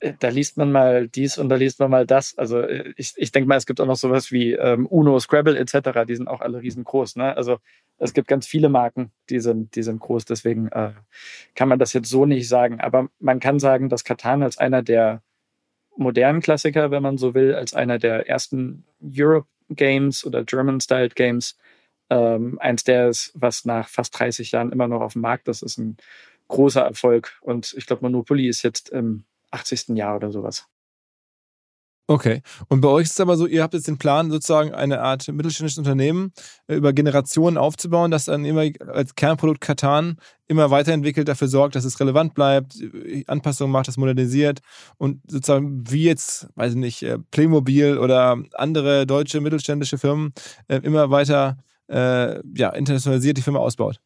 Äh, 0.00 0.12
da 0.18 0.28
liest 0.28 0.58
man 0.58 0.70
mal 0.70 1.08
dies 1.08 1.38
und 1.38 1.48
da 1.48 1.56
liest 1.56 1.80
man 1.80 1.90
mal 1.90 2.04
das. 2.04 2.36
Also 2.36 2.60
äh, 2.60 2.92
ich, 2.98 3.14
ich 3.16 3.32
denke 3.32 3.48
mal, 3.48 3.56
es 3.56 3.64
gibt 3.64 3.80
auch 3.80 3.86
noch 3.86 3.96
sowas 3.96 4.30
wie 4.30 4.52
ähm, 4.52 4.84
Uno, 4.84 5.18
Scrabble 5.18 5.58
etc., 5.58 6.04
die 6.06 6.16
sind 6.16 6.28
auch 6.28 6.42
alle 6.42 6.60
riesengroß. 6.60 7.16
Ne? 7.16 7.34
Also 7.34 7.56
es 7.96 8.12
gibt 8.12 8.28
ganz 8.28 8.46
viele 8.46 8.68
Marken, 8.68 9.12
die 9.30 9.40
sind, 9.40 9.76
die 9.76 9.82
sind 9.82 9.98
groß, 9.98 10.26
deswegen 10.26 10.68
äh, 10.68 10.92
kann 11.54 11.70
man 11.70 11.78
das 11.78 11.94
jetzt 11.94 12.10
so 12.10 12.26
nicht 12.26 12.48
sagen. 12.48 12.80
Aber 12.80 13.08
man 13.18 13.40
kann 13.40 13.58
sagen, 13.58 13.88
dass 13.88 14.04
Katan 14.04 14.42
als 14.42 14.58
einer 14.58 14.82
der 14.82 15.22
modernen 15.96 16.40
Klassiker, 16.40 16.90
wenn 16.90 17.02
man 17.02 17.18
so 17.18 17.34
will, 17.34 17.54
als 17.54 17.74
einer 17.74 17.98
der 17.98 18.28
ersten 18.28 18.84
Europe 19.00 19.48
Games 19.68 20.24
oder 20.24 20.44
German-Styled 20.44 21.14
Games. 21.14 21.56
Ähm, 22.10 22.58
eins 22.60 22.84
der 22.84 23.08
ist, 23.08 23.32
was 23.34 23.64
nach 23.64 23.88
fast 23.88 24.18
30 24.18 24.52
Jahren 24.52 24.72
immer 24.72 24.88
noch 24.88 25.00
auf 25.00 25.14
dem 25.14 25.22
Markt 25.22 25.48
ist, 25.48 25.62
ist 25.62 25.78
ein 25.78 25.96
großer 26.48 26.82
Erfolg. 26.82 27.38
Und 27.40 27.74
ich 27.76 27.86
glaube, 27.86 28.02
Monopoly 28.02 28.48
ist 28.48 28.62
jetzt 28.62 28.90
im 28.90 29.24
80. 29.50 29.96
Jahr 29.96 30.16
oder 30.16 30.30
sowas. 30.30 30.66
Okay. 32.12 32.42
Und 32.68 32.82
bei 32.82 32.88
euch 32.88 33.04
ist 33.04 33.12
es 33.12 33.20
aber 33.20 33.38
so, 33.38 33.46
ihr 33.46 33.62
habt 33.62 33.72
jetzt 33.72 33.88
den 33.88 33.96
Plan, 33.96 34.30
sozusagen 34.30 34.74
eine 34.74 35.00
Art 35.00 35.26
mittelständisches 35.28 35.78
Unternehmen 35.78 36.34
äh, 36.66 36.74
über 36.74 36.92
Generationen 36.92 37.56
aufzubauen, 37.56 38.10
das 38.10 38.26
dann 38.26 38.44
immer 38.44 38.68
als 38.86 39.14
Kernprodukt 39.14 39.62
Katan 39.62 40.18
immer 40.46 40.70
weiterentwickelt, 40.70 41.26
dafür 41.26 41.48
sorgt, 41.48 41.74
dass 41.74 41.86
es 41.86 41.98
relevant 42.00 42.34
bleibt, 42.34 42.78
äh, 42.82 43.24
Anpassungen 43.28 43.72
macht, 43.72 43.88
das 43.88 43.96
modernisiert 43.96 44.60
und 44.98 45.22
sozusagen 45.26 45.90
wie 45.90 46.04
jetzt, 46.04 46.48
weiß 46.54 46.72
ich 46.72 46.78
nicht, 46.78 47.02
äh, 47.02 47.16
Playmobil 47.30 47.96
oder 47.96 48.36
andere 48.52 49.06
deutsche 49.06 49.40
mittelständische 49.40 49.96
Firmen 49.96 50.34
immer 50.68 51.10
weiter 51.10 51.56
ja, 51.88 52.70
internationalisiert 52.70 53.36
die 53.36 53.42
Firma 53.42 53.58
ausbaut. 53.58 54.00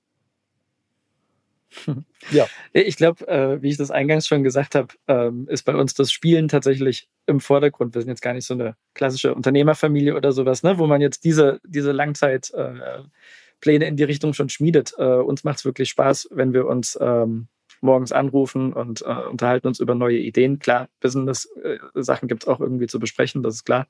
Ja. 2.31 2.47
Ich 2.73 2.97
glaube, 2.97 3.27
äh, 3.29 3.63
wie 3.63 3.71
ich 3.71 3.77
das 3.77 3.91
eingangs 3.91 4.27
schon 4.27 4.43
gesagt 4.43 4.75
habe, 4.75 4.89
ähm, 5.07 5.47
ist 5.49 5.65
bei 5.65 5.75
uns 5.75 5.95
das 5.95 6.11
Spielen 6.11 6.49
tatsächlich 6.49 7.09
im 7.27 7.41
Vordergrund. 7.41 7.95
Wir 7.95 8.03
sind 8.03 8.11
jetzt 8.11 8.23
gar 8.23 8.33
nicht 8.33 8.47
so 8.47 8.55
eine 8.55 8.77
klassische 8.95 9.35
Unternehmerfamilie 9.35 10.17
oder 10.17 10.33
sowas, 10.33 10.63
ne, 10.63 10.79
wo 10.79 10.87
man 10.87 11.01
jetzt 11.01 11.25
diese, 11.25 11.61
diese 11.65 11.93
Langzeitpläne 11.93 13.85
äh, 13.85 13.89
in 13.89 13.97
die 13.97 14.05
Richtung 14.05 14.33
schon 14.33 14.49
schmiedet. 14.49 14.95
Äh, 14.99 15.05
uns 15.05 15.45
macht 15.45 15.59
es 15.59 15.65
wirklich 15.65 15.89
Spaß, 15.91 16.29
wenn 16.33 16.53
wir 16.53 16.67
uns 16.67 16.99
ähm, 17.01 17.49
morgens 17.81 18.13
anrufen 18.13 18.73
und 18.73 19.03
äh, 19.03 19.29
unterhalten 19.31 19.69
uns 19.69 19.81
über 19.81 19.95
neue 19.95 20.19
Ideen. 20.19 20.59
Klar, 20.59 20.89
Business-Sachen 21.01 22.29
gibt 22.29 22.45
es 22.45 22.49
auch 22.49 22.61
irgendwie 22.61 22.87
zu 22.87 22.99
besprechen, 22.99 23.43
das 23.43 23.57
ist 23.57 23.65
klar. 23.65 23.87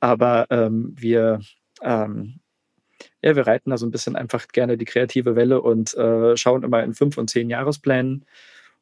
Aber 0.00 0.46
ähm, 0.50 0.94
wir 0.96 1.40
ähm, 1.82 2.40
ja, 3.24 3.34
wir 3.36 3.46
reiten 3.46 3.70
da 3.70 3.78
so 3.78 3.86
ein 3.86 3.90
bisschen 3.90 4.16
einfach 4.16 4.48
gerne 4.48 4.76
die 4.76 4.84
kreative 4.84 5.34
Welle 5.34 5.62
und 5.62 5.94
äh, 5.94 6.36
schauen 6.36 6.62
immer 6.62 6.82
in 6.82 6.92
fünf 6.92 7.16
und 7.16 7.30
zehn 7.30 7.48
Jahresplänen. 7.48 8.26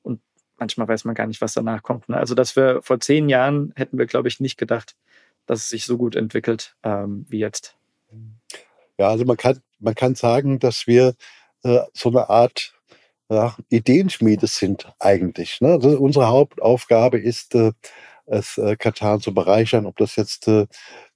Und 0.03 0.21
manchmal 0.59 0.89
weiß 0.89 1.05
man 1.05 1.15
gar 1.15 1.29
nicht, 1.29 1.41
was 1.41 1.55
danach 1.55 1.85
kommt. 1.85 2.09
Ne? 2.09 2.17
Also, 2.17 2.35
dass 2.35 2.57
wir 2.57 2.83
vor 2.83 2.99
zehn 2.99 3.29
Jahren 3.29 3.73
hätten 3.77 3.99
wir, 3.99 4.07
glaube 4.07 4.27
ich, 4.27 4.41
nicht 4.41 4.59
gedacht, 4.59 4.97
dass 5.47 5.61
es 5.61 5.69
sich 5.69 5.85
so 5.85 5.97
gut 5.97 6.17
entwickelt 6.17 6.75
ähm, 6.83 7.25
wie 7.29 7.39
jetzt. 7.39 7.77
Ja, 8.99 9.11
also 9.11 9.25
man 9.25 9.37
kann, 9.37 9.61
man 9.79 9.95
kann 9.95 10.17
sagen, 10.17 10.59
dass 10.59 10.89
wir 10.89 11.15
äh, 11.63 11.79
so 11.93 12.09
eine 12.09 12.29
Art 12.29 12.75
ja, 13.31 13.57
Ideenschmiede 13.69 14.49
sind 14.49 14.93
eigentlich. 14.99 15.61
Ne? 15.61 15.69
Also 15.69 15.91
unsere 16.01 16.27
Hauptaufgabe 16.27 17.19
ist, 17.19 17.55
äh, 17.55 17.71
es 18.33 18.59
äh, 18.59 18.77
Katan 18.77 19.21
zu 19.21 19.35
bereichern, 19.35 19.87
ob 19.87 19.97
das 19.97 20.17
jetzt 20.17 20.49
äh, 20.49 20.67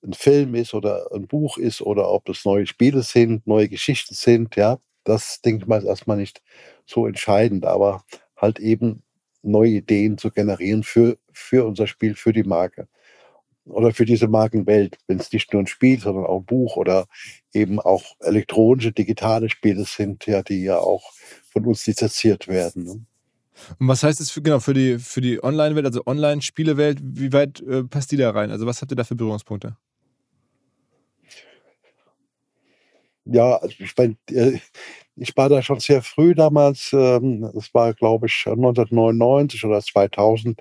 ein 0.04 0.12
Film 0.12 0.54
ist 0.54 0.74
oder 0.74 1.08
ein 1.14 1.26
Buch 1.26 1.58
ist 1.58 1.80
oder 1.80 2.10
ob 2.10 2.26
das 2.26 2.44
neue 2.44 2.66
Spiele 2.66 3.02
sind, 3.02 3.46
neue 3.46 3.68
Geschichten 3.68 4.14
sind, 4.14 4.56
ja, 4.56 4.78
das 5.04 5.40
denke 5.40 5.62
ich 5.62 5.68
mal 5.68 5.78
ist 5.78 5.84
erstmal 5.84 6.16
nicht 6.18 6.42
so 6.86 7.06
entscheidend, 7.06 7.64
aber 7.64 8.04
halt 8.36 8.58
eben 8.58 9.02
neue 9.42 9.70
Ideen 9.70 10.18
zu 10.18 10.30
generieren 10.30 10.82
für, 10.82 11.18
für 11.32 11.66
unser 11.66 11.86
Spiel, 11.86 12.14
für 12.14 12.32
die 12.32 12.42
Marke 12.44 12.88
oder 13.64 13.92
für 13.92 14.04
diese 14.04 14.28
Markenwelt, 14.28 14.98
wenn 15.06 15.18
es 15.18 15.32
nicht 15.32 15.52
nur 15.52 15.62
ein 15.62 15.66
Spiel, 15.66 15.98
sondern 16.00 16.26
auch 16.26 16.40
ein 16.40 16.44
Buch 16.46 16.76
oder 16.76 17.06
eben 17.52 17.80
auch 17.80 18.04
elektronische, 18.20 18.92
digitale 18.92 19.48
Spiele 19.50 19.84
sind, 19.84 20.26
ja, 20.26 20.42
die 20.42 20.62
ja 20.62 20.78
auch 20.78 21.12
von 21.52 21.66
uns 21.66 21.86
lizenziert 21.86 22.48
werden. 22.48 22.84
Ne? 22.84 23.06
Und 23.78 23.88
was 23.88 24.02
heißt 24.02 24.20
das 24.20 24.30
für, 24.30 24.42
genau, 24.42 24.60
für 24.60 24.74
die, 24.74 24.98
für 24.98 25.20
die 25.20 25.42
Online-Welt, 25.42 25.86
also 25.86 26.02
Online-Spielewelt, 26.06 26.98
wie 27.02 27.32
weit 27.32 27.60
äh, 27.62 27.84
passt 27.84 28.12
die 28.12 28.16
da 28.16 28.30
rein? 28.30 28.50
Also 28.50 28.66
was 28.66 28.80
habt 28.82 28.92
ihr 28.92 28.96
da 28.96 29.04
für 29.04 29.16
Berührungspunkte? 29.16 29.76
Ja, 33.28 33.56
also 33.56 33.74
ich 33.78 33.92
meine, 33.96 34.16
äh, 34.30 34.58
ich 35.16 35.36
war 35.36 35.48
da 35.48 35.60
schon 35.60 35.80
sehr 35.80 36.02
früh 36.02 36.34
damals, 36.34 36.90
ähm, 36.92 37.50
das 37.54 37.74
war 37.74 37.92
glaube 37.92 38.26
ich 38.26 38.44
1999 38.46 39.64
oder 39.64 39.80
2000, 39.80 40.60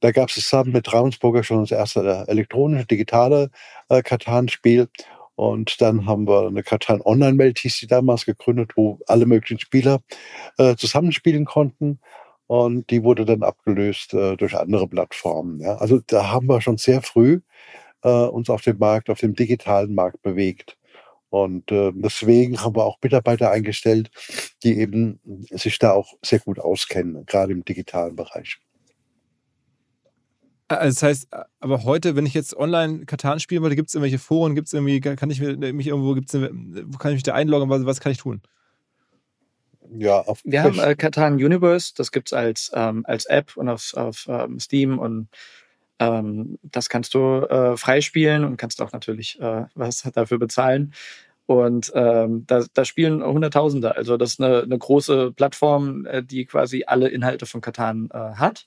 da 0.00 0.12
gab 0.12 0.28
es 0.28 0.36
zusammen 0.36 0.72
mit 0.72 0.92
Ravensburger 0.92 1.42
schon 1.42 1.60
das 1.60 1.72
erste 1.72 2.24
elektronische, 2.28 2.86
digitale 2.86 3.50
äh, 3.88 4.02
Katan-Spiel. 4.02 4.88
Und 5.36 5.80
dann 5.80 6.06
haben 6.06 6.28
wir 6.28 6.46
eine 6.46 6.62
Katan 6.62 7.00
Online-Welt, 7.02 7.58
hieß 7.58 7.78
die 7.80 7.86
damals, 7.88 8.24
gegründet, 8.24 8.72
wo 8.76 9.00
alle 9.08 9.26
möglichen 9.26 9.58
Spieler 9.58 10.00
äh, 10.58 10.76
zusammenspielen 10.76 11.44
konnten. 11.44 11.98
Und 12.46 12.90
die 12.90 13.02
wurde 13.02 13.24
dann 13.24 13.42
abgelöst 13.42 14.14
äh, 14.14 14.36
durch 14.36 14.54
andere 14.56 14.86
Plattformen. 14.86 15.60
Ja. 15.60 15.76
Also 15.76 16.00
da 16.06 16.30
haben 16.30 16.46
wir 16.46 16.60
schon 16.60 16.76
sehr 16.76 17.02
früh 17.02 17.40
äh, 18.02 18.08
uns 18.08 18.50
auf 18.50 18.62
dem 18.62 18.78
Markt, 18.78 19.10
auf 19.10 19.20
dem 19.20 19.34
digitalen 19.34 19.94
Markt 19.94 20.22
bewegt. 20.22 20.76
Und 21.30 21.72
äh, 21.72 21.90
deswegen 21.94 22.60
haben 22.60 22.76
wir 22.76 22.84
auch 22.84 22.98
Mitarbeiter 23.02 23.50
eingestellt, 23.50 24.10
die 24.62 24.78
eben 24.78 25.18
sich 25.50 25.78
da 25.78 25.92
auch 25.92 26.14
sehr 26.22 26.38
gut 26.38 26.60
auskennen, 26.60 27.26
gerade 27.26 27.52
im 27.52 27.64
digitalen 27.64 28.14
Bereich. 28.14 28.58
Also 30.68 30.94
das 30.94 31.02
heißt, 31.02 31.28
aber 31.60 31.84
heute, 31.84 32.16
wenn 32.16 32.24
ich 32.24 32.34
jetzt 32.34 32.56
online 32.56 33.04
Katan 33.04 33.40
spielen 33.40 33.62
wollte, 33.62 33.76
gibt 33.76 33.88
es 33.88 33.94
irgendwelche 33.94 34.18
Foren, 34.18 34.54
gibt 34.54 34.68
es 34.68 34.72
irgendwie, 34.72 35.00
kann 35.00 35.28
ich 35.30 35.40
mich 35.40 35.86
irgendwo, 35.86 36.14
gibt's, 36.14 36.34
wo 36.34 36.98
kann 36.98 37.10
ich 37.10 37.16
mich 37.16 37.22
da 37.22 37.34
einloggen, 37.34 37.68
was, 37.68 37.84
was 37.84 38.00
kann 38.00 38.12
ich 38.12 38.18
tun? 38.18 38.40
Ja, 39.90 40.20
auf 40.20 40.40
Wir 40.44 40.62
haben 40.62 40.78
äh, 40.78 40.94
Katan 40.94 41.34
Universe, 41.34 41.92
das 41.96 42.10
gibt's 42.10 42.32
als, 42.32 42.70
ähm, 42.74 43.04
als 43.06 43.26
App 43.26 43.56
und 43.56 43.68
auf, 43.68 43.92
auf 43.94 44.26
ähm, 44.28 44.58
Steam 44.58 44.98
und 44.98 45.28
ähm, 45.98 46.58
das 46.62 46.88
kannst 46.88 47.14
du 47.14 47.46
äh, 47.48 47.76
freispielen 47.76 48.44
und 48.44 48.56
kannst 48.56 48.80
auch 48.82 48.92
natürlich 48.92 49.40
äh, 49.40 49.64
was 49.74 50.02
dafür 50.14 50.38
bezahlen. 50.38 50.92
Und 51.46 51.92
ähm, 51.94 52.44
da, 52.46 52.64
da 52.72 52.84
spielen 52.86 53.22
Hunderttausende. 53.22 53.96
Also 53.96 54.16
das 54.16 54.32
ist 54.32 54.40
eine, 54.40 54.62
eine 54.62 54.78
große 54.78 55.32
Plattform, 55.32 56.06
äh, 56.06 56.22
die 56.22 56.46
quasi 56.46 56.84
alle 56.86 57.08
Inhalte 57.08 57.44
von 57.44 57.60
Katan 57.60 58.08
äh, 58.12 58.16
hat. 58.16 58.66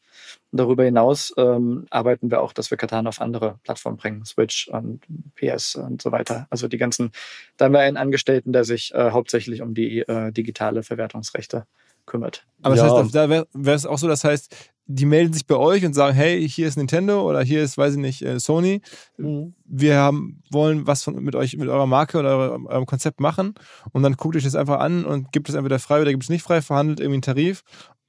Und 0.51 0.59
darüber 0.59 0.83
hinaus 0.83 1.33
ähm, 1.37 1.87
arbeiten 1.89 2.29
wir 2.29 2.41
auch, 2.41 2.53
dass 2.53 2.69
wir 2.69 2.77
Katan 2.77 3.07
auf 3.07 3.19
andere 3.19 3.59
Plattformen 3.63 3.97
bringen, 3.97 4.25
Switch 4.25 4.67
und 4.67 5.01
PS 5.35 5.75
und 5.75 6.01
so 6.01 6.11
weiter. 6.11 6.45
Also 6.51 6.67
die 6.67 6.77
ganzen, 6.77 7.11
da 7.57 7.65
haben 7.65 7.73
wir 7.73 7.79
einen 7.79 7.97
Angestellten, 7.97 8.53
der 8.53 8.63
sich 8.63 8.93
äh, 8.93 9.09
hauptsächlich 9.11 9.61
um 9.61 9.73
die 9.73 9.99
äh, 10.01 10.31
digitale 10.31 10.83
Verwertungsrechte 10.83 11.65
kümmert. 12.05 12.45
Aber 12.61 12.75
das 12.75 12.85
Ja. 12.85 13.03
heißt, 13.03 13.15
da 13.15 13.29
wäre 13.29 13.75
es 13.75 13.85
auch 13.85 13.97
so, 13.97 14.07
das 14.07 14.23
heißt, 14.23 14.55
die 14.87 15.05
melden 15.05 15.33
sich 15.33 15.45
bei 15.45 15.55
euch 15.55 15.85
und 15.85 15.93
sagen, 15.93 16.15
hey, 16.15 16.47
hier 16.47 16.67
ist 16.67 16.77
Nintendo 16.77 17.21
oder 17.29 17.43
hier 17.43 17.61
ist, 17.61 17.77
weiß 17.77 17.93
ich 17.93 17.99
nicht, 17.99 18.21
äh, 18.21 18.39
Sony. 18.39 18.81
Mhm. 19.17 19.53
Wir 19.65 19.97
haben, 19.97 20.41
wollen 20.49 20.87
was 20.87 21.03
von, 21.03 21.21
mit 21.21 21.35
euch, 21.35 21.57
mit 21.57 21.67
eurer 21.67 21.85
Marke 21.85 22.17
oder 22.17 22.37
eurem, 22.37 22.65
eurem 22.67 22.85
Konzept 22.85 23.19
machen 23.19 23.53
und 23.91 24.03
dann 24.03 24.13
guckt 24.13 24.35
euch 24.35 24.43
das 24.43 24.55
einfach 24.55 24.79
an 24.79 25.05
und 25.05 25.31
gibt 25.33 25.49
es 25.49 25.55
entweder 25.55 25.79
frei 25.79 26.01
oder 26.01 26.11
gibt 26.11 26.23
es 26.23 26.29
nicht 26.29 26.43
frei, 26.43 26.61
verhandelt 26.61 26.99
irgendwie 26.99 27.15
einen 27.15 27.21
Tarif 27.21 27.63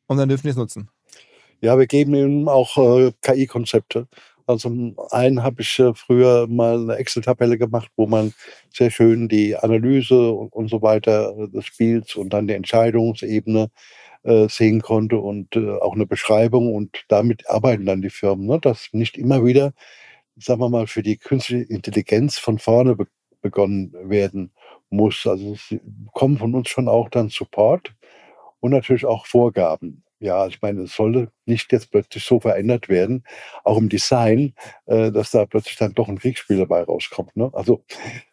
und 0.07 0.19
dann 0.19 0.29
dürfen 0.29 0.47
die 0.47 0.51
es 0.51 0.57
nutzen. 0.57 0.89
Ja, 1.61 1.77
wir 1.77 1.89
geben 1.89 2.15
eben 2.15 2.49
auch 2.49 2.77
äh, 2.77 3.13
KI-Konzepte. 3.23 4.07
Also 4.49 4.71
einen 5.11 5.43
habe 5.43 5.61
ich 5.61 5.79
äh, 5.79 5.93
früher 5.95 6.47
mal 6.49 6.81
eine 6.81 6.97
Excel-Tabelle 6.97 7.59
gemacht, 7.59 7.91
wo 7.97 8.07
man 8.07 8.33
sehr 8.73 8.91
schön 8.91 9.29
die 9.29 9.55
Analyse 9.55 10.33
und, 10.33 10.55
und 10.55 10.69
so 10.69 10.81
weiter 10.81 11.37
äh, 11.39 11.49
des 11.49 11.67
Spiels 11.67 12.17
und 12.17 12.33
dann 12.33 12.47
die 12.49 12.55
Entscheidungsebene 12.55 13.71
äh, 14.23 14.49
sehen 14.49 14.81
konnte 14.81 15.19
und 15.19 15.55
äh, 15.55 15.73
auch 15.81 15.95
eine 15.95 16.07
Beschreibung 16.07 16.75
und 16.75 17.05
damit 17.09 17.49
arbeiten 17.51 17.85
dann 17.85 18.01
die 18.01 18.09
Firmen, 18.11 18.47
ne? 18.47 18.59
dass 18.59 18.89
nicht 18.93 19.19
immer 19.19 19.45
wieder, 19.45 19.75
sagen 20.37 20.61
wir 20.61 20.71
mal, 20.71 20.87
für 20.87 21.03
die 21.03 21.19
künstliche 21.19 21.65
Intelligenz 21.65 22.39
von 22.39 22.59
vorne 22.59 22.97
be 22.97 23.07
begonnen 23.43 23.93
werden 24.11 24.53
muss. 24.91 25.27
Also 25.27 25.53
es 25.55 25.77
kommen 26.13 26.39
von 26.39 26.55
uns 26.55 26.71
schon 26.71 26.89
auch 26.89 27.09
dann 27.11 27.29
Support 27.29 27.95
und 28.61 28.73
natürlich 28.73 29.07
auch 29.07 29.27
Vorgaben. 29.27 30.05
Ja, 30.21 30.49
ich 30.49 30.61
meine, 30.61 30.83
es 30.83 30.97
sollte 30.97 31.31
nicht 31.47 31.71
jetzt 31.73 31.93
plötzlich 31.93 32.25
so 32.25 32.41
verändert 32.41 32.89
werden, 32.89 33.23
auch 33.63 33.79
im 33.79 33.89
Design, 33.89 34.53
äh, 34.87 35.13
dass 35.13 35.31
da 35.31 35.47
plötzlich 35.47 35.77
dann 35.77 35.95
doch 35.95 36.09
ein 36.09 36.19
Kriegsspiel 36.19 36.59
dabei 36.59 36.83
rauskommt. 36.83 37.37
Ne? 37.37 37.51
Also 37.53 37.85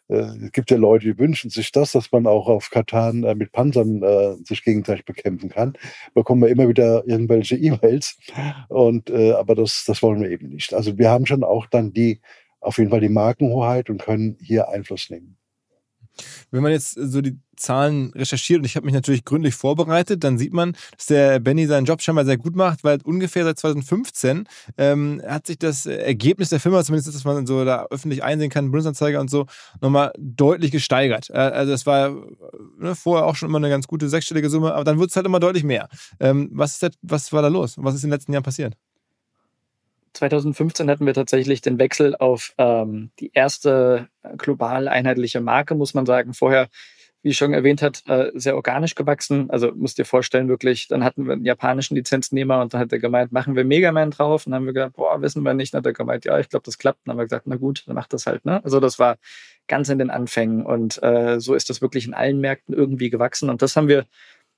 äh, 0.08 0.16
es 0.16 0.52
gibt 0.52 0.70
ja 0.72 0.78
Leute, 0.78 1.06
die 1.06 1.18
wünschen 1.18 1.48
sich 1.48 1.70
das, 1.70 1.92
dass 1.92 2.10
man 2.10 2.26
auch 2.26 2.48
auf 2.48 2.70
Katan 2.70 3.22
äh, 3.22 3.36
mit 3.36 3.52
Panzern 3.52 4.02
äh, 4.02 4.34
sich 4.44 4.64
gegenseitig 4.64 5.04
bekämpfen 5.04 5.48
kann. 5.48 5.74
Bekommen 6.12 6.42
wir 6.42 6.48
immer 6.48 6.68
wieder 6.68 7.06
irgendwelche 7.06 7.56
E-Mails. 7.60 8.18
Und 8.68 9.10
äh, 9.10 9.32
aber 9.32 9.54
das, 9.54 9.84
das 9.86 10.02
wollen 10.02 10.20
wir 10.20 10.30
eben 10.30 10.48
nicht. 10.48 10.74
Also 10.74 10.98
wir 10.98 11.10
haben 11.10 11.26
schon 11.26 11.44
auch 11.44 11.66
dann 11.66 11.92
die 11.92 12.20
auf 12.60 12.78
jeden 12.78 12.90
Fall 12.90 13.00
die 13.00 13.08
Markenhoheit 13.08 13.90
und 13.90 14.02
können 14.02 14.38
hier 14.40 14.68
Einfluss 14.68 15.08
nehmen. 15.08 15.36
Wenn 16.50 16.62
man 16.62 16.72
jetzt 16.72 16.92
so 16.92 17.20
die 17.20 17.38
Zahlen 17.56 18.12
recherchiert 18.14 18.58
und 18.58 18.64
ich 18.64 18.76
habe 18.76 18.86
mich 18.86 18.94
natürlich 18.94 19.24
gründlich 19.24 19.54
vorbereitet, 19.54 20.22
dann 20.24 20.38
sieht 20.38 20.52
man, 20.52 20.76
dass 20.96 21.06
der 21.06 21.40
Benny 21.40 21.66
seinen 21.66 21.86
Job 21.86 22.02
scheinbar 22.02 22.24
sehr 22.24 22.36
gut 22.36 22.54
macht, 22.54 22.84
weil 22.84 22.98
ungefähr 23.02 23.44
seit 23.44 23.58
2015 23.58 24.46
ähm, 24.78 25.22
hat 25.26 25.46
sich 25.46 25.58
das 25.58 25.86
Ergebnis 25.86 26.50
der 26.50 26.60
Firma, 26.60 26.82
zumindest 26.84 27.08
das, 27.08 27.24
was 27.24 27.34
man 27.34 27.46
so 27.46 27.64
da 27.64 27.86
öffentlich 27.90 28.22
einsehen 28.22 28.50
kann, 28.50 28.70
Bundesanzeiger 28.70 29.20
und 29.20 29.30
so, 29.30 29.46
nochmal 29.80 30.12
deutlich 30.18 30.70
gesteigert. 30.70 31.30
Äh, 31.30 31.38
also 31.38 31.72
es 31.72 31.86
war 31.86 32.14
ne, 32.78 32.94
vorher 32.94 33.26
auch 33.26 33.36
schon 33.36 33.48
immer 33.48 33.58
eine 33.58 33.70
ganz 33.70 33.86
gute 33.86 34.08
sechsstellige 34.08 34.50
Summe, 34.50 34.74
aber 34.74 34.84
dann 34.84 34.98
wurde 34.98 35.08
es 35.08 35.16
halt 35.16 35.26
immer 35.26 35.40
deutlich 35.40 35.64
mehr. 35.64 35.88
Ähm, 36.20 36.50
was, 36.52 36.72
ist 36.74 36.82
das, 36.82 36.90
was 37.02 37.32
war 37.32 37.42
da 37.42 37.48
los? 37.48 37.74
Was 37.78 37.94
ist 37.94 38.04
in 38.04 38.10
den 38.10 38.14
letzten 38.14 38.32
Jahren 38.32 38.44
passiert? 38.44 38.74
2015 40.16 40.90
hatten 40.90 41.06
wir 41.06 41.14
tatsächlich 41.14 41.60
den 41.60 41.78
Wechsel 41.78 42.16
auf 42.16 42.54
ähm, 42.58 43.10
die 43.20 43.30
erste 43.34 44.08
global 44.36 44.88
einheitliche 44.88 45.40
Marke, 45.40 45.74
muss 45.74 45.94
man 45.94 46.06
sagen. 46.06 46.34
Vorher, 46.34 46.68
wie 47.22 47.30
ich 47.30 47.36
schon 47.36 47.52
erwähnt 47.52 47.82
hat, 47.82 48.02
äh, 48.06 48.30
sehr 48.34 48.56
organisch 48.56 48.94
gewachsen. 48.94 49.50
Also 49.50 49.72
musst 49.74 49.98
dir 49.98 50.04
vorstellen, 50.04 50.48
wirklich, 50.48 50.88
dann 50.88 51.04
hatten 51.04 51.26
wir 51.26 51.34
einen 51.34 51.44
japanischen 51.44 51.96
Lizenznehmer 51.96 52.62
und 52.62 52.72
dann 52.72 52.80
hat 52.80 52.92
er 52.92 52.98
gemeint, 52.98 53.32
machen 53.32 53.56
wir 53.56 53.64
Mega 53.64 53.92
Man 53.92 54.10
drauf. 54.10 54.46
Und 54.46 54.52
dann 54.52 54.60
haben 54.60 54.66
wir 54.66 54.72
gesagt, 54.72 54.96
boah, 54.96 55.20
wissen 55.20 55.42
wir 55.42 55.54
nicht. 55.54 55.74
Dann 55.74 55.80
hat 55.80 55.86
er 55.86 55.92
gemeint, 55.92 56.24
ja, 56.24 56.38
ich 56.38 56.48
glaube, 56.48 56.64
das 56.64 56.78
klappt. 56.78 57.00
Und 57.00 57.08
dann 57.08 57.12
haben 57.12 57.18
wir 57.18 57.24
gesagt, 57.24 57.46
na 57.46 57.56
gut, 57.56 57.84
dann 57.86 57.94
macht 57.94 58.12
das 58.12 58.26
halt. 58.26 58.44
Ne? 58.44 58.62
Also 58.64 58.80
das 58.80 58.98
war 58.98 59.16
ganz 59.66 59.88
in 59.88 59.98
den 59.98 60.10
Anfängen. 60.10 60.64
Und 60.64 61.02
äh, 61.02 61.40
so 61.40 61.54
ist 61.54 61.68
das 61.68 61.82
wirklich 61.82 62.06
in 62.06 62.14
allen 62.14 62.40
Märkten 62.40 62.74
irgendwie 62.74 63.10
gewachsen. 63.10 63.50
Und 63.50 63.60
das 63.60 63.76
haben 63.76 63.88
wir 63.88 64.06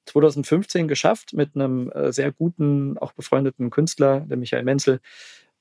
2015 0.06 0.88
geschafft 0.88 1.32
mit 1.32 1.54
einem 1.54 1.90
äh, 1.90 2.12
sehr 2.12 2.32
guten, 2.32 2.98
auch 2.98 3.12
befreundeten 3.12 3.70
Künstler, 3.70 4.20
der 4.20 4.36
Michael 4.36 4.64
Menzel, 4.64 5.00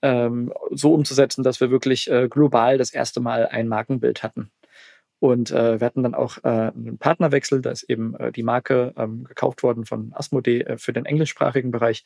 ähm, 0.01 0.53
so 0.71 0.93
umzusetzen, 0.93 1.43
dass 1.43 1.59
wir 1.59 1.71
wirklich 1.71 2.09
äh, 2.09 2.27
global 2.29 2.77
das 2.77 2.91
erste 2.91 3.19
Mal 3.19 3.47
ein 3.47 3.67
Markenbild 3.67 4.23
hatten. 4.23 4.51
Und 5.19 5.49
äh, 5.51 5.79
wir 5.79 5.85
hatten 5.85 6.03
dann 6.03 6.13
auch 6.13 6.37
äh, 6.43 6.47
einen 6.47 6.99
Partnerwechsel, 6.99 7.61
da 7.61 7.71
ist 7.71 7.83
eben 7.83 8.15
äh, 8.15 8.31
die 8.31 8.43
Marke 8.43 8.93
ähm, 8.97 9.23
gekauft 9.23 9.63
worden 9.63 9.85
von 9.85 10.13
Asmodee 10.13 10.61
äh, 10.61 10.77
für 10.77 10.93
den 10.93 11.05
englischsprachigen 11.05 11.71
Bereich. 11.71 12.03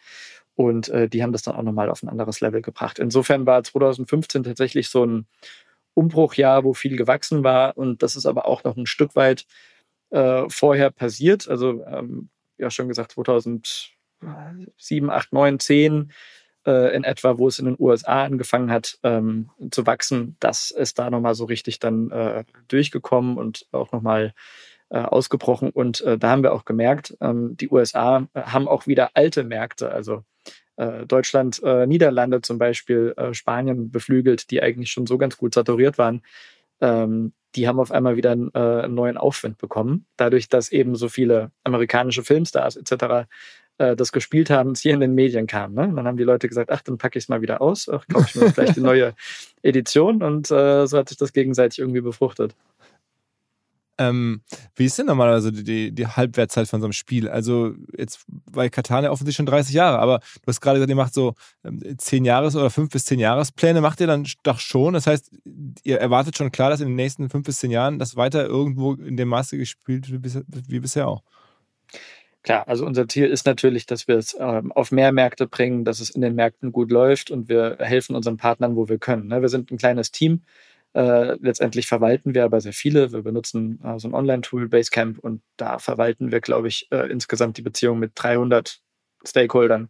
Und 0.56 0.88
äh, 0.90 1.10
die 1.10 1.22
haben 1.22 1.34
das 1.34 1.42
dann 1.42 1.56
auch 1.56 1.64
nochmal 1.64 1.90
auf 1.90 2.04
ein 2.04 2.10
anderes 2.10 2.40
Level 2.40 2.62
gebracht. 2.62 3.00
Insofern 3.00 3.46
war 3.46 3.64
2015 3.64 4.44
tatsächlich 4.44 4.88
so 4.90 5.06
ein 5.06 5.28
Umbruchjahr, 5.94 6.64
wo 6.64 6.74
viel 6.74 6.96
gewachsen 6.96 7.44
war. 7.44 7.78
Und 7.78 8.02
das 8.02 8.16
ist 8.16 8.26
aber 8.26 8.46
auch 8.46 8.64
noch 8.64 8.78
ein 8.78 8.86
Stück 8.86 9.16
weit 9.16 9.46
äh, 10.12 10.44
vorher 10.48 10.90
passiert. 10.92 11.50
Also, 11.50 11.84
ähm, 11.86 12.30
ja, 12.58 12.70
schon 12.70 12.88
gesagt, 12.88 13.12
2007, 13.14 15.10
8, 15.10 15.34
9, 15.34 15.60
10 15.60 16.12
äh, 16.66 16.96
in 16.96 17.04
etwa, 17.04 17.38
wo 17.38 17.48
es 17.48 17.60
in 17.60 17.66
den 17.66 17.76
USA 17.80 18.24
angefangen 18.24 18.72
hat 18.72 18.98
ähm, 19.04 19.50
zu 19.72 19.86
wachsen, 19.86 20.36
das 20.40 20.72
ist 20.72 21.00
da 21.00 21.10
nochmal 21.10 21.36
so 21.36 21.46
richtig 21.46 21.80
dann 21.80 22.12
äh, 22.12 22.44
durchgekommen 22.68 23.38
und 23.38 23.66
auch 23.72 23.92
nochmal 23.92 24.34
äh, 24.90 25.00
ausgebrochen. 25.00 25.70
Und 25.70 26.02
äh, 26.02 26.18
da 26.18 26.30
haben 26.30 26.44
wir 26.44 26.54
auch 26.54 26.66
gemerkt, 26.66 27.18
ähm, 27.22 27.58
die 27.58 27.70
USA 27.70 28.28
haben 28.36 28.68
auch 28.68 28.88
wieder 28.88 29.12
alte 29.14 29.44
Märkte, 29.44 29.92
also 29.92 30.24
äh, 30.76 31.06
Deutschland, 31.06 31.62
äh, 31.64 31.88
Niederlande 31.88 32.42
zum 32.42 32.58
Beispiel, 32.58 33.14
äh, 33.18 33.34
Spanien 33.34 33.92
beflügelt, 33.92 34.52
die 34.52 34.62
eigentlich 34.62 34.92
schon 34.92 35.08
so 35.08 35.18
ganz 35.18 35.38
gut 35.38 35.54
saturiert 35.54 35.98
waren. 35.98 36.22
Ähm, 36.80 37.34
die 37.56 37.68
haben 37.68 37.80
auf 37.80 37.92
einmal 37.92 38.16
wieder 38.16 38.32
einen, 38.32 38.50
äh, 38.54 38.60
einen 38.60 38.96
neuen 38.96 39.18
Aufwind 39.18 39.58
bekommen, 39.58 40.06
dadurch, 40.16 40.48
dass 40.48 40.72
eben 40.72 40.96
so 40.96 41.10
viele 41.10 41.52
amerikanische 41.64 42.24
Filmstars 42.24 42.78
etc 42.78 43.28
äh, 43.82 43.96
das 43.96 44.12
gespielt 44.12 44.50
haben, 44.50 44.72
es 44.72 44.82
hier 44.82 44.94
in 44.94 45.00
den 45.00 45.16
Medien 45.16 45.48
kam. 45.48 45.74
Ne? 45.74 45.84
Und 45.84 45.96
dann 45.96 46.06
haben 46.06 46.18
die 46.18 46.24
Leute 46.24 46.48
gesagt, 46.48 46.70
ach, 46.72 46.82
dann 46.82 46.98
packe 46.98 47.18
ich 47.18 47.26
es 47.26 47.30
mal 47.30 47.42
wieder 47.42 47.62
aus, 47.62 47.90
ach, 47.90 48.06
kaufe 48.08 48.28
ich 48.30 48.36
mir 48.36 48.52
vielleicht 48.54 48.76
die 48.76 48.82
neue 48.82 49.14
Edition 49.64 50.22
und 50.22 50.52
äh, 50.52 50.86
so 50.86 50.98
hat 50.98 51.10
sich 51.10 51.18
das 51.18 51.34
gegenseitig 51.34 51.80
irgendwie 51.80 52.02
befruchtet. 52.02 52.56
Ähm, 53.98 54.42
wie 54.76 54.86
ist 54.86 54.98
denn 54.98 55.06
normalerweise 55.06 55.52
die, 55.52 55.92
die 55.92 56.08
Halbwertzeit 56.08 56.68
von 56.68 56.80
so 56.80 56.86
einem 56.86 56.94
Spiel? 56.94 57.28
Also 57.28 57.74
jetzt 57.96 58.24
bei 58.52 58.70
Katan 58.70 59.04
ja 59.04 59.12
offensichtlich 59.12 59.36
schon 59.38 59.46
30 59.46 59.74
Jahre, 59.74 60.00
aber 60.00 60.20
du 60.20 60.48
hast 60.48 60.62
gerade 60.62 60.78
gesagt, 60.78 60.90
ihr 60.90 60.96
macht 60.96 61.14
so 61.14 61.34
ähm, 61.64 61.82
10 61.98 62.26
Jahres- 62.26 62.56
oder 62.56 62.70
5 62.70 62.90
bis 62.90 63.06
10 63.06 63.20
Jahrespläne, 63.20 63.82
macht 63.82 64.00
ihr 64.00 64.08
dann 64.08 64.28
doch 64.44 64.60
schon? 64.60 64.94
Das 64.94 65.08
heißt, 65.08 65.32
ihr 65.84 66.00
erwartet 66.00 66.38
schon 66.38 66.52
klar, 66.52 66.70
dass 66.70 66.82
in 66.82 66.88
den 66.88 66.96
nächsten 66.96 67.30
5 67.30 67.46
bis 67.46 67.58
10 67.60 67.72
Jahren 67.72 68.00
das 68.00 68.16
weiter 68.16 68.46
irgendwo 68.46 68.94
in 68.94 69.18
dem 69.18 69.28
Maße 69.28 69.58
gespielt 69.58 70.10
wird 70.10 70.46
wie 70.68 70.80
bisher 70.80 71.08
auch? 71.08 71.24
Klar, 72.44 72.68
also 72.68 72.86
unser 72.86 73.08
Ziel 73.08 73.28
ist 73.28 73.46
natürlich, 73.46 73.86
dass 73.86 74.08
wir 74.08 74.18
es 74.18 74.36
ähm, 74.40 74.72
auf 74.72 74.92
mehr 74.92 75.12
Märkte 75.12 75.48
bringen, 75.48 75.86
dass 75.86 76.00
es 76.00 76.10
in 76.10 76.22
den 76.22 76.34
Märkten 76.34 76.72
gut 76.72 76.92
läuft 76.92 77.30
und 77.30 77.50
wir 77.50 77.78
helfen 77.80 78.16
unseren 78.16 78.38
Partnern, 78.38 78.76
wo 78.76 78.90
wir 78.90 78.98
können. 78.98 79.28
Ne? 79.28 79.42
Wir 79.42 79.50
sind 79.50 79.72
ein 79.72 79.78
kleines 79.78 80.12
Team. 80.12 80.42
Äh, 80.94 81.38
letztendlich 81.40 81.88
verwalten 81.88 82.34
wir 82.34 82.44
aber 82.44 82.60
sehr 82.60 82.74
viele. 82.74 83.12
Wir 83.12 83.22
benutzen 83.22 83.80
äh, 83.84 84.00
so 84.00 84.08
ein 84.08 84.14
Online-Tool, 84.16 84.68
Basecamp, 84.70 85.20
und 85.20 85.42
da 85.56 85.78
verwalten 85.80 86.32
wir, 86.32 86.42
glaube 86.42 86.68
ich, 86.68 86.88
äh, 86.92 87.10
insgesamt 87.12 87.58
die 87.58 87.62
Beziehung 87.62 88.00
mit 88.00 88.12
300 88.16 88.82
Stakeholdern 89.24 89.90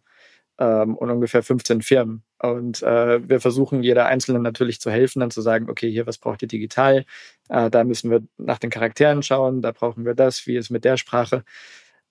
ähm, 0.58 0.96
und 0.96 1.10
ungefähr 1.10 1.42
15 1.42 1.82
Firmen. 1.82 2.22
Und 2.38 2.82
äh, 2.82 3.28
wir 3.28 3.40
versuchen, 3.40 3.82
jeder 3.82 4.06
Einzelnen 4.06 4.42
natürlich 4.42 4.80
zu 4.80 4.90
helfen, 4.90 5.20
dann 5.20 5.30
zu 5.30 5.40
sagen, 5.42 5.70
okay, 5.70 5.90
hier, 5.90 6.06
was 6.06 6.18
braucht 6.18 6.42
ihr 6.42 6.48
digital? 6.48 7.04
Äh, 7.48 7.70
da 7.70 7.84
müssen 7.84 8.10
wir 8.10 8.22
nach 8.36 8.58
den 8.58 8.70
Charakteren 8.70 9.22
schauen, 9.22 9.62
da 9.62 9.72
brauchen 9.72 10.04
wir 10.04 10.14
das, 10.14 10.46
wie 10.46 10.56
ist 10.56 10.70
mit 10.70 10.84
der 10.84 10.96
Sprache. 10.98 11.44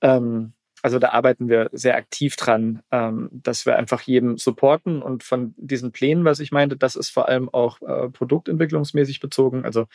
Ähm, 0.02 0.54
also 0.84 0.98
da 0.98 1.10
arbeiten 1.10 1.48
wir 1.48 1.70
sehr 1.74 1.96
aktiv 1.96 2.36
dran, 2.36 2.82
ähm, 2.92 3.30
dass 3.32 3.66
wir 3.66 3.76
einfach 3.76 4.02
jedem 4.02 4.38
supporten 4.38 5.02
und 5.02 5.24
von 5.24 5.54
diesen 5.58 5.92
Plänen, 5.92 6.26
was 6.26 6.40
ich 6.40 6.52
meinte, 6.52 6.76
das 6.76 6.96
ist 6.96 7.10
vor 7.10 7.28
allem 7.28 7.50
auch 7.50 7.82
äh, 7.82 8.10
produktentwicklungsmäßig 8.10 9.20
bezogen. 9.20 9.64
Also 9.64 9.86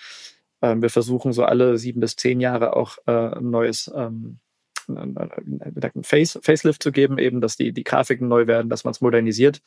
ähm, 0.63 0.83
wir 0.83 0.91
versuchen 0.91 1.33
so 1.33 1.45
alle 1.45 1.77
sieben 1.79 2.01
bis 2.01 2.17
zehn 2.17 2.41
Jahre 2.41 2.77
auch 2.77 2.99
äh, 3.07 3.13
ein 3.13 3.51
neues 3.51 3.91
ähm, 3.95 4.39
ein 4.89 6.05
Face, 6.05 6.39
Facelift 6.43 6.83
zu 6.83 6.93
geben, 6.93 7.19
eben, 7.19 7.41
dass 7.41 7.57
die, 7.57 7.73
die 7.73 7.83
Grafiken 7.83 8.29
neu 8.29 8.47
werden, 8.47 8.69
dass 8.69 8.85
man 8.85 8.93
es 8.93 9.01
modernisiert. 9.01 9.61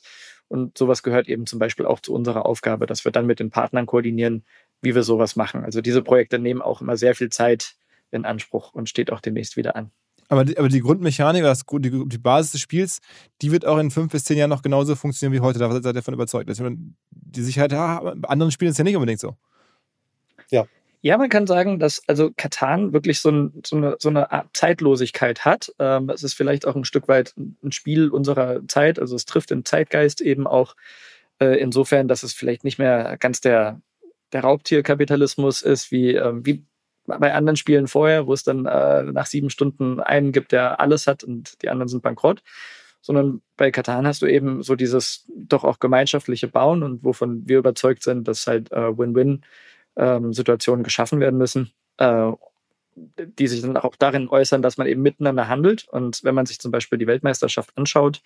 Und 0.48 0.78
sowas 0.78 1.04
gehört 1.04 1.28
eben 1.28 1.46
zum 1.46 1.60
Beispiel 1.60 1.86
auch 1.86 2.00
zu 2.00 2.14
unserer 2.14 2.46
Aufgabe, 2.46 2.86
dass 2.86 3.06
wir 3.06 3.12
dann 3.12 3.26
mit 3.26 3.40
den 3.40 3.50
Partnern 3.50 3.86
koordinieren, 3.86 4.46
wie 4.82 4.96
wir 4.96 5.04
sowas 5.04 5.36
machen. 5.36 5.64
Also 5.64 5.82
diese 5.82 6.02
Projekte 6.02 6.40
nehmen 6.40 6.62
auch 6.62 6.82
immer 6.82 6.96
sehr 6.96 7.16
viel 7.16 7.30
Zeit 7.30 7.76
in 8.12 8.26
Anspruch 8.26 8.74
und 8.74 8.90
steht 8.90 9.12
auch 9.12 9.20
demnächst 9.20 9.58
wieder 9.58 9.76
an. 9.76 9.92
Aber 10.30 10.46
die, 10.46 10.58
aber 10.58 10.70
die 10.70 10.82
Grundmechanik, 10.82 11.42
das, 11.42 11.66
die, 11.68 12.08
die 12.08 12.18
Basis 12.20 12.52
des 12.52 12.62
Spiels, 12.62 13.00
die 13.42 13.52
wird 13.52 13.66
auch 13.66 13.80
in 13.80 13.90
fünf 13.90 14.12
bis 14.12 14.24
zehn 14.24 14.38
Jahren 14.38 14.52
noch 14.52 14.62
genauso 14.62 14.96
funktionieren 14.96 15.34
wie 15.34 15.44
heute. 15.44 15.58
Da 15.58 15.72
seid 15.72 15.86
ihr 15.86 15.94
davon 15.94 16.14
überzeugt. 16.14 16.50
Dass 16.50 16.62
die 17.10 17.42
Sicherheit, 17.42 17.72
ja, 17.72 18.00
bei 18.16 18.30
anderen 18.30 18.52
Spielen 18.52 18.72
ist 18.72 18.78
ja 18.78 18.84
nicht 18.84 18.96
unbedingt 18.96 19.20
so. 19.20 19.36
Ja. 20.50 20.66
Ja, 21.02 21.18
man 21.18 21.30
kann 21.30 21.48
sagen, 21.48 21.80
dass 21.80 22.04
also 22.08 22.30
Katan 22.36 22.92
wirklich 22.92 23.22
so, 23.22 23.30
ein, 23.32 23.62
so, 23.66 23.78
eine, 23.78 23.96
so 24.00 24.10
eine 24.10 24.32
Art 24.32 24.50
Zeitlosigkeit 24.54 25.46
hat. 25.46 25.74
Ähm, 25.80 26.10
es 26.10 26.24
ist 26.24 26.34
vielleicht 26.34 26.68
auch 26.68 26.76
ein 26.76 26.84
Stück 26.84 27.08
weit 27.08 27.34
ein 27.38 27.72
Spiel 27.72 28.10
unserer 28.10 28.68
Zeit. 28.68 29.00
Also 29.00 29.16
es 29.16 29.26
trifft 29.26 29.50
den 29.50 29.64
Zeitgeist 29.64 30.20
eben 30.20 30.46
auch 30.46 30.76
äh, 31.40 31.58
insofern, 31.60 32.08
dass 32.10 32.24
es 32.24 32.34
vielleicht 32.34 32.66
nicht 32.66 32.80
mehr 32.80 33.16
ganz 33.18 33.40
der, 33.40 33.82
der 34.34 34.42
Raubtierkapitalismus 34.42 35.62
ist, 35.62 35.90
wie, 35.92 36.16
ähm, 36.16 36.46
wie 36.46 36.66
bei 37.10 37.34
anderen 37.34 37.58
Spielen 37.58 37.88
vorher, 37.88 38.28
wo 38.28 38.34
es 38.34 38.44
dann 38.44 38.66
äh, 38.66 39.04
nach 39.04 39.26
sieben 39.26 39.50
Stunden 39.50 40.00
einen 40.00 40.32
gibt, 40.32 40.52
der 40.52 40.80
alles 40.80 41.08
hat 41.08 41.24
und 41.24 41.62
die 41.62 41.70
anderen 41.70 41.90
sind 41.90 42.04
bankrott. 42.04 42.42
Sondern 43.02 43.42
bei 43.56 43.72
Katan 43.72 44.06
hast 44.06 44.22
du 44.22 44.26
eben 44.26 44.62
so 44.62 44.76
dieses 44.76 45.26
doch 45.30 45.64
auch 45.64 45.80
gemeinschaftliche 45.80 46.48
Bauen 46.48 46.84
und 46.84 47.04
wovon 47.04 47.48
wir 47.48 47.60
überzeugt 47.60 48.04
sind, 48.04 48.28
dass 48.28 48.46
halt 48.46 48.72
äh, 48.72 48.98
Win-Win-Situationen 48.98 50.82
ähm, 50.82 50.84
geschaffen 50.84 51.20
werden 51.20 51.38
müssen, 51.38 51.72
äh, 51.98 52.32
die 52.96 53.48
sich 53.48 53.62
dann 53.62 53.78
auch 53.78 53.96
darin 53.96 54.28
äußern, 54.28 54.62
dass 54.62 54.78
man 54.78 54.88
eben 54.88 55.02
miteinander 55.02 55.48
handelt. 55.48 55.88
Und 55.88 56.24
wenn 56.24 56.36
man 56.36 56.46
sich 56.46 56.60
zum 56.60 56.72
Beispiel 56.72 56.98
die 56.98 57.08
Weltmeisterschaft 57.08 57.78
anschaut, 57.78 58.22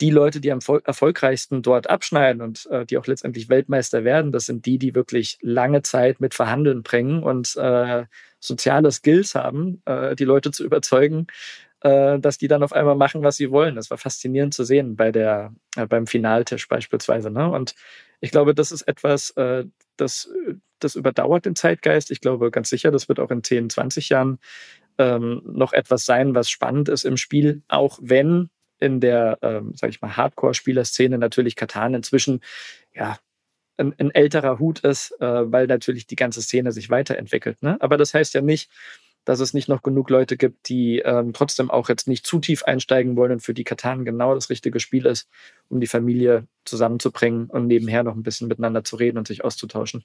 die 0.00 0.10
Leute, 0.10 0.40
die 0.40 0.50
am 0.50 0.58
erfolgreichsten 0.84 1.62
dort 1.62 1.88
abschneiden 1.88 2.42
und 2.42 2.66
äh, 2.66 2.84
die 2.84 2.98
auch 2.98 3.06
letztendlich 3.06 3.48
Weltmeister 3.48 4.04
werden, 4.04 4.32
das 4.32 4.46
sind 4.46 4.66
die, 4.66 4.78
die 4.78 4.94
wirklich 4.94 5.38
lange 5.40 5.82
Zeit 5.82 6.20
mit 6.20 6.34
Verhandeln 6.34 6.82
bringen 6.82 7.22
und 7.22 7.56
äh, 7.56 8.04
soziale 8.40 8.90
Skills 8.90 9.34
haben, 9.34 9.82
äh, 9.84 10.16
die 10.16 10.24
Leute 10.24 10.50
zu 10.50 10.64
überzeugen, 10.64 11.28
äh, 11.80 12.18
dass 12.18 12.38
die 12.38 12.48
dann 12.48 12.62
auf 12.62 12.72
einmal 12.72 12.96
machen, 12.96 13.22
was 13.22 13.36
sie 13.36 13.50
wollen. 13.50 13.76
Das 13.76 13.90
war 13.90 13.98
faszinierend 13.98 14.52
zu 14.54 14.64
sehen 14.64 14.96
bei 14.96 15.12
der, 15.12 15.54
äh, 15.76 15.86
beim 15.86 16.06
Finaltisch 16.06 16.66
beispielsweise. 16.68 17.30
Ne? 17.30 17.48
Und 17.48 17.74
ich 18.20 18.32
glaube, 18.32 18.54
das 18.54 18.72
ist 18.72 18.82
etwas, 18.82 19.30
äh, 19.30 19.64
das, 19.96 20.28
das 20.80 20.96
überdauert 20.96 21.46
den 21.46 21.54
Zeitgeist. 21.54 22.10
Ich 22.10 22.20
glaube 22.20 22.50
ganz 22.50 22.68
sicher, 22.68 22.90
das 22.90 23.08
wird 23.08 23.20
auch 23.20 23.30
in 23.30 23.44
10, 23.44 23.70
20 23.70 24.08
Jahren 24.08 24.38
ähm, 24.98 25.42
noch 25.44 25.72
etwas 25.72 26.04
sein, 26.04 26.34
was 26.34 26.50
spannend 26.50 26.88
ist 26.88 27.04
im 27.04 27.16
Spiel, 27.16 27.62
auch 27.68 27.98
wenn 28.02 28.50
in 28.84 29.00
der, 29.00 29.38
ähm, 29.42 29.72
sag 29.74 29.90
ich 29.90 30.00
mal, 30.00 30.16
Hardcore-Spielerszene 30.16 31.18
natürlich 31.18 31.56
Katan 31.56 31.94
inzwischen 31.94 32.40
ja 32.94 33.18
ein, 33.76 33.94
ein 33.98 34.10
älterer 34.10 34.58
Hut 34.58 34.80
ist, 34.80 35.12
äh, 35.20 35.52
weil 35.52 35.66
natürlich 35.66 36.06
die 36.06 36.16
ganze 36.16 36.42
Szene 36.42 36.70
sich 36.70 36.90
weiterentwickelt. 36.90 37.62
Ne? 37.62 37.76
Aber 37.80 37.96
das 37.96 38.14
heißt 38.14 38.34
ja 38.34 38.40
nicht, 38.40 38.70
dass 39.24 39.40
es 39.40 39.54
nicht 39.54 39.68
noch 39.68 39.82
genug 39.82 40.10
Leute 40.10 40.36
gibt, 40.36 40.68
die 40.68 40.98
ähm, 40.98 41.32
trotzdem 41.32 41.70
auch 41.70 41.88
jetzt 41.88 42.06
nicht 42.06 42.26
zu 42.26 42.38
tief 42.40 42.64
einsteigen 42.64 43.16
wollen 43.16 43.32
und 43.32 43.40
für 43.40 43.54
die 43.54 43.64
Katan 43.64 44.04
genau 44.04 44.34
das 44.34 44.50
richtige 44.50 44.80
Spiel 44.80 45.06
ist, 45.06 45.28
um 45.68 45.80
die 45.80 45.86
Familie 45.86 46.46
zusammenzubringen 46.64 47.46
und 47.46 47.66
nebenher 47.66 48.02
noch 48.02 48.14
ein 48.14 48.22
bisschen 48.22 48.48
miteinander 48.48 48.84
zu 48.84 48.96
reden 48.96 49.16
und 49.16 49.26
sich 49.26 49.42
auszutauschen. 49.42 50.04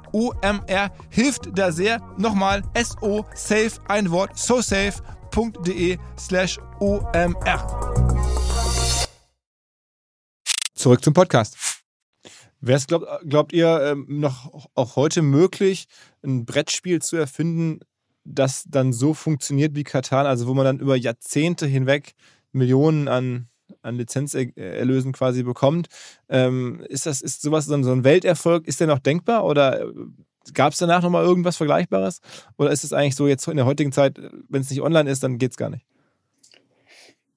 omr 0.13 0.91
hilft 1.09 1.49
da 1.53 1.71
sehr. 1.71 2.01
Nochmal 2.17 2.63
so 2.75 3.25
safe, 3.33 3.73
ein 3.87 4.11
Wort, 4.11 4.37
so 4.37 4.61
safe.de 4.61 5.97
slash 6.17 6.59
omr. 6.79 7.91
Zurück 10.73 11.03
zum 11.03 11.13
Podcast. 11.13 11.57
Wäre 12.59 12.77
es, 12.77 12.87
glaubt, 12.87 13.05
glaubt 13.27 13.53
ihr, 13.53 13.81
ähm, 13.81 14.05
noch 14.07 14.67
auch 14.75 14.95
heute 14.95 15.21
möglich, 15.21 15.85
ein 16.23 16.45
Brettspiel 16.45 17.01
zu 17.01 17.17
erfinden, 17.17 17.79
das 18.23 18.65
dann 18.67 18.93
so 18.93 19.13
funktioniert 19.13 19.75
wie 19.75 19.83
Katan, 19.83 20.25
also 20.25 20.47
wo 20.47 20.53
man 20.53 20.65
dann 20.65 20.79
über 20.79 20.95
Jahrzehnte 20.95 21.65
hinweg 21.65 22.13
Millionen 22.51 23.07
an 23.07 23.50
an 23.81 23.95
Lizenzerlösen 23.95 25.11
quasi 25.13 25.43
bekommt. 25.43 25.87
Ähm, 26.29 26.83
ist 26.89 27.05
das, 27.05 27.21
ist 27.21 27.41
sowas 27.41 27.65
so 27.65 27.73
ein 27.73 28.03
Welterfolg, 28.03 28.67
ist 28.67 28.79
der 28.79 28.87
noch 28.87 28.99
denkbar 28.99 29.45
oder 29.45 29.81
äh, 29.81 29.93
gab 30.53 30.73
es 30.73 30.79
danach 30.79 31.01
nochmal 31.01 31.23
irgendwas 31.23 31.57
Vergleichbares? 31.57 32.21
Oder 32.57 32.71
ist 32.71 32.83
es 32.83 32.93
eigentlich 32.93 33.15
so 33.15 33.27
jetzt 33.27 33.47
in 33.47 33.57
der 33.57 33.65
heutigen 33.65 33.91
Zeit, 33.91 34.19
wenn 34.49 34.61
es 34.61 34.69
nicht 34.69 34.81
online 34.81 35.09
ist, 35.09 35.23
dann 35.23 35.37
geht 35.37 35.51
es 35.51 35.57
gar 35.57 35.69
nicht? 35.69 35.85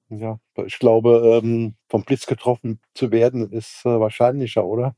Ja, 0.09 0.39
ich 0.65 0.77
glaube, 0.77 1.41
ähm, 1.43 1.75
vom 1.89 2.03
Blitz 2.03 2.27
getroffen 2.27 2.79
zu 2.93 3.11
werden, 3.11 3.51
ist 3.51 3.85
äh, 3.85 3.99
wahrscheinlicher, 3.99 4.63
oder? 4.63 4.95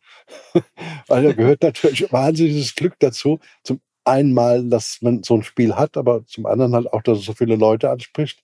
Weil 1.08 1.24
da 1.24 1.34
gehört 1.34 1.64
natürlich 1.64 2.12
wahnsinniges 2.12 2.76
Glück 2.76 2.96
dazu. 3.00 3.40
Zum 3.64 3.80
einen 4.04 4.34
mal, 4.34 4.68
dass 4.70 5.02
man 5.02 5.24
so 5.24 5.36
ein 5.36 5.44
Spiel 5.44 5.76
hat, 5.76 5.96
aber 5.96 6.26
zum 6.26 6.46
anderen 6.46 6.74
halt 6.74 6.92
auch, 6.92 7.02
dass 7.02 7.20
es 7.20 7.26
so 7.26 7.34
viele 7.34 7.56
Leute 7.56 7.90
anspricht. 7.90 8.44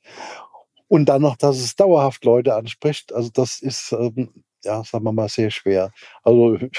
Und 0.94 1.06
dann 1.06 1.24
noch, 1.24 1.38
dass 1.38 1.58
es 1.58 1.76
dauerhaft 1.76 2.24
Leute 2.24 2.54
anspricht. 2.54 3.14
Also 3.14 3.32
das 3.34 3.64
ist, 3.64 3.94
ähm, 3.94 4.30
ja, 4.64 4.84
sagen 4.84 5.04
wir 5.04 5.12
mal, 5.12 5.28
sehr 5.28 5.50
schwer. 5.50 5.91
Also 6.22 6.54
äh, 6.54 6.70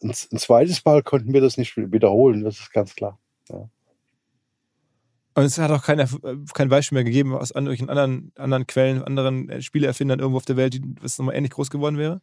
ein, 0.00 0.14
zweites 0.14 0.84
Mal 0.84 1.02
konnten 1.02 1.32
wir 1.32 1.40
das 1.40 1.56
nicht 1.56 1.76
wiederholen, 1.76 2.44
das 2.44 2.60
ist 2.60 2.72
ganz 2.72 2.94
klar. 2.94 3.18
Ja. 3.48 3.68
Und 5.34 5.42
es 5.42 5.58
hat 5.58 5.72
auch 5.72 5.82
keine, 5.82 6.04
äh, 6.04 6.36
kein 6.54 6.68
Beispiel 6.68 6.94
mehr 6.94 7.02
gegeben 7.02 7.34
aus 7.34 7.50
irgendwelchen 7.50 7.90
anderen, 7.90 8.30
anderen 8.36 8.68
Quellen, 8.68 9.02
anderen 9.02 9.48
äh, 9.48 9.62
Spieleerfindern 9.62 10.20
irgendwo 10.20 10.36
auf 10.36 10.44
der 10.44 10.56
Welt, 10.56 10.74
die 10.74 10.82
was 11.00 11.18
nochmal 11.18 11.34
ähnlich 11.34 11.54
groß 11.54 11.70
geworden 11.70 11.98
wäre? 11.98 12.20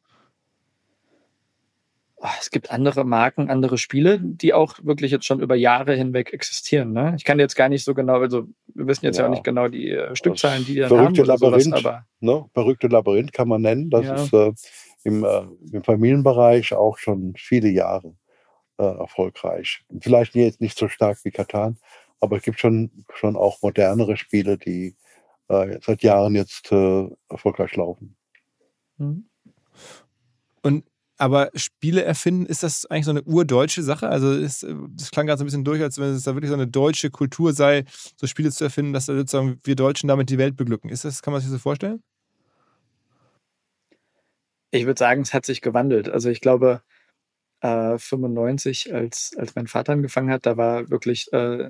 Ah, 2.26 2.36
es 2.40 2.52
gibt 2.52 2.72
andere 2.72 3.04
Marken, 3.04 3.50
andere 3.50 3.78
Spiele, 3.78 4.18
die 4.18 4.54
auch 4.54 4.76
wirklich 4.82 5.12
jetzt 5.12 5.26
schon 5.26 5.42
über 5.42 5.56
Jahre 5.56 5.94
hinweg 5.94 6.32
existieren. 6.32 6.94
Ne? 6.94 7.16
Ich 7.18 7.26
kann 7.26 7.38
jetzt 7.38 7.56
gar 7.56 7.68
nicht 7.68 7.84
so 7.84 7.94
genau, 7.94 8.22
also 8.22 8.48
wir 8.68 8.88
wissen 8.88 9.04
jetzt 9.04 9.18
ja, 9.18 9.24
ja 9.24 9.28
auch 9.28 9.32
nicht 9.32 9.44
genau 9.44 9.68
die 9.68 9.90
äh, 9.90 10.16
Stückzahlen, 10.16 10.64
die 10.64 10.76
die 10.76 10.80
dann 10.80 10.88
Verrückte 10.88 11.24
haben. 11.24 11.28
Labyrinth, 11.28 11.64
sowas, 11.66 11.84
aber 11.84 12.06
ne? 12.22 12.46
Verrückte 12.54 12.88
Labyrinth 12.88 13.34
kann 13.34 13.50
man 13.50 13.62
nennen. 13.62 13.90
Das 13.90 14.06
ja. 14.06 14.14
ist 14.14 14.34
äh, 14.34 14.54
im, 15.04 15.26
äh, 15.26 15.42
im, 15.74 15.84
Familienbereich 15.84 16.74
auch 16.74 16.98
schon 16.98 17.34
viele 17.36 17.68
Jahre 17.68 18.16
äh, 18.78 18.86
erfolgreich. 18.86 19.84
Vielleicht 20.00 20.34
jetzt 20.36 20.62
nicht 20.62 20.78
so 20.78 20.88
stark 20.88 21.18
wie 21.26 21.32
Katan, 21.32 21.78
aber 22.22 22.38
es 22.38 22.44
gibt 22.44 22.58
schon, 22.58 23.04
schon 23.14 23.36
auch 23.36 23.62
modernere 23.62 24.16
Spiele, 24.16 24.58
die 24.58 24.96
äh, 25.50 25.78
seit 25.82 26.04
Jahren 26.04 26.36
jetzt 26.36 26.72
äh, 26.72 27.06
erfolgreich 27.28 27.76
laufen. 27.76 28.16
Mhm. 28.98 29.26
Und 30.62 30.86
aber 31.24 31.52
Spiele 31.56 32.04
erfinden, 32.04 32.46
ist 32.46 32.64
das 32.64 32.86
eigentlich 32.86 33.06
so 33.06 33.12
eine 33.12 33.24
urdeutsche 33.24 33.82
Sache? 33.82 34.10
Also 34.10 34.34
ist, 34.34 34.68
das 34.90 35.10
klang 35.10 35.26
gerade 35.26 35.38
so 35.38 35.46
ein 35.46 35.46
bisschen 35.46 35.64
durch, 35.64 35.82
als 35.82 35.98
wenn 35.98 36.10
es 36.10 36.24
da 36.24 36.36
wirklich 36.36 36.50
so 36.50 36.56
eine 36.56 36.68
deutsche 36.68 37.12
Kultur 37.12 37.54
sei, 37.54 37.86
so 38.18 38.28
Spiele 38.28 38.52
zu 38.52 38.66
erfinden, 38.66 38.92
dass 38.92 39.06
da 39.06 39.16
sozusagen 39.16 39.58
wir 39.64 39.78
Deutschen 39.78 40.10
damit 40.10 40.30
die 40.30 40.38
Welt 40.38 40.58
beglücken. 40.58 40.90
Ist 40.90 41.06
das, 41.06 41.22
kann 41.22 41.32
man 41.32 41.42
sich 41.42 41.50
so 41.50 41.58
vorstellen? 41.60 42.04
Ich 44.72 44.86
würde 44.86 45.00
sagen, 45.00 45.22
es 45.22 45.34
hat 45.34 45.46
sich 45.46 45.62
gewandelt. 45.62 46.10
Also 46.10 46.30
ich 46.30 46.42
glaube, 46.42 46.82
äh, 47.62 47.98
95, 47.98 48.94
als, 48.94 49.32
als 49.38 49.56
mein 49.56 49.68
Vater 49.68 49.94
angefangen 49.94 50.30
hat, 50.30 50.46
da 50.46 50.58
war 50.58 50.90
wirklich, 50.90 51.32
äh, 51.32 51.70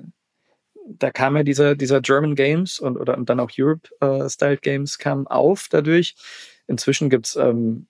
da 0.84 1.10
kam 1.12 1.36
ja 1.36 1.44
dieser, 1.44 1.76
dieser 1.76 2.00
German 2.00 2.34
Games 2.34 2.80
und, 2.80 2.96
oder, 2.96 3.16
und 3.16 3.30
dann 3.30 3.38
auch 3.38 3.52
Europe-Styled 3.56 4.58
äh, 4.58 4.68
Games 4.68 4.98
kamen 4.98 5.28
auf 5.28 5.68
dadurch. 5.70 6.16
Inzwischen 6.66 7.08
gibt's 7.08 7.36
ähm, 7.36 7.86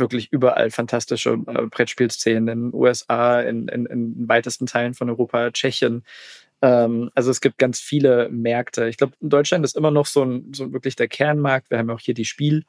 wirklich 0.00 0.32
überall 0.32 0.70
fantastische 0.70 1.38
äh, 1.46 1.66
Brettspielszenen 1.66 2.48
in 2.48 2.70
den 2.70 2.74
USA, 2.74 3.40
in, 3.40 3.68
in, 3.68 3.86
in 3.86 4.28
weitesten 4.28 4.66
Teilen 4.66 4.94
von 4.94 5.08
Europa, 5.08 5.50
Tschechien. 5.50 6.04
Ähm, 6.62 7.10
also 7.14 7.30
es 7.30 7.40
gibt 7.40 7.58
ganz 7.58 7.80
viele 7.80 8.28
Märkte. 8.30 8.88
Ich 8.88 8.96
glaube, 8.96 9.14
in 9.20 9.30
Deutschland 9.30 9.64
ist 9.64 9.76
immer 9.76 9.90
noch 9.90 10.06
so, 10.06 10.24
ein, 10.24 10.52
so 10.54 10.72
wirklich 10.72 10.96
der 10.96 11.08
Kernmarkt. 11.08 11.70
Wir 11.70 11.78
haben 11.78 11.90
auch 11.90 12.00
hier 12.00 12.14
die 12.14 12.24
Spiel 12.24 12.64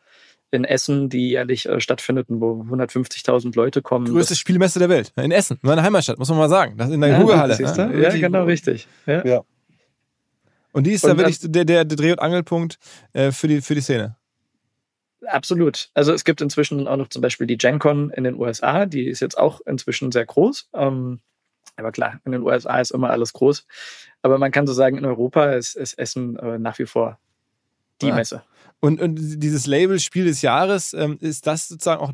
in 0.51 0.65
Essen, 0.65 1.09
die 1.09 1.29
jährlich 1.29 1.67
äh, 1.67 1.79
stattfindet, 1.79 2.27
wo 2.29 2.61
150.000 2.61 3.55
Leute 3.55 3.81
kommen. 3.81 4.05
Größte 4.07 4.35
Spielmesse 4.35 4.79
der 4.79 4.89
Welt. 4.89 5.13
In 5.15 5.31
Essen, 5.31 5.57
meine 5.61 5.81
Heimatstadt, 5.81 6.19
muss 6.19 6.29
man 6.29 6.37
mal 6.37 6.49
sagen. 6.49 6.75
Das 6.77 6.89
ist 6.89 6.93
in 6.93 7.01
der 7.01 7.11
ja, 7.11 7.19
Hugehalle. 7.19 7.57
Ja, 7.59 7.91
ja, 7.91 8.09
genau, 8.09 8.43
richtig. 8.43 8.87
Ja. 9.05 9.25
ja. 9.25 9.41
Und 10.73 10.87
die 10.87 10.91
ist 10.91 11.03
und, 11.03 11.11
da 11.11 11.17
wirklich 11.17 11.39
der, 11.41 11.65
der, 11.65 11.85
der 11.85 11.97
Dreh- 11.97 12.11
und 12.11 12.19
Angelpunkt 12.19 12.77
äh, 13.13 13.31
für, 13.31 13.47
die, 13.47 13.61
für 13.61 13.75
die 13.75 13.81
Szene. 13.81 14.17
Absolut. 15.27 15.89
Also 15.93 16.13
es 16.13 16.23
gibt 16.23 16.41
inzwischen 16.41 16.87
auch 16.87 16.97
noch 16.97 17.09
zum 17.09 17.21
Beispiel 17.21 17.47
die 17.47 17.57
GenCon 17.57 18.09
in 18.09 18.23
den 18.23 18.35
USA, 18.35 18.85
die 18.85 19.07
ist 19.07 19.19
jetzt 19.19 19.37
auch 19.37 19.61
inzwischen 19.65 20.11
sehr 20.11 20.25
groß. 20.25 20.69
Ähm, 20.73 21.19
aber 21.75 21.91
klar, 21.91 22.19
in 22.25 22.31
den 22.31 22.41
USA 22.41 22.79
ist 22.79 22.91
immer 22.91 23.09
alles 23.09 23.33
groß. 23.33 23.65
Aber 24.21 24.37
man 24.37 24.51
kann 24.51 24.67
so 24.67 24.73
sagen, 24.73 24.97
in 24.97 25.05
Europa 25.05 25.51
ist, 25.51 25.75
ist 25.75 25.97
Essen 25.97 26.37
äh, 26.37 26.57
nach 26.57 26.79
wie 26.79 26.85
vor 26.85 27.19
die 28.01 28.11
ah. 28.11 28.15
Messe. 28.15 28.43
Und, 28.79 28.99
und 28.99 29.15
dieses 29.17 29.67
Label 29.67 29.99
Spiel 29.99 30.25
des 30.25 30.41
Jahres, 30.41 30.93
ähm, 30.93 31.17
ist 31.21 31.45
das 31.45 31.67
sozusagen 31.67 32.01
auch 32.01 32.11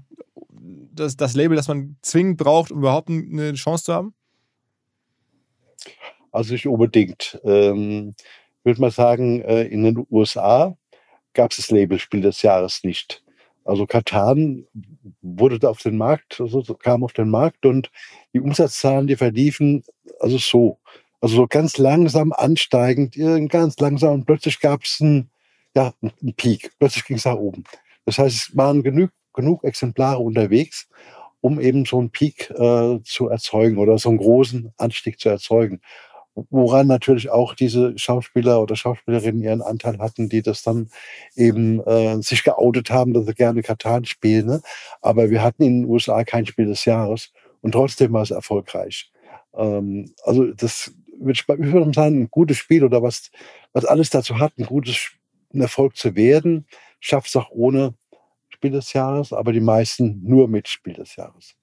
das, 0.49 1.15
das 1.15 1.33
Label, 1.33 1.55
das 1.55 1.69
man 1.69 1.95
zwingend 2.01 2.37
braucht, 2.37 2.71
um 2.71 2.79
überhaupt 2.79 3.09
eine 3.09 3.53
Chance 3.53 3.85
zu 3.85 3.93
haben? 3.93 4.13
Also 6.31 6.53
nicht 6.53 6.67
unbedingt. 6.67 7.39
Ähm, 7.43 8.15
ich 8.59 8.65
würde 8.65 8.81
mal 8.81 8.91
sagen, 8.91 9.41
äh, 9.41 9.63
in 9.63 9.83
den 9.83 10.05
USA 10.11 10.75
gab 11.37 11.51
es 11.51 11.57
das 11.57 11.71
Label 11.71 11.99
Spiel 11.99 12.21
des 12.21 12.41
Jahres 12.41 12.83
nicht. 12.83 13.23
Also 13.63 13.85
Katan 13.85 14.65
wurde 15.21 15.59
da 15.59 15.69
auf 15.69 15.81
den 15.81 15.97
Markt, 15.97 16.41
also 16.41 16.61
kam 16.73 17.03
auf 17.03 17.13
den 17.13 17.29
Markt 17.29 17.65
und 17.65 17.91
die 18.33 18.39
Umsatzzahlen, 18.39 19.07
die 19.07 19.15
verliefen 19.15 19.83
also 20.19 20.37
so. 20.37 20.79
Also 21.21 21.35
so 21.35 21.47
ganz 21.47 21.77
langsam 21.77 22.31
ansteigend, 22.33 23.15
ganz 23.49 23.79
langsam 23.79 24.13
und 24.13 24.25
plötzlich 24.25 24.59
gab 24.59 24.83
es 24.83 24.99
einen, 25.01 25.29
ja, 25.75 25.93
einen 26.01 26.33
Peak. 26.35 26.71
Plötzlich 26.79 27.05
ging 27.05 27.17
es 27.17 27.25
nach 27.25 27.35
oben. 27.35 27.63
Das 28.05 28.17
heißt, 28.17 28.35
es 28.35 28.57
waren 28.57 28.83
genug, 28.83 29.11
genug 29.33 29.63
Exemplare 29.63 30.19
unterwegs, 30.19 30.87
um 31.41 31.59
eben 31.59 31.85
so 31.85 31.99
einen 31.99 32.09
Peak 32.09 32.49
äh, 32.51 32.99
zu 33.03 33.29
erzeugen 33.29 33.77
oder 33.77 33.97
so 33.97 34.09
einen 34.09 34.19
großen 34.19 34.73
Anstieg 34.77 35.19
zu 35.19 35.29
erzeugen 35.29 35.81
woran 36.49 36.87
natürlich 36.87 37.29
auch 37.29 37.53
diese 37.55 37.97
Schauspieler 37.97 38.61
oder 38.61 38.75
Schauspielerinnen 38.75 39.41
ihren 39.41 39.61
Anteil 39.61 39.97
hatten, 39.99 40.29
die 40.29 40.41
das 40.41 40.63
dann 40.63 40.89
eben 41.35 41.81
äh, 41.85 42.21
sich 42.21 42.43
geoutet 42.43 42.89
haben, 42.91 43.13
dass 43.13 43.25
sie 43.25 43.33
gerne 43.33 43.63
Katan 43.63 44.05
spielen. 44.05 44.45
Ne? 44.45 44.61
Aber 45.01 45.29
wir 45.29 45.41
hatten 45.41 45.63
in 45.63 45.81
den 45.81 45.89
USA 45.89 46.23
kein 46.23 46.45
Spiel 46.45 46.65
des 46.65 46.85
Jahres 46.85 47.31
und 47.61 47.71
trotzdem 47.71 48.13
war 48.13 48.21
es 48.21 48.31
erfolgreich. 48.31 49.11
Ähm, 49.55 50.13
also 50.23 50.45
das 50.51 50.93
würde 51.19 51.39
ich 51.39 51.47
würde 51.47 51.93
sagen, 51.93 52.21
ein 52.21 52.29
gutes 52.29 52.57
Spiel 52.57 52.83
oder 52.83 53.01
was, 53.01 53.31
was 53.73 53.85
alles 53.85 54.09
dazu 54.09 54.39
hat, 54.39 54.53
ein 54.57 54.65
gutes 54.65 55.11
ein 55.53 55.61
Erfolg 55.61 55.95
zu 55.95 56.15
werden, 56.15 56.67
schafft 56.99 57.27
es 57.27 57.35
auch 57.35 57.49
ohne 57.51 57.95
Spiel 58.49 58.71
des 58.71 58.93
Jahres, 58.93 59.33
aber 59.33 59.53
die 59.53 59.59
meisten 59.59 60.21
nur 60.23 60.47
mit 60.47 60.67
Spiel 60.67 60.93
des 60.93 61.15
Jahres. 61.15 61.56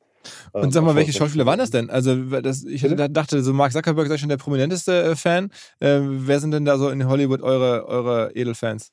Und 0.53 0.72
sag 0.72 0.85
mal, 0.85 0.95
welche 0.95 1.12
Schauspieler 1.12 1.47
waren 1.47 1.59
das 1.59 1.70
denn? 1.70 1.91
Also, 1.91 2.16
das, 2.41 2.64
ich 2.64 2.83
Bitte? 2.83 3.11
dachte, 3.11 3.43
so 3.43 3.53
Mark 3.53 3.72
Zuckerberg 3.72 4.09
sei 4.09 4.18
schon 4.18 4.29
der 4.29 4.37
prominenteste 4.37 5.03
äh, 5.03 5.16
Fan. 5.16 5.51
Äh, 5.81 6.01
wer 6.03 6.41
sind 6.41 6.53
denn 6.53 6.64
da 6.64 6.79
so 6.79 6.89
in 6.91 7.07
Hollywood 7.07 7.43
eure, 7.43 7.87
eure 7.87 8.33
Edelfans? 8.35 8.93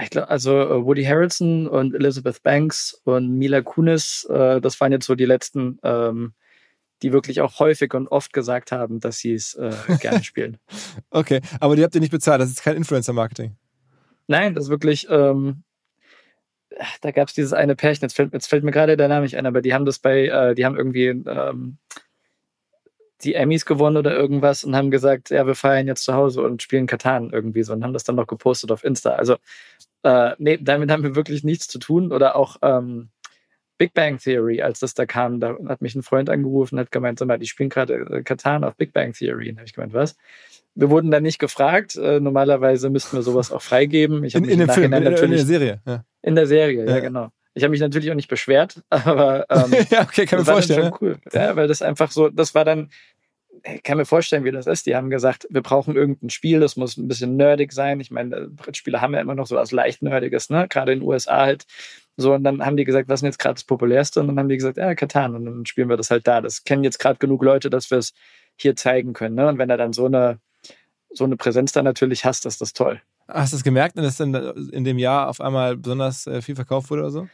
Ich 0.00 0.10
glaube, 0.10 0.28
also 0.28 0.60
äh, 0.60 0.84
Woody 0.84 1.04
Harrelson 1.04 1.66
und 1.66 1.94
Elizabeth 1.94 2.42
Banks 2.42 3.00
und 3.04 3.36
Mila 3.36 3.62
Kunis, 3.62 4.24
äh, 4.30 4.60
das 4.60 4.80
waren 4.80 4.92
jetzt 4.92 5.06
so 5.06 5.16
die 5.16 5.24
letzten, 5.24 5.78
ähm, 5.82 6.34
die 7.02 7.12
wirklich 7.12 7.40
auch 7.40 7.58
häufig 7.58 7.94
und 7.94 8.06
oft 8.08 8.32
gesagt 8.32 8.70
haben, 8.70 9.00
dass 9.00 9.18
sie 9.18 9.34
es 9.34 9.54
äh, 9.54 9.72
gerne 10.00 10.22
spielen. 10.22 10.58
okay, 11.10 11.40
aber 11.58 11.74
die 11.74 11.82
habt 11.82 11.94
ihr 11.96 12.00
nicht 12.00 12.12
bezahlt, 12.12 12.40
das 12.40 12.50
ist 12.50 12.62
kein 12.62 12.76
Influencer-Marketing. 12.76 13.56
Nein, 14.28 14.54
das 14.54 14.64
ist 14.64 14.70
wirklich, 14.70 15.08
ähm, 15.10 15.64
da 17.00 17.10
gab 17.10 17.28
es 17.28 17.34
dieses 17.34 17.52
eine 17.52 17.76
Pärchen, 17.76 18.02
jetzt 18.02 18.14
fällt, 18.14 18.32
jetzt 18.32 18.46
fällt 18.46 18.64
mir 18.64 18.70
gerade 18.70 18.96
der 18.96 19.08
Name 19.08 19.22
nicht 19.22 19.36
ein, 19.36 19.46
aber 19.46 19.62
die 19.62 19.74
haben 19.74 19.84
das 19.84 19.98
bei, 19.98 20.26
äh, 20.26 20.54
die 20.54 20.64
haben 20.64 20.76
irgendwie 20.76 21.06
ähm, 21.06 21.78
die 23.22 23.34
Emmys 23.34 23.66
gewonnen 23.66 23.96
oder 23.96 24.16
irgendwas 24.16 24.64
und 24.64 24.76
haben 24.76 24.90
gesagt, 24.90 25.30
ja, 25.30 25.46
wir 25.46 25.54
feiern 25.54 25.86
jetzt 25.86 26.04
zu 26.04 26.14
Hause 26.14 26.42
und 26.42 26.62
spielen 26.62 26.86
Katan 26.86 27.30
irgendwie 27.30 27.62
so 27.62 27.72
und 27.72 27.82
haben 27.82 27.92
das 27.92 28.04
dann 28.04 28.16
noch 28.16 28.26
gepostet 28.26 28.70
auf 28.70 28.84
Insta. 28.84 29.10
Also, 29.10 29.36
äh, 30.04 30.34
nee, 30.38 30.58
damit 30.60 30.90
haben 30.90 31.02
wir 31.02 31.16
wirklich 31.16 31.42
nichts 31.42 31.66
zu 31.66 31.78
tun. 31.78 32.12
Oder 32.12 32.36
auch 32.36 32.56
ähm, 32.62 33.08
Big 33.76 33.92
Bang 33.92 34.18
Theory, 34.18 34.62
als 34.62 34.80
das 34.80 34.94
da 34.94 35.06
kam, 35.06 35.40
da 35.40 35.56
hat 35.68 35.82
mich 35.82 35.94
ein 35.94 36.02
Freund 36.02 36.30
angerufen 36.30 36.76
und 36.76 36.80
hat 36.80 36.92
gemeint, 36.92 37.18
sag 37.18 37.26
mal, 37.26 37.38
die 37.38 37.46
spielen 37.46 37.70
gerade 37.70 37.94
äh, 37.94 38.22
Katan 38.22 38.62
auf 38.62 38.76
Big 38.76 38.92
Bang 38.92 39.12
Theory. 39.12 39.48
Und 39.48 39.56
da 39.56 39.60
habe 39.60 39.66
ich 39.66 39.74
gemeint, 39.74 39.94
was? 39.94 40.16
Wir 40.74 40.90
wurden 40.90 41.10
dann 41.10 41.24
nicht 41.24 41.40
gefragt. 41.40 41.96
Äh, 41.96 42.20
normalerweise 42.20 42.88
müssten 42.88 43.16
wir 43.16 43.22
sowas 43.22 43.50
auch 43.50 43.62
freigeben. 43.62 44.22
Ich 44.22 44.36
in, 44.36 44.44
in 44.44 44.60
dem 44.60 44.68
Film, 44.68 44.92
in, 44.92 45.02
in, 45.02 45.30
der 45.30 45.38
Serie. 45.44 45.80
Ja. 45.84 46.04
In 46.22 46.34
der 46.34 46.46
Serie, 46.46 46.84
ja, 46.84 46.96
ja 46.96 47.00
genau. 47.00 47.30
Ich 47.54 47.64
habe 47.64 47.70
mich 47.70 47.80
natürlich 47.80 48.10
auch 48.10 48.16
nicht 48.16 48.28
beschwert, 48.28 48.82
aber 48.90 49.46
ähm, 49.50 49.74
ja, 49.90 50.02
okay, 50.02 50.26
kann 50.26 50.40
mir 50.40 50.44
vorstellen. 50.44 50.90
Schon 50.90 50.98
cool. 51.00 51.18
Ja, 51.32 51.56
weil 51.56 51.68
das 51.68 51.82
einfach 51.82 52.10
so, 52.10 52.28
das 52.28 52.54
war 52.54 52.64
dann, 52.64 52.90
ich 53.64 53.82
kann 53.82 53.98
mir 53.98 54.04
vorstellen, 54.04 54.44
wie 54.44 54.52
das 54.52 54.66
ist. 54.66 54.86
Die 54.86 54.94
haben 54.94 55.10
gesagt, 55.10 55.46
wir 55.50 55.62
brauchen 55.62 55.96
irgendein 55.96 56.30
Spiel, 56.30 56.60
das 56.60 56.76
muss 56.76 56.96
ein 56.96 57.08
bisschen 57.08 57.36
nerdig 57.36 57.72
sein. 57.72 58.00
Ich 58.00 58.10
meine, 58.10 58.48
Brettspiele 58.48 59.00
haben 59.00 59.14
ja 59.14 59.20
immer 59.20 59.34
noch 59.34 59.46
so 59.46 59.56
was 59.56 59.72
leicht 59.72 60.02
Nerdiges, 60.02 60.50
ne? 60.50 60.66
Gerade 60.68 60.92
in 60.92 61.00
den 61.00 61.08
USA 61.08 61.38
halt. 61.38 61.66
So, 62.16 62.34
und 62.34 62.44
dann 62.44 62.64
haben 62.64 62.76
die 62.76 62.84
gesagt, 62.84 63.08
was 63.08 63.16
ist 63.16 63.22
denn 63.22 63.28
jetzt 63.28 63.38
gerade 63.38 63.54
das 63.54 63.64
Populärste? 63.64 64.20
Und 64.20 64.28
dann 64.28 64.38
haben 64.38 64.48
die 64.48 64.56
gesagt, 64.56 64.76
ja, 64.76 64.94
Katan. 64.94 65.34
Und 65.34 65.44
dann 65.44 65.66
spielen 65.66 65.88
wir 65.88 65.96
das 65.96 66.10
halt 66.10 66.26
da. 66.26 66.40
Das 66.40 66.64
kennen 66.64 66.84
jetzt 66.84 66.98
gerade 66.98 67.18
genug 67.18 67.42
Leute, 67.44 67.70
dass 67.70 67.90
wir 67.90 67.98
es 67.98 68.12
hier 68.56 68.74
zeigen 68.76 69.12
können. 69.12 69.36
Ne? 69.36 69.48
Und 69.48 69.58
wenn 69.58 69.70
er 69.70 69.76
dann 69.76 69.92
so 69.92 70.06
eine, 70.06 70.40
so 71.10 71.24
eine 71.24 71.36
Präsenz 71.36 71.72
da 71.72 71.82
natürlich 71.82 72.24
hast, 72.24 72.44
ist 72.46 72.60
das 72.60 72.72
toll. 72.72 73.00
Hast 73.28 73.52
du 73.52 73.58
es 73.58 73.64
gemerkt, 73.64 73.98
dass 73.98 74.20
in, 74.20 74.34
in 74.34 74.84
dem 74.84 74.98
Jahr 74.98 75.28
auf 75.28 75.40
einmal 75.40 75.76
besonders 75.76 76.26
äh, 76.26 76.40
viel 76.40 76.54
verkauft 76.54 76.90
wurde 76.90 77.02
oder 77.02 77.10
so? 77.10 77.28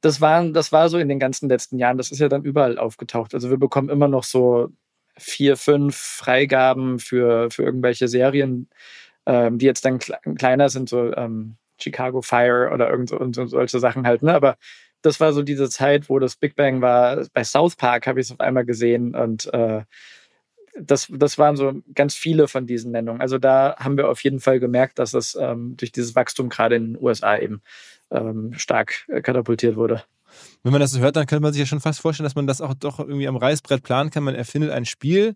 Das 0.00 0.20
war, 0.20 0.44
das 0.44 0.72
war 0.72 0.88
so 0.88 0.98
in 0.98 1.08
den 1.08 1.18
ganzen 1.18 1.48
letzten 1.48 1.78
Jahren. 1.78 1.98
Das 1.98 2.10
ist 2.10 2.20
ja 2.20 2.28
dann 2.28 2.44
überall 2.44 2.78
aufgetaucht. 2.78 3.34
Also 3.34 3.50
wir 3.50 3.58
bekommen 3.58 3.88
immer 3.88 4.08
noch 4.08 4.24
so 4.24 4.68
vier, 5.16 5.56
fünf 5.56 5.96
Freigaben 5.96 6.98
für, 6.98 7.50
für 7.50 7.62
irgendwelche 7.64 8.08
Serien, 8.08 8.68
ähm, 9.26 9.58
die 9.58 9.66
jetzt 9.66 9.84
dann 9.84 9.98
kleiner 9.98 10.68
sind, 10.68 10.88
so 10.88 11.12
ähm, 11.14 11.56
Chicago 11.78 12.22
Fire 12.22 12.70
oder 12.72 12.90
irgend 12.90 13.10
so, 13.10 13.18
und 13.18 13.34
so, 13.34 13.46
solche 13.46 13.78
Sachen 13.78 14.06
halt. 14.06 14.22
Ne? 14.22 14.32
Aber 14.34 14.56
das 15.02 15.20
war 15.20 15.32
so 15.32 15.42
diese 15.42 15.68
Zeit, 15.68 16.08
wo 16.08 16.18
das 16.18 16.36
Big 16.36 16.54
Bang 16.56 16.80
war. 16.80 17.24
Bei 17.32 17.44
South 17.44 17.76
Park 17.76 18.06
habe 18.06 18.20
ich 18.20 18.26
es 18.26 18.32
auf 18.32 18.40
einmal 18.40 18.64
gesehen 18.64 19.14
und 19.14 19.52
äh, 19.52 19.82
das, 20.78 21.08
das 21.10 21.38
waren 21.38 21.56
so 21.56 21.82
ganz 21.94 22.14
viele 22.14 22.48
von 22.48 22.66
diesen 22.66 22.92
Nennungen. 22.92 23.20
Also 23.20 23.38
da 23.38 23.76
haben 23.78 23.96
wir 23.96 24.08
auf 24.08 24.22
jeden 24.22 24.40
Fall 24.40 24.60
gemerkt, 24.60 24.98
dass 24.98 25.14
es 25.14 25.36
ähm, 25.38 25.76
durch 25.76 25.92
dieses 25.92 26.14
Wachstum 26.14 26.48
gerade 26.48 26.76
in 26.76 26.94
den 26.94 27.02
USA 27.02 27.36
eben 27.38 27.62
ähm, 28.10 28.52
stark 28.56 29.06
äh, 29.08 29.20
katapultiert 29.20 29.76
wurde. 29.76 30.02
Wenn 30.62 30.72
man 30.72 30.80
das 30.80 30.92
so 30.92 31.00
hört, 31.00 31.16
dann 31.16 31.26
könnte 31.26 31.42
man 31.42 31.52
sich 31.52 31.60
ja 31.60 31.66
schon 31.66 31.80
fast 31.80 32.00
vorstellen, 32.00 32.24
dass 32.24 32.34
man 32.34 32.46
das 32.46 32.60
auch 32.60 32.74
doch 32.74 32.98
irgendwie 33.00 33.28
am 33.28 33.36
Reißbrett 33.36 33.82
planen 33.82 34.10
kann. 34.10 34.24
Man 34.24 34.34
erfindet 34.34 34.70
ein 34.70 34.86
Spiel 34.86 35.34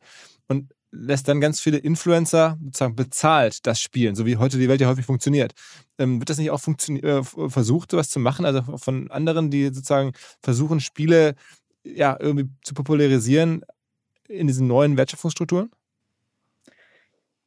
und 0.48 0.72
lässt 0.90 1.28
dann 1.28 1.40
ganz 1.40 1.60
viele 1.60 1.78
Influencer 1.78 2.58
sozusagen 2.64 2.96
bezahlt 2.96 3.66
das 3.66 3.80
spielen, 3.80 4.14
so 4.14 4.24
wie 4.24 4.36
heute 4.38 4.56
die 4.56 4.68
Welt 4.68 4.80
ja 4.80 4.88
häufig 4.88 5.04
funktioniert. 5.04 5.52
Ähm, 5.98 6.20
wird 6.20 6.30
das 6.30 6.38
nicht 6.38 6.50
auch 6.50 6.60
äh, 6.66 7.22
versucht, 7.22 7.90
sowas 7.90 8.08
zu 8.08 8.20
machen? 8.20 8.46
Also 8.46 8.62
von 8.78 9.10
anderen, 9.10 9.50
die 9.50 9.66
sozusagen 9.66 10.12
versuchen, 10.42 10.80
Spiele 10.80 11.34
ja, 11.84 12.16
irgendwie 12.18 12.48
zu 12.62 12.74
popularisieren, 12.74 13.62
in 14.28 14.46
diesen 14.46 14.66
neuen 14.66 14.96
Wertschöpfungsstrukturen? 14.96 15.70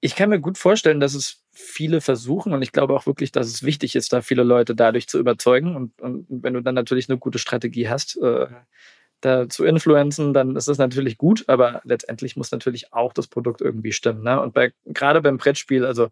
Ich 0.02 0.16
kann 0.16 0.30
mir 0.30 0.40
gut 0.40 0.58
vorstellen, 0.58 1.00
dass 1.00 1.14
es 1.14 1.44
viele 1.52 2.00
versuchen 2.00 2.54
und 2.54 2.62
ich 2.62 2.72
glaube 2.72 2.94
auch 2.94 3.06
wirklich, 3.06 3.32
dass 3.32 3.48
es 3.48 3.64
wichtig 3.64 3.96
ist, 3.96 4.14
da 4.14 4.22
viele 4.22 4.44
Leute 4.44 4.76
dadurch 4.76 5.08
zu 5.08 5.20
überzeugen. 5.20 5.76
Und, 5.76 6.02
und 6.02 6.26
wenn 6.30 6.54
du 6.54 6.62
dann 6.62 6.76
natürlich 6.76 7.10
eine 7.10 7.18
gute 7.18 7.40
Strategie 7.40 7.90
hast, 7.90 8.18
äh, 8.18 8.48
da 9.22 9.50
zu 9.50 9.66
influenzen, 9.66 10.34
dann 10.34 10.56
ist 10.56 10.70
das 10.70 10.78
natürlich 10.78 11.18
gut, 11.18 11.44
aber 11.48 11.82
letztendlich 11.84 12.38
muss 12.38 12.52
natürlich 12.52 12.94
auch 12.94 13.12
das 13.12 13.28
Produkt 13.28 13.60
irgendwie 13.60 13.92
stimmen. 13.92 14.24
Ne? 14.24 14.40
Und 14.40 14.54
bei, 14.54 14.72
gerade 14.86 15.22
beim 15.22 15.38
Brettspiel, 15.38 15.86
also 15.86 16.10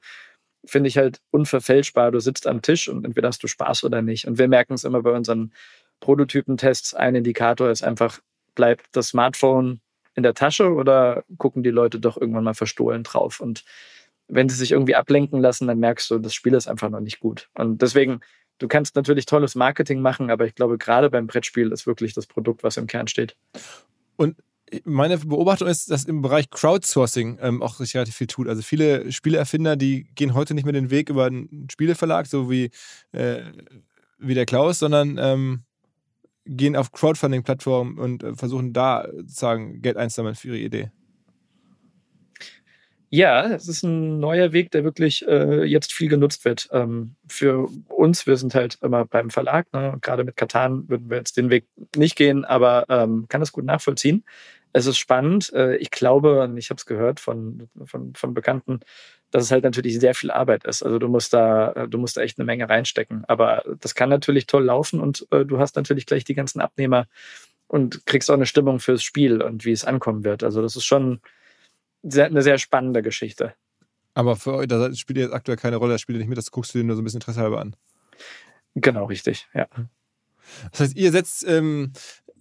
finde 0.65 0.89
ich 0.89 0.97
halt 0.97 1.22
unverfälschbar, 1.32 2.11
du 2.11 2.20
sitzt 2.20 2.47
am 2.47 2.61
Tisch 2.61 2.89
und 2.89 3.05
entweder 3.05 3.30
hast 3.30 3.41
du 3.43 3.47
Spaß 3.47 3.86
oder 3.86 4.01
nicht. 4.01 4.28
Und 4.28 4.38
wir 4.38 4.47
merken 4.47 4.74
es 4.74 4.84
immer 4.84 5.01
bei 5.01 5.11
unseren 5.11 5.53
Prototypentests, 6.01 6.93
ein 6.93 7.15
Indikator 7.15 7.70
ist 7.70 7.84
einfach, 7.84 8.20
bleibt 8.55 8.88
das 8.91 9.09
Smartphone 9.09 9.80
in 10.18 10.24
der 10.24 10.34
Tasche 10.34 10.74
oder 10.74 11.24
gucken 11.38 11.63
die 11.63 11.70
Leute 11.70 12.01
doch 12.01 12.18
irgendwann 12.18 12.43
mal 12.43 12.53
verstohlen 12.53 13.03
drauf? 13.03 13.39
Und 13.39 13.63
wenn 14.28 14.49
sie 14.49 14.57
sich 14.57 14.74
irgendwie 14.74 14.95
ablenken 14.95 15.39
lassen, 15.39 15.68
dann 15.68 15.80
merkst 15.80 16.11
du, 16.11 16.20
das 16.20 16.34
Spiel 16.34 16.53
ist 16.53 16.68
einfach 16.68 16.89
noch 16.89 16.99
nicht 16.99 17.22
gut. 17.22 17.49
Und 17.53 17.82
deswegen 17.82 18.20
du 18.59 18.68
kannst 18.68 18.95
natürlich 18.95 19.26
tolles 19.26 19.55
Marketing 19.55 20.01
machen, 20.01 20.30
aber 20.30 20.45
ich 20.45 20.55
glaube, 20.55 20.78
gerade 20.78 21.09
beim 21.09 21.28
Brettspiel 21.28 21.72
ist 21.72 21.88
wirklich 21.88 22.13
das 22.13 22.28
Produkt, 22.28 22.63
was 22.63 22.78
im 22.78 22.88
Kern 22.88 23.07
steht. 23.07 23.36
Und 24.15 24.38
meine 24.84 25.18
Beobachtung 25.18 25.68
ist, 25.68 25.89
dass 25.91 26.05
im 26.05 26.22
Bereich 26.22 26.49
Crowdsourcing 26.49 27.39
ähm, 27.41 27.61
auch 27.61 27.76
sich 27.76 27.95
relativ 27.95 28.15
viel 28.15 28.28
tut. 28.28 28.49
Also 28.49 28.61
viele 28.61 29.11
Spieleerfinder, 29.11 29.78
die 29.78 30.07
gehen 30.15 30.34
heute 30.34 30.53
nicht 30.53 30.65
mehr 30.65 30.74
den 30.74 30.89
Weg 30.89 31.09
über 31.09 31.26
einen 31.26 31.68
Spieleverlag, 31.72 32.28
so 32.28 32.49
wie, 32.49 32.72
äh, 33.13 33.43
wie 34.18 34.34
der 34.34 34.45
Klaus, 34.45 34.80
sondern 34.80 35.18
ähm, 35.20 35.63
gehen 36.48 36.76
auf 36.76 36.91
Crowdfunding-Plattformen 36.91 37.98
und 37.98 38.24
äh, 38.24 38.36
versuchen 38.36 38.74
da 38.74 39.08
sozusagen 39.16 39.82
Geld 39.82 39.98
einzusammeln 39.98 40.36
für 40.36 40.50
ihre 40.50 40.60
Idee. 40.60 40.91
Ja, 43.10 43.45
es 43.54 43.70
ist 43.70 43.84
ein 43.84 44.20
neuer 44.20 44.52
Weg, 44.52 44.72
der 44.72 44.84
wirklich 44.84 45.26
äh, 45.28 45.64
jetzt 45.64 45.93
viel 45.93 46.10
genutzt 46.10 46.43
wird. 46.43 46.68
Ähm, 46.74 47.16
für 47.30 47.70
uns, 47.88 48.28
wir 48.28 48.36
sind 48.36 48.54
halt 48.54 48.80
immer 48.82 49.06
beim 49.06 49.30
Verlag. 49.30 49.72
Ne? 49.72 49.98
Gerade 50.02 50.26
mit 50.26 50.36
Katan 50.36 50.89
würden 50.89 51.10
wir 51.10 51.18
jetzt 51.18 51.38
den 51.38 51.50
Weg 51.50 51.68
nicht 51.95 52.18
gehen, 52.18 52.43
aber 52.43 52.86
ähm, 52.89 53.26
kann 53.30 53.39
das 53.39 53.54
gut 53.54 53.64
nachvollziehen. 53.64 54.26
Es 54.74 54.88
ist 54.88 54.98
spannend. 54.98 55.54
Äh, 55.54 55.78
ich 55.78 55.89
glaube, 55.89 56.41
und 56.43 56.58
ich 56.58 56.70
habe 56.70 56.80
es 56.80 56.86
gehört 56.86 57.22
von, 57.22 57.70
von, 57.86 58.14
von 58.14 58.34
Bekannten, 58.34 58.82
dass 59.32 59.44
es 59.44 59.52
halt 59.52 59.64
natürlich 59.64 60.00
sehr 60.00 60.16
viel 60.16 60.32
Arbeit 60.32 60.66
ist. 60.66 60.84
Also 60.84 61.00
du 61.00 61.08
musst 61.08 61.34
da, 61.34 61.88
du 61.88 61.98
musst 61.98 62.18
da 62.18 62.22
echt 62.22 62.40
eine 62.40 62.46
Menge 62.46 62.70
reinstecken. 62.70 63.26
Aber 63.28 63.64
das 63.80 63.96
kann 63.96 64.10
natürlich 64.10 64.48
toll 64.48 64.66
laufen 64.66 65.00
und 65.00 65.28
äh, 65.32 65.46
du 65.46 65.60
hast 65.60 65.76
natürlich 65.76 66.06
gleich 66.06 66.24
die 66.24 66.34
ganzen 66.34 66.62
Abnehmer 66.62 67.08
und 67.68 68.06
kriegst 68.06 68.32
auch 68.32 68.36
eine 68.36 68.46
Stimmung 68.46 68.80
fürs 68.80 69.04
Spiel 69.04 69.42
und 69.42 69.66
wie 69.66 69.72
es 69.72 69.86
ankommen 69.86 70.24
wird. 70.24 70.44
Also 70.44 70.62
das 70.62 70.76
ist 70.76 70.86
schon 70.86 71.20
sehr, 72.04 72.26
eine 72.26 72.42
sehr 72.42 72.58
spannende 72.58 73.02
Geschichte. 73.02 73.54
Aber 74.14 74.36
für 74.36 74.54
euch, 74.56 74.68
da 74.68 74.94
spielt 74.94 75.18
ihr 75.18 75.26
jetzt 75.26 75.34
aktuell 75.34 75.58
keine 75.58 75.76
Rolle, 75.76 75.94
da 75.94 75.98
spielt 75.98 76.16
ihr 76.16 76.20
nicht 76.20 76.30
mit, 76.30 76.38
das 76.38 76.52
guckst 76.52 76.74
du 76.74 76.80
dir 76.80 76.86
nur 76.86 76.96
so 76.96 77.02
ein 77.02 77.06
bisschen 77.06 77.20
Interesse 77.20 77.42
halber 77.42 77.60
an. 77.60 77.76
Genau, 78.76 79.06
richtig, 79.06 79.48
ja. 79.54 79.68
Das 80.72 80.82
heißt, 80.82 80.98
ihr 80.98 81.12
setzt 81.12 81.45
ähm, 81.48 81.91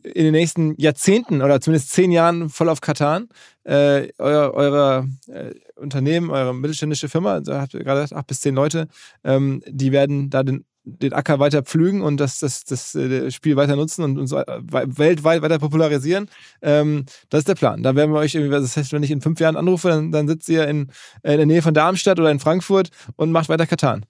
in 0.03 0.25
den 0.25 0.33
nächsten 0.33 0.75
Jahrzehnten 0.79 1.43
oder 1.43 1.61
zumindest 1.61 1.91
zehn 1.91 2.13
Jahren 2.13 2.49
voll 2.49 2.69
auf 2.69 2.81
Katan. 2.81 3.29
Äh, 3.65 4.09
euer, 4.19 4.53
eure 4.55 5.09
äh, 5.27 5.55
Unternehmen, 5.75 6.31
eure 6.31 6.55
mittelständische 6.55 7.09
Firma, 7.09 7.41
da 7.41 7.63
habt 7.63 7.75
ihr 7.75 7.83
gerade 7.83 8.03
gesagt, 8.03 8.19
acht 8.19 8.27
bis 8.29 8.41
zehn 8.41 8.55
Leute, 8.55 8.89
ähm, 9.25 9.63
die 9.67 9.93
werden 9.93 10.31
da 10.31 10.43
den 10.43 10.65
den 10.87 11.13
Acker 11.13 11.41
weiter 11.41 11.63
pflügen 11.63 12.01
und 12.01 12.19
das, 12.19 12.39
das, 12.39 12.65
das, 12.65 12.93
das 12.93 13.35
Spiel 13.35 13.57
weiter 13.57 13.75
nutzen 13.75 14.05
und 14.05 14.19
uns 14.19 14.31
weltweit 14.31 15.43
weiter 15.43 15.59
popularisieren. 15.59 16.29
Ähm, 16.63 17.07
das 17.29 17.41
ist 17.41 17.49
der 17.49 17.57
Plan. 17.57 17.83
Da 17.83 17.97
werden 17.97 18.13
wir 18.13 18.21
euch 18.21 18.37
irgendwie, 18.37 18.53
das 18.53 18.77
heißt, 18.77 18.93
wenn 18.93 19.03
ich 19.03 19.11
in 19.11 19.21
fünf 19.21 19.41
Jahren 19.41 19.57
anrufe, 19.57 19.89
dann, 19.89 20.13
dann 20.13 20.29
sitzt 20.29 20.49
ihr 20.49 20.69
in, 20.69 20.93
in 21.25 21.37
der 21.39 21.47
Nähe 21.47 21.61
von 21.61 21.75
Darmstadt 21.75 22.21
oder 22.21 22.31
in 22.31 22.39
Frankfurt 22.39 22.91
und 23.17 23.33
macht 23.33 23.49
weiter 23.49 23.67
Katan. 23.67 24.07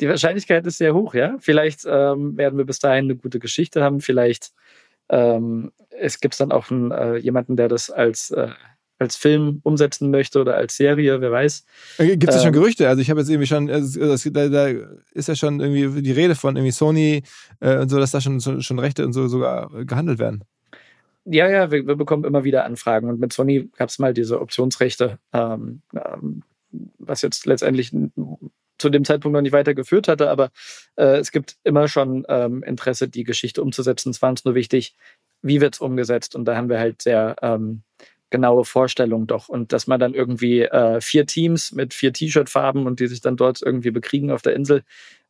Die 0.00 0.08
Wahrscheinlichkeit 0.08 0.66
ist 0.66 0.78
sehr 0.78 0.94
hoch, 0.94 1.14
ja. 1.14 1.36
Vielleicht 1.40 1.80
ähm, 1.86 2.36
werden 2.36 2.58
wir 2.58 2.64
bis 2.64 2.78
dahin 2.78 3.04
eine 3.04 3.16
gute 3.16 3.38
Geschichte 3.38 3.82
haben. 3.82 4.00
Vielleicht 4.00 4.52
ähm, 5.08 5.72
es 5.90 6.20
gibt 6.20 6.38
dann 6.38 6.52
auch 6.52 6.70
einen, 6.70 6.90
äh, 6.90 7.16
jemanden, 7.16 7.56
der 7.56 7.68
das 7.68 7.90
als 7.90 8.30
äh, 8.30 8.50
als 8.98 9.16
Film 9.16 9.60
umsetzen 9.62 10.10
möchte 10.10 10.40
oder 10.40 10.56
als 10.56 10.76
Serie, 10.76 11.20
wer 11.20 11.30
weiß. 11.30 11.64
Äh, 11.98 12.16
Gibt 12.16 12.30
es 12.30 12.36
ja 12.36 12.42
schon 12.42 12.48
ähm, 12.48 12.60
Gerüchte? 12.60 12.88
Also 12.88 13.00
ich 13.00 13.10
habe 13.10 13.20
jetzt 13.20 13.28
irgendwie 13.28 13.46
schon, 13.46 13.70
also 13.70 14.30
da, 14.30 14.48
da, 14.48 14.66
ist 15.12 15.28
ja 15.28 15.36
schon 15.36 15.60
irgendwie 15.60 16.02
die 16.02 16.12
Rede 16.12 16.34
von 16.34 16.56
irgendwie 16.56 16.72
Sony 16.72 17.22
äh, 17.60 17.78
und 17.78 17.88
so, 17.90 17.98
dass 17.98 18.10
da 18.10 18.20
schon, 18.20 18.40
schon 18.40 18.78
Rechte 18.78 19.04
und 19.06 19.12
so 19.12 19.28
sogar 19.28 19.70
gehandelt 19.84 20.18
werden. 20.18 20.42
Ja, 21.24 21.48
ja, 21.48 21.70
wir, 21.70 21.86
wir 21.86 21.96
bekommen 21.96 22.24
immer 22.24 22.44
wieder 22.44 22.64
Anfragen 22.64 23.08
und 23.08 23.20
mit 23.20 23.32
Sony 23.32 23.70
gab 23.76 23.90
es 23.90 23.98
mal 23.98 24.14
diese 24.14 24.40
Optionsrechte, 24.40 25.18
ähm, 25.32 25.82
ähm, 25.94 26.42
was 26.98 27.22
jetzt 27.22 27.46
letztendlich 27.46 27.92
zu 28.78 28.90
dem 28.90 29.04
Zeitpunkt 29.04 29.34
noch 29.34 29.42
nicht 29.42 29.52
weitergeführt 29.52 30.08
hatte, 30.08 30.30
aber 30.30 30.50
äh, 30.96 31.18
es 31.18 31.32
gibt 31.32 31.56
immer 31.64 31.88
schon 31.88 32.24
ähm, 32.28 32.62
Interesse, 32.62 33.08
die 33.08 33.24
Geschichte 33.24 33.62
umzusetzen. 33.62 34.10
Es 34.10 34.22
war 34.22 34.30
uns 34.30 34.44
nur 34.44 34.54
wichtig, 34.54 34.94
wie 35.42 35.60
wird 35.60 35.74
es 35.74 35.80
umgesetzt 35.80 36.34
und 36.34 36.44
da 36.44 36.56
haben 36.56 36.68
wir 36.68 36.78
halt 36.78 37.02
sehr 37.02 37.36
ähm, 37.42 37.82
genaue 38.30 38.64
Vorstellung 38.64 39.26
doch. 39.26 39.48
Und 39.48 39.72
dass 39.72 39.86
man 39.86 40.00
dann 40.00 40.14
irgendwie 40.14 40.62
äh, 40.62 41.00
vier 41.00 41.26
Teams 41.26 41.72
mit 41.72 41.94
vier 41.94 42.12
T-Shirt-Farben 42.12 42.86
und 42.86 43.00
die 43.00 43.06
sich 43.06 43.20
dann 43.20 43.36
dort 43.36 43.62
irgendwie 43.62 43.90
bekriegen 43.90 44.30
auf 44.30 44.42
der 44.42 44.54
Insel. 44.54 44.82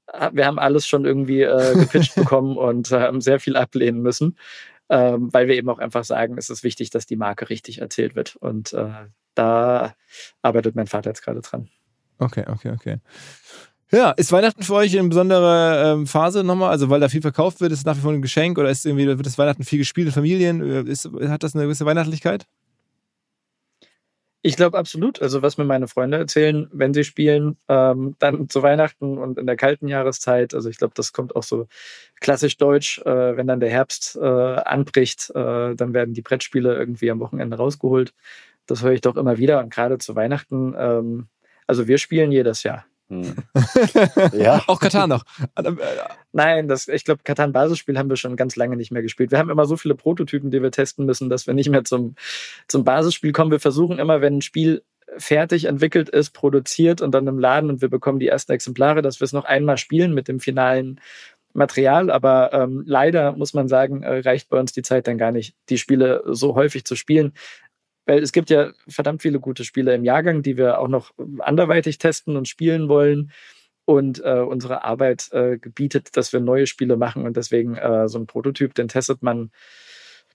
Ah, 0.06 0.30
wir 0.32 0.46
haben 0.46 0.58
alles 0.58 0.86
schon 0.86 1.04
irgendwie 1.04 1.42
äh, 1.42 1.74
gepitcht 1.74 2.14
bekommen 2.16 2.56
und 2.56 2.90
äh, 2.90 3.00
haben 3.00 3.20
sehr 3.20 3.40
viel 3.40 3.56
ablehnen 3.56 4.00
müssen, 4.00 4.38
ähm, 4.88 5.32
weil 5.32 5.48
wir 5.48 5.54
eben 5.56 5.68
auch 5.68 5.78
einfach 5.78 6.04
sagen, 6.04 6.38
es 6.38 6.50
ist 6.50 6.64
wichtig, 6.64 6.90
dass 6.90 7.06
die 7.06 7.16
Marke 7.16 7.50
richtig 7.50 7.80
erzählt 7.80 8.14
wird. 8.16 8.36
Und 8.36 8.72
äh, 8.72 9.06
da 9.34 9.94
arbeitet 10.42 10.74
mein 10.74 10.86
Vater 10.86 11.10
jetzt 11.10 11.22
gerade 11.22 11.40
dran. 11.42 11.68
Okay, 12.18 12.44
okay, 12.48 12.70
okay. 12.70 12.98
Ja, 13.90 14.10
ist 14.10 14.32
Weihnachten 14.32 14.62
für 14.62 14.74
euch 14.74 14.98
eine 14.98 15.08
besondere 15.08 15.94
ähm, 15.94 16.06
Phase 16.06 16.44
nochmal? 16.44 16.70
Also, 16.70 16.90
weil 16.90 17.00
da 17.00 17.08
viel 17.08 17.22
verkauft 17.22 17.60
wird, 17.60 17.72
ist 17.72 17.78
es 17.78 17.84
nach 17.86 17.96
wie 17.96 18.00
vor 18.00 18.12
ein 18.12 18.20
Geschenk 18.20 18.58
oder 18.58 18.68
ist 18.68 18.84
irgendwie, 18.84 19.06
wird 19.06 19.24
das 19.24 19.38
Weihnachten 19.38 19.64
viel 19.64 19.78
gespielt 19.78 20.08
in 20.08 20.12
Familien? 20.12 20.60
Äh, 20.60 20.90
ist, 20.90 21.08
hat 21.28 21.42
das 21.42 21.54
eine 21.54 21.64
gewisse 21.64 21.86
Weihnachtlichkeit? 21.86 22.46
Ich 24.42 24.56
glaube 24.56 24.78
absolut. 24.78 25.20
Also 25.20 25.42
was 25.42 25.58
mir 25.58 25.64
meine 25.64 25.88
Freunde 25.88 26.18
erzählen, 26.18 26.68
wenn 26.72 26.94
sie 26.94 27.02
spielen, 27.02 27.56
ähm, 27.68 28.14
dann 28.18 28.48
zu 28.48 28.62
Weihnachten 28.62 29.18
und 29.18 29.38
in 29.38 29.46
der 29.46 29.56
kalten 29.56 29.88
Jahreszeit. 29.88 30.54
Also 30.54 30.68
ich 30.68 30.78
glaube, 30.78 30.94
das 30.94 31.12
kommt 31.12 31.34
auch 31.34 31.42
so 31.42 31.66
klassisch 32.20 32.56
deutsch. 32.56 32.98
Äh, 33.00 33.36
wenn 33.36 33.46
dann 33.46 33.60
der 33.60 33.70
Herbst 33.70 34.16
äh, 34.16 34.24
anbricht, 34.24 35.30
äh, 35.30 35.74
dann 35.74 35.92
werden 35.92 36.14
die 36.14 36.22
Brettspiele 36.22 36.76
irgendwie 36.76 37.10
am 37.10 37.20
Wochenende 37.20 37.56
rausgeholt. 37.56 38.14
Das 38.66 38.82
höre 38.82 38.92
ich 38.92 39.00
doch 39.00 39.16
immer 39.16 39.38
wieder. 39.38 39.60
Und 39.60 39.70
gerade 39.70 39.98
zu 39.98 40.14
Weihnachten, 40.14 40.74
ähm, 40.78 41.28
also 41.68 41.86
wir 41.86 41.98
spielen 41.98 42.32
jedes 42.32 42.64
Jahr. 42.64 42.84
Hm. 43.08 43.36
ja. 44.32 44.62
Auch 44.66 44.80
Katan 44.80 45.08
noch. 45.08 45.24
Nein, 46.32 46.68
das, 46.68 46.88
ich 46.88 47.04
glaube, 47.04 47.22
Katan 47.24 47.52
Basisspiel 47.52 47.96
haben 47.98 48.10
wir 48.10 48.16
schon 48.16 48.36
ganz 48.36 48.56
lange 48.56 48.76
nicht 48.76 48.90
mehr 48.90 49.02
gespielt. 49.02 49.30
Wir 49.30 49.38
haben 49.38 49.50
immer 49.50 49.64
so 49.64 49.76
viele 49.76 49.94
Prototypen, 49.94 50.50
die 50.50 50.62
wir 50.62 50.70
testen 50.70 51.06
müssen, 51.06 51.30
dass 51.30 51.46
wir 51.46 51.54
nicht 51.54 51.70
mehr 51.70 51.84
zum, 51.84 52.16
zum 52.66 52.84
Basisspiel 52.84 53.32
kommen. 53.32 53.50
Wir 53.50 53.60
versuchen 53.60 53.98
immer, 53.98 54.20
wenn 54.20 54.38
ein 54.38 54.42
Spiel 54.42 54.82
fertig 55.16 55.64
entwickelt 55.64 56.10
ist, 56.10 56.30
produziert 56.30 57.00
und 57.00 57.12
dann 57.12 57.26
im 57.26 57.38
Laden 57.38 57.70
und 57.70 57.80
wir 57.80 57.88
bekommen 57.88 58.18
die 58.18 58.28
ersten 58.28 58.52
Exemplare, 58.52 59.00
dass 59.00 59.20
wir 59.20 59.24
es 59.24 59.32
noch 59.32 59.46
einmal 59.46 59.78
spielen 59.78 60.12
mit 60.12 60.28
dem 60.28 60.38
finalen 60.38 61.00
Material. 61.54 62.10
Aber 62.10 62.52
ähm, 62.52 62.84
leider 62.86 63.32
muss 63.32 63.54
man 63.54 63.68
sagen, 63.68 64.02
äh, 64.02 64.18
reicht 64.18 64.50
bei 64.50 64.60
uns 64.60 64.72
die 64.72 64.82
Zeit 64.82 65.06
dann 65.06 65.16
gar 65.16 65.32
nicht, 65.32 65.54
die 65.70 65.78
Spiele 65.78 66.22
so 66.26 66.54
häufig 66.54 66.84
zu 66.84 66.94
spielen. 66.94 67.32
Weil 68.08 68.22
es 68.22 68.32
gibt 68.32 68.48
ja 68.48 68.72
verdammt 68.88 69.20
viele 69.20 69.38
gute 69.38 69.64
Spiele 69.64 69.94
im 69.94 70.02
Jahrgang, 70.02 70.40
die 70.42 70.56
wir 70.56 70.78
auch 70.80 70.88
noch 70.88 71.12
anderweitig 71.40 71.98
testen 71.98 72.38
und 72.38 72.48
spielen 72.48 72.88
wollen. 72.88 73.32
Und 73.84 74.24
äh, 74.24 74.40
unsere 74.40 74.82
Arbeit 74.82 75.30
äh, 75.32 75.58
gebietet, 75.58 76.16
dass 76.16 76.32
wir 76.32 76.40
neue 76.40 76.66
Spiele 76.66 76.96
machen. 76.96 77.26
Und 77.26 77.36
deswegen 77.36 77.76
äh, 77.76 78.08
so 78.08 78.18
ein 78.18 78.26
Prototyp, 78.26 78.72
den 78.72 78.88
testet 78.88 79.22
man 79.22 79.50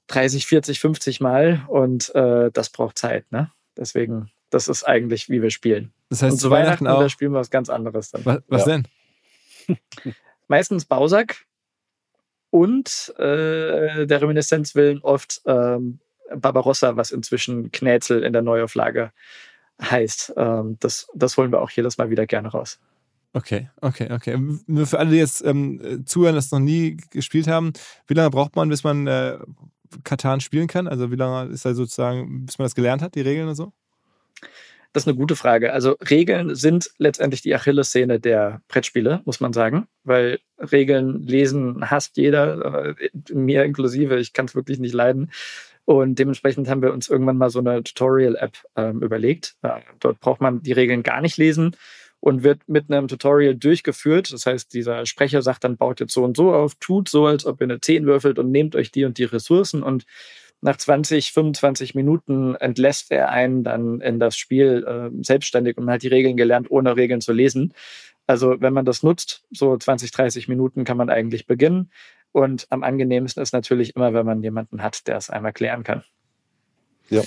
30, 0.05 0.45
40, 0.45 0.79
50 0.79 1.19
Mal 1.19 1.65
und 1.67 2.13
äh, 2.13 2.51
das 2.51 2.69
braucht 2.69 2.99
Zeit. 2.99 3.31
Ne? 3.31 3.51
Deswegen, 3.75 4.29
das 4.51 4.67
ist 4.67 4.83
eigentlich, 4.83 5.29
wie 5.29 5.41
wir 5.41 5.49
spielen. 5.49 5.93
Das 6.09 6.21
heißt, 6.21 6.33
und 6.33 6.39
zu 6.39 6.51
Weihnachten, 6.51 6.85
Weihnachten 6.85 6.87
auch. 6.87 6.99
da 6.99 7.09
spielen 7.09 7.31
wir 7.31 7.39
was 7.39 7.49
ganz 7.49 7.69
anderes 7.69 8.11
dann. 8.11 8.23
Was, 8.23 8.43
was 8.49 8.65
ja. 8.67 8.77
denn? 8.77 8.87
Meistens 10.47 10.85
Bausack 10.85 11.45
und 12.51 13.15
äh, 13.17 14.05
der 14.05 14.21
Reminiszenz 14.21 14.75
willen 14.75 14.99
oft 15.01 15.41
ähm, 15.47 15.99
Barbarossa, 16.35 16.95
was 16.95 17.11
inzwischen 17.11 17.71
Knäzel 17.71 18.23
in 18.23 18.33
der 18.33 18.41
Neuauflage 18.41 19.11
heißt. 19.81 20.33
Ähm, 20.37 20.77
das, 20.79 21.07
das 21.13 21.37
holen 21.37 21.51
wir 21.51 21.61
auch 21.61 21.71
jedes 21.71 21.97
Mal 21.97 22.09
wieder 22.09 22.25
gerne 22.25 22.49
raus. 22.49 22.79
Okay, 23.33 23.69
okay, 23.81 24.11
okay. 24.11 24.37
Nur 24.67 24.85
für 24.85 24.99
alle, 24.99 25.09
die 25.09 25.17
jetzt 25.17 25.43
ähm, 25.43 26.03
zuhören, 26.05 26.35
das 26.35 26.51
noch 26.51 26.59
nie 26.59 26.97
gespielt 27.09 27.47
haben, 27.47 27.73
wie 28.05 28.13
lange 28.13 28.29
braucht 28.29 28.55
man, 28.55 28.69
bis 28.69 28.83
man 28.83 29.07
äh, 29.07 29.39
Katan 30.03 30.39
spielen 30.39 30.67
kann? 30.67 30.87
Also 30.87 31.11
wie 31.11 31.15
lange 31.15 31.51
ist 31.51 31.65
da 31.65 31.73
sozusagen, 31.73 32.45
bis 32.45 32.59
man 32.59 32.65
das 32.65 32.75
gelernt 32.75 33.01
hat, 33.01 33.15
die 33.15 33.21
Regeln 33.21 33.47
und 33.47 33.55
so? 33.55 33.73
Das 34.93 35.03
ist 35.03 35.07
eine 35.07 35.17
gute 35.17 35.35
Frage. 35.35 35.73
Also 35.73 35.97
Regeln 36.07 36.53
sind 36.53 36.91
letztendlich 36.99 37.41
die 37.41 37.55
Achillessehne 37.55 38.19
der 38.19 38.61
Brettspiele, 38.67 39.21
muss 39.25 39.39
man 39.39 39.51
sagen, 39.51 39.87
weil 40.03 40.39
Regeln 40.59 41.23
lesen 41.23 41.89
hasst 41.89 42.15
jeder, 42.17 42.93
äh, 42.95 43.09
mir 43.33 43.63
inklusive. 43.63 44.19
Ich 44.19 44.33
kann 44.33 44.45
es 44.45 44.53
wirklich 44.53 44.77
nicht 44.77 44.93
leiden. 44.93 45.31
Und 45.85 46.17
dementsprechend 46.17 46.69
haben 46.69 46.81
wir 46.81 46.93
uns 46.93 47.09
irgendwann 47.09 47.37
mal 47.37 47.49
so 47.49 47.59
eine 47.59 47.83
Tutorial-App 47.83 48.57
ähm, 48.75 49.01
überlegt. 49.01 49.55
Ja, 49.63 49.81
dort 49.99 50.19
braucht 50.19 50.41
man 50.41 50.61
die 50.61 50.71
Regeln 50.71 51.03
gar 51.03 51.21
nicht 51.21 51.37
lesen 51.37 51.75
und 52.21 52.43
wird 52.43 52.61
mit 52.67 52.89
einem 52.89 53.09
Tutorial 53.09 53.55
durchgeführt. 53.55 54.31
Das 54.31 54.45
heißt, 54.45 54.73
dieser 54.73 55.05
Sprecher 55.05 55.41
sagt 55.41 55.65
dann, 55.65 55.75
baut 55.75 55.99
jetzt 55.99 56.13
so 56.13 56.23
und 56.23 56.37
so 56.37 56.53
auf, 56.53 56.75
tut 56.75 57.09
so, 57.09 57.25
als 57.25 57.45
ob 57.45 57.59
ihr 57.59 57.65
eine 57.65 57.81
10 57.81 58.05
würfelt 58.05 58.39
und 58.39 58.49
nehmt 58.49 58.77
euch 58.77 58.91
die 58.91 59.03
und 59.03 59.17
die 59.17 59.25
Ressourcen 59.25 59.83
und 59.83 60.05
nach 60.61 60.77
20, 60.77 61.33
25 61.33 61.93
Minuten 61.95 62.55
entlässt 62.55 63.11
er 63.11 63.29
einen 63.29 63.65
dann 63.65 63.99
in 63.99 64.19
das 64.19 64.37
Spiel 64.37 64.85
äh, 64.87 65.23
selbstständig 65.23 65.77
und 65.77 65.83
man 65.83 65.95
hat 65.95 66.03
die 66.03 66.07
Regeln 66.07 66.37
gelernt, 66.37 66.71
ohne 66.71 66.95
Regeln 66.95 67.19
zu 67.19 67.33
lesen. 67.33 67.73
Also 68.25 68.55
wenn 68.61 68.71
man 68.71 68.85
das 68.85 69.03
nutzt, 69.03 69.43
so 69.51 69.75
20, 69.75 70.11
30 70.11 70.47
Minuten 70.47 70.85
kann 70.85 70.95
man 70.95 71.09
eigentlich 71.09 71.45
beginnen. 71.45 71.91
Und 72.33 72.67
am 72.71 72.83
angenehmsten 72.83 73.41
ist 73.41 73.53
natürlich 73.53 73.95
immer, 73.95 74.13
wenn 74.13 74.25
man 74.25 74.43
jemanden 74.43 74.81
hat, 74.83 75.07
der 75.07 75.15
es 75.15 75.29
einmal 75.29 75.53
klären 75.53 75.83
kann. 75.83 76.03
Ja. 77.09 77.21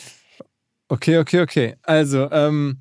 Okay, 0.89 1.19
okay, 1.19 1.41
okay. 1.41 1.77
Also, 1.83 2.31
ähm, 2.31 2.81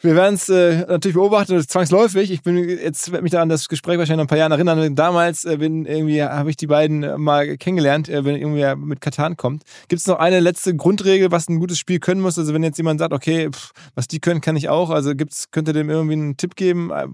Wir 0.00 0.14
werden 0.14 0.36
es 0.36 0.48
äh, 0.48 0.86
natürlich 0.86 1.16
beobachten, 1.16 1.60
zwangsläufig. 1.66 2.30
Ich 2.30 2.42
bin 2.42 2.56
jetzt 2.56 3.10
werde 3.10 3.22
mich 3.22 3.32
da 3.32 3.42
an 3.42 3.48
das 3.48 3.68
Gespräch 3.68 3.98
wahrscheinlich 3.98 4.18
noch 4.18 4.24
ein 4.24 4.28
paar 4.28 4.38
Jahre 4.38 4.54
erinnern. 4.54 4.94
Damals 4.94 5.44
äh, 5.44 5.56
bin 5.56 5.86
irgendwie 5.86 6.22
habe 6.22 6.50
ich 6.50 6.56
die 6.56 6.68
beiden 6.68 7.02
äh, 7.02 7.18
mal 7.18 7.56
kennengelernt, 7.56 8.08
äh, 8.08 8.24
wenn 8.24 8.36
irgendwie 8.36 8.76
mit 8.76 9.00
Katan 9.00 9.36
kommt. 9.36 9.64
Gibt 9.88 9.98
es 9.98 10.06
noch 10.06 10.20
eine 10.20 10.38
letzte 10.38 10.76
Grundregel, 10.76 11.32
was 11.32 11.48
ein 11.48 11.58
gutes 11.58 11.80
Spiel 11.80 11.98
können 11.98 12.20
muss? 12.20 12.38
Also 12.38 12.54
wenn 12.54 12.62
jetzt 12.62 12.76
jemand 12.76 13.00
sagt, 13.00 13.12
okay, 13.12 13.50
pff, 13.50 13.72
was 13.96 14.06
die 14.06 14.20
können, 14.20 14.40
kann 14.40 14.54
ich 14.54 14.68
auch. 14.68 14.90
Also 14.90 15.16
gibt's, 15.16 15.50
könnt 15.50 15.66
ihr 15.66 15.74
dem 15.74 15.90
irgendwie 15.90 16.12
einen 16.12 16.36
Tipp 16.36 16.54
geben 16.54 16.92
äh, 16.92 17.08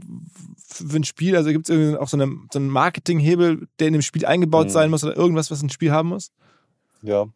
für 0.69 0.97
ein 0.97 1.05
Spiel? 1.05 1.37
Also 1.37 1.53
gibt 1.53 1.71
es 1.71 1.75
irgendwie 1.75 1.97
auch 1.97 2.09
so, 2.09 2.19
eine, 2.19 2.31
so 2.53 2.59
einen 2.59 2.69
Marketinghebel, 2.69 3.67
der 3.79 3.87
in 3.87 3.95
dem 3.95 4.03
Spiel 4.03 4.27
eingebaut 4.27 4.67
mhm. 4.67 4.73
sein 4.73 4.91
muss 4.91 5.03
oder 5.03 5.17
irgendwas, 5.17 5.51
was 5.51 5.63
ein 5.63 5.71
Spiel 5.71 5.91
haben 5.91 6.11
muss? 6.11 6.33
Ja, 7.01 7.27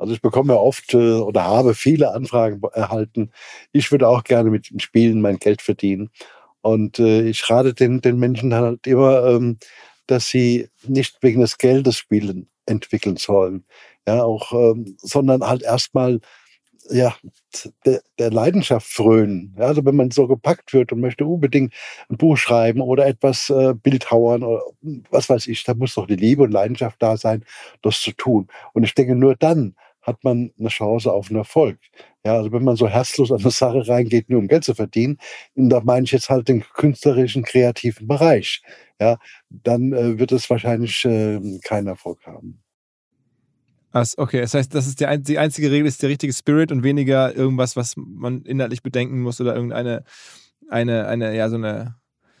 also 0.00 0.12
ich 0.14 0.22
bekomme 0.22 0.58
oft 0.58 0.94
äh, 0.94 1.14
oder 1.14 1.44
habe 1.44 1.74
viele 1.74 2.12
Anfragen 2.12 2.60
erhalten. 2.72 3.30
Ich 3.72 3.92
würde 3.92 4.08
auch 4.08 4.24
gerne 4.24 4.50
mit 4.50 4.70
Spielen 4.82 5.20
mein 5.20 5.38
Geld 5.38 5.62
verdienen. 5.62 6.10
Und 6.62 6.98
äh, 6.98 7.22
ich 7.28 7.48
rate 7.48 7.74
den, 7.74 8.00
den 8.00 8.18
Menschen 8.18 8.54
halt 8.54 8.86
immer, 8.86 9.26
ähm, 9.26 9.58
dass 10.06 10.28
sie 10.28 10.68
nicht 10.86 11.18
wegen 11.22 11.40
des 11.40 11.58
Geldes 11.58 11.96
Spielen 11.96 12.48
entwickeln 12.66 13.16
sollen. 13.16 13.64
Ja, 14.08 14.22
auch, 14.24 14.52
ähm, 14.52 14.96
sondern 14.98 15.46
halt 15.46 15.62
erstmal 15.62 16.20
ja, 16.90 17.14
der, 17.84 18.02
der 18.18 18.30
Leidenschaft 18.30 18.86
frönen. 18.86 19.54
Ja, 19.58 19.66
also 19.66 19.84
wenn 19.84 19.96
man 19.96 20.10
so 20.10 20.26
gepackt 20.26 20.72
wird 20.72 20.92
und 20.92 21.00
möchte 21.00 21.24
unbedingt 21.24 21.74
ein 22.08 22.16
Buch 22.16 22.36
schreiben 22.36 22.80
oder 22.80 23.06
etwas 23.06 23.50
äh, 23.50 23.74
bildhauern 23.74 24.42
oder 24.42 24.62
was 25.10 25.28
weiß 25.28 25.46
ich, 25.46 25.64
da 25.64 25.74
muss 25.74 25.94
doch 25.94 26.06
die 26.06 26.16
Liebe 26.16 26.42
und 26.42 26.52
Leidenschaft 26.52 27.02
da 27.02 27.16
sein, 27.16 27.44
das 27.82 28.00
zu 28.00 28.12
tun. 28.12 28.48
Und 28.72 28.84
ich 28.84 28.94
denke, 28.94 29.14
nur 29.14 29.36
dann 29.36 29.74
hat 30.02 30.24
man 30.24 30.52
eine 30.58 30.68
Chance 30.68 31.12
auf 31.12 31.28
einen 31.28 31.38
Erfolg. 31.38 31.78
Ja, 32.24 32.36
also 32.36 32.52
wenn 32.52 32.64
man 32.64 32.76
so 32.76 32.88
herzlos 32.88 33.32
an 33.32 33.40
eine 33.40 33.50
Sache 33.50 33.86
reingeht, 33.86 34.28
nur 34.28 34.40
um 34.40 34.48
Geld 34.48 34.64
zu 34.64 34.74
verdienen, 34.74 35.18
und 35.54 35.70
da 35.70 35.80
meine 35.80 36.04
ich 36.04 36.12
jetzt 36.12 36.30
halt 36.30 36.48
den 36.48 36.62
künstlerischen, 36.62 37.44
kreativen 37.44 38.06
Bereich, 38.06 38.62
ja, 39.00 39.18
dann 39.48 39.92
äh, 39.92 40.18
wird 40.18 40.32
es 40.32 40.48
wahrscheinlich 40.50 41.04
äh, 41.04 41.40
keinen 41.64 41.86
Erfolg 41.86 42.26
haben. 42.26 42.62
Also, 43.92 44.18
okay, 44.18 44.40
das 44.40 44.54
heißt, 44.54 44.74
das 44.74 44.86
ist 44.86 45.00
die, 45.00 45.22
die 45.22 45.38
einzige 45.38 45.70
Regel, 45.70 45.86
ist 45.86 46.02
der 46.02 46.10
richtige 46.10 46.32
Spirit 46.32 46.70
und 46.70 46.84
weniger 46.84 47.34
irgendwas, 47.34 47.74
was 47.74 47.94
man 47.96 48.42
inhaltlich 48.42 48.82
bedenken 48.82 49.20
muss 49.20 49.40
oder 49.40 49.54
irgendeine 49.54 50.04
eine, 50.70 51.08
eine, 51.08 51.36
ja, 51.36 51.48
so 51.48 51.56
eine 51.56 51.96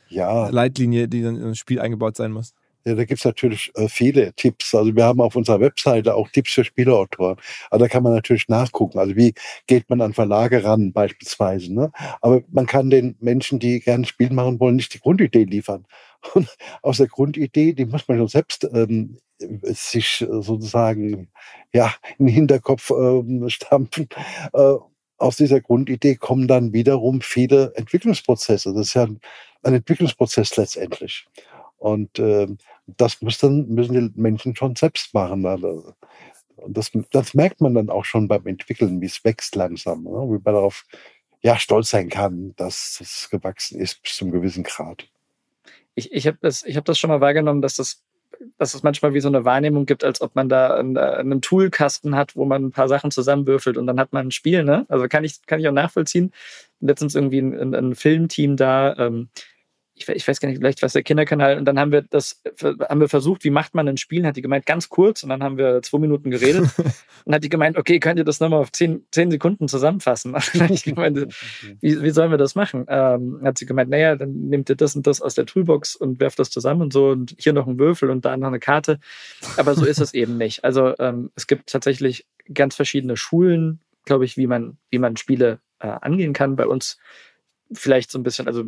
ja. 0.08 0.48
Leitlinie, 0.48 1.08
die 1.08 1.22
dann 1.22 1.36
ins 1.36 1.58
Spiel 1.58 1.80
eingebaut 1.80 2.16
sein 2.16 2.32
muss. 2.32 2.54
Ja, 2.84 2.94
da 2.94 3.04
gibt's 3.04 3.24
natürlich 3.24 3.70
äh, 3.74 3.88
viele 3.88 4.32
Tipps. 4.34 4.74
Also 4.74 4.94
wir 4.96 5.04
haben 5.04 5.20
auf 5.20 5.36
unserer 5.36 5.60
Webseite 5.60 6.14
auch 6.14 6.28
Tipps 6.30 6.52
für 6.52 6.64
Spieleautoren. 6.64 7.36
Also 7.70 7.84
da 7.84 7.88
kann 7.88 8.02
man 8.02 8.14
natürlich 8.14 8.48
nachgucken. 8.48 8.98
Also 8.98 9.16
wie 9.16 9.34
geht 9.66 9.90
man 9.90 10.00
an 10.00 10.14
Verlage 10.14 10.64
ran 10.64 10.92
beispielsweise. 10.92 11.74
Ne? 11.74 11.92
Aber 12.22 12.42
man 12.50 12.66
kann 12.66 12.88
den 12.90 13.16
Menschen, 13.20 13.58
die 13.58 13.80
gerne 13.80 14.02
ein 14.02 14.06
Spiel 14.06 14.32
machen 14.32 14.58
wollen, 14.60 14.76
nicht 14.76 14.94
die 14.94 15.00
Grundidee 15.00 15.44
liefern. 15.44 15.86
Und 16.34 16.48
aus 16.82 16.98
der 16.98 17.08
Grundidee, 17.08 17.72
die 17.74 17.86
muss 17.86 18.08
man 18.08 18.18
schon 18.18 18.28
selbst 18.28 18.68
ähm, 18.72 19.18
sich 19.62 20.26
sozusagen 20.28 21.28
ja 21.72 21.94
in 22.18 22.26
den 22.26 22.34
Hinterkopf 22.34 22.90
ähm, 22.90 23.48
stampfen. 23.48 24.08
Äh, 24.52 24.74
aus 25.18 25.36
dieser 25.36 25.60
Grundidee 25.60 26.16
kommen 26.16 26.48
dann 26.48 26.72
wiederum 26.72 27.20
viele 27.20 27.72
Entwicklungsprozesse. 27.76 28.72
Das 28.72 28.88
ist 28.88 28.94
ja 28.94 29.04
ein 29.04 29.74
Entwicklungsprozess 29.74 30.56
letztendlich. 30.56 31.26
Und 31.80 32.18
äh, 32.18 32.46
das 32.86 33.22
muss 33.22 33.38
dann, 33.38 33.66
müssen 33.68 33.94
die 33.94 34.20
Menschen 34.20 34.54
schon 34.54 34.76
selbst 34.76 35.14
machen. 35.14 35.46
Also, 35.46 35.94
das, 36.68 36.92
das 37.10 37.34
merkt 37.34 37.60
man 37.60 37.74
dann 37.74 37.88
auch 37.88 38.04
schon 38.04 38.28
beim 38.28 38.46
Entwickeln, 38.46 39.00
wie 39.00 39.06
es 39.06 39.24
wächst 39.24 39.56
langsam, 39.56 40.04
ne? 40.04 40.10
wie 40.10 40.40
man 40.44 40.54
darauf 40.54 40.84
ja, 41.40 41.58
stolz 41.58 41.88
sein 41.88 42.10
kann, 42.10 42.52
dass 42.56 42.98
es 43.00 43.30
gewachsen 43.30 43.80
ist 43.80 44.02
bis 44.02 44.16
zum 44.16 44.30
gewissen 44.30 44.62
Grad. 44.62 45.08
Ich, 45.94 46.12
ich 46.12 46.26
habe 46.26 46.36
das, 46.42 46.62
hab 46.64 46.84
das 46.84 46.98
schon 46.98 47.08
mal 47.08 47.22
wahrgenommen, 47.22 47.62
dass 47.62 47.76
das 47.76 48.04
dass 48.58 48.74
es 48.74 48.82
manchmal 48.82 49.14
wie 49.14 49.20
so 49.20 49.28
eine 49.28 49.44
Wahrnehmung 49.44 49.86
gibt, 49.86 50.04
als 50.04 50.20
ob 50.20 50.34
man 50.34 50.48
da 50.48 50.74
einen, 50.76 50.96
einen 50.96 51.42
Toolkasten 51.42 52.14
hat, 52.14 52.36
wo 52.36 52.44
man 52.44 52.66
ein 52.66 52.70
paar 52.70 52.88
Sachen 52.88 53.10
zusammenwürfelt 53.10 53.76
und 53.76 53.86
dann 53.86 54.00
hat 54.00 54.12
man 54.12 54.28
ein 54.28 54.30
Spiel. 54.30 54.64
Ne? 54.64 54.86
Also 54.88 55.08
kann 55.08 55.24
ich, 55.24 55.44
kann 55.46 55.60
ich 55.60 55.68
auch 55.68 55.72
nachvollziehen. 55.72 56.32
Letztens 56.80 57.14
irgendwie 57.14 57.40
ein, 57.40 57.58
ein, 57.58 57.74
ein 57.74 57.94
Filmteam 57.94 58.56
da, 58.56 58.96
ähm, 58.96 59.28
ich, 60.00 60.08
ich 60.08 60.26
weiß 60.26 60.40
gar 60.40 60.48
nicht, 60.48 60.58
vielleicht 60.58 60.82
was 60.82 60.92
der 60.92 61.02
Kinderkanal. 61.02 61.58
Und 61.58 61.64
dann 61.64 61.78
haben 61.78 61.92
wir 61.92 62.02
das, 62.02 62.42
haben 62.88 63.00
wir 63.00 63.08
versucht, 63.08 63.44
wie 63.44 63.50
macht 63.50 63.74
man 63.74 63.88
ein 63.88 63.96
Spiel? 63.96 64.26
Hat 64.26 64.36
die 64.36 64.42
gemeint, 64.42 64.66
ganz 64.66 64.88
kurz. 64.88 65.22
Und 65.22 65.28
dann 65.28 65.42
haben 65.42 65.58
wir 65.58 65.82
zwei 65.82 65.98
Minuten 65.98 66.30
geredet. 66.30 66.68
und 67.24 67.34
hat 67.34 67.44
die 67.44 67.48
gemeint, 67.48 67.76
okay, 67.76 68.00
könnt 68.00 68.18
ihr 68.18 68.24
das 68.24 68.40
nochmal 68.40 68.60
auf 68.60 68.72
zehn, 68.72 69.04
zehn 69.10 69.30
Sekunden 69.30 69.68
zusammenfassen? 69.68 70.34
Und 70.52 70.60
dann 70.60 70.72
ich 70.72 70.84
gemeint, 70.84 71.18
wie, 71.80 72.02
wie 72.02 72.10
sollen 72.10 72.30
wir 72.30 72.38
das 72.38 72.54
machen? 72.54 72.86
Ähm, 72.88 73.40
hat 73.44 73.58
sie 73.58 73.66
gemeint, 73.66 73.90
naja, 73.90 74.16
dann 74.16 74.32
nehmt 74.32 74.68
ihr 74.68 74.76
das 74.76 74.96
und 74.96 75.06
das 75.06 75.20
aus 75.20 75.34
der 75.34 75.46
Toolbox 75.46 75.96
und 75.96 76.20
werft 76.20 76.38
das 76.38 76.50
zusammen 76.50 76.82
und 76.82 76.92
so 76.92 77.10
und 77.10 77.34
hier 77.38 77.52
noch 77.52 77.66
ein 77.66 77.78
Würfel 77.78 78.10
und 78.10 78.24
da 78.24 78.36
noch 78.36 78.48
eine 78.48 78.58
Karte. 78.58 78.98
Aber 79.56 79.74
so 79.74 79.84
ist 79.84 80.00
es 80.00 80.14
eben 80.14 80.36
nicht. 80.38 80.64
Also 80.64 80.94
ähm, 80.98 81.30
es 81.34 81.46
gibt 81.46 81.70
tatsächlich 81.70 82.26
ganz 82.52 82.74
verschiedene 82.74 83.16
Schulen, 83.16 83.80
glaube 84.04 84.24
ich, 84.24 84.36
wie 84.36 84.46
man, 84.46 84.78
wie 84.90 84.98
man 84.98 85.16
Spiele 85.16 85.60
äh, 85.80 85.88
angehen 85.88 86.32
kann. 86.32 86.56
Bei 86.56 86.66
uns 86.66 86.98
vielleicht 87.72 88.10
so 88.10 88.18
ein 88.18 88.22
bisschen, 88.22 88.46
also 88.46 88.64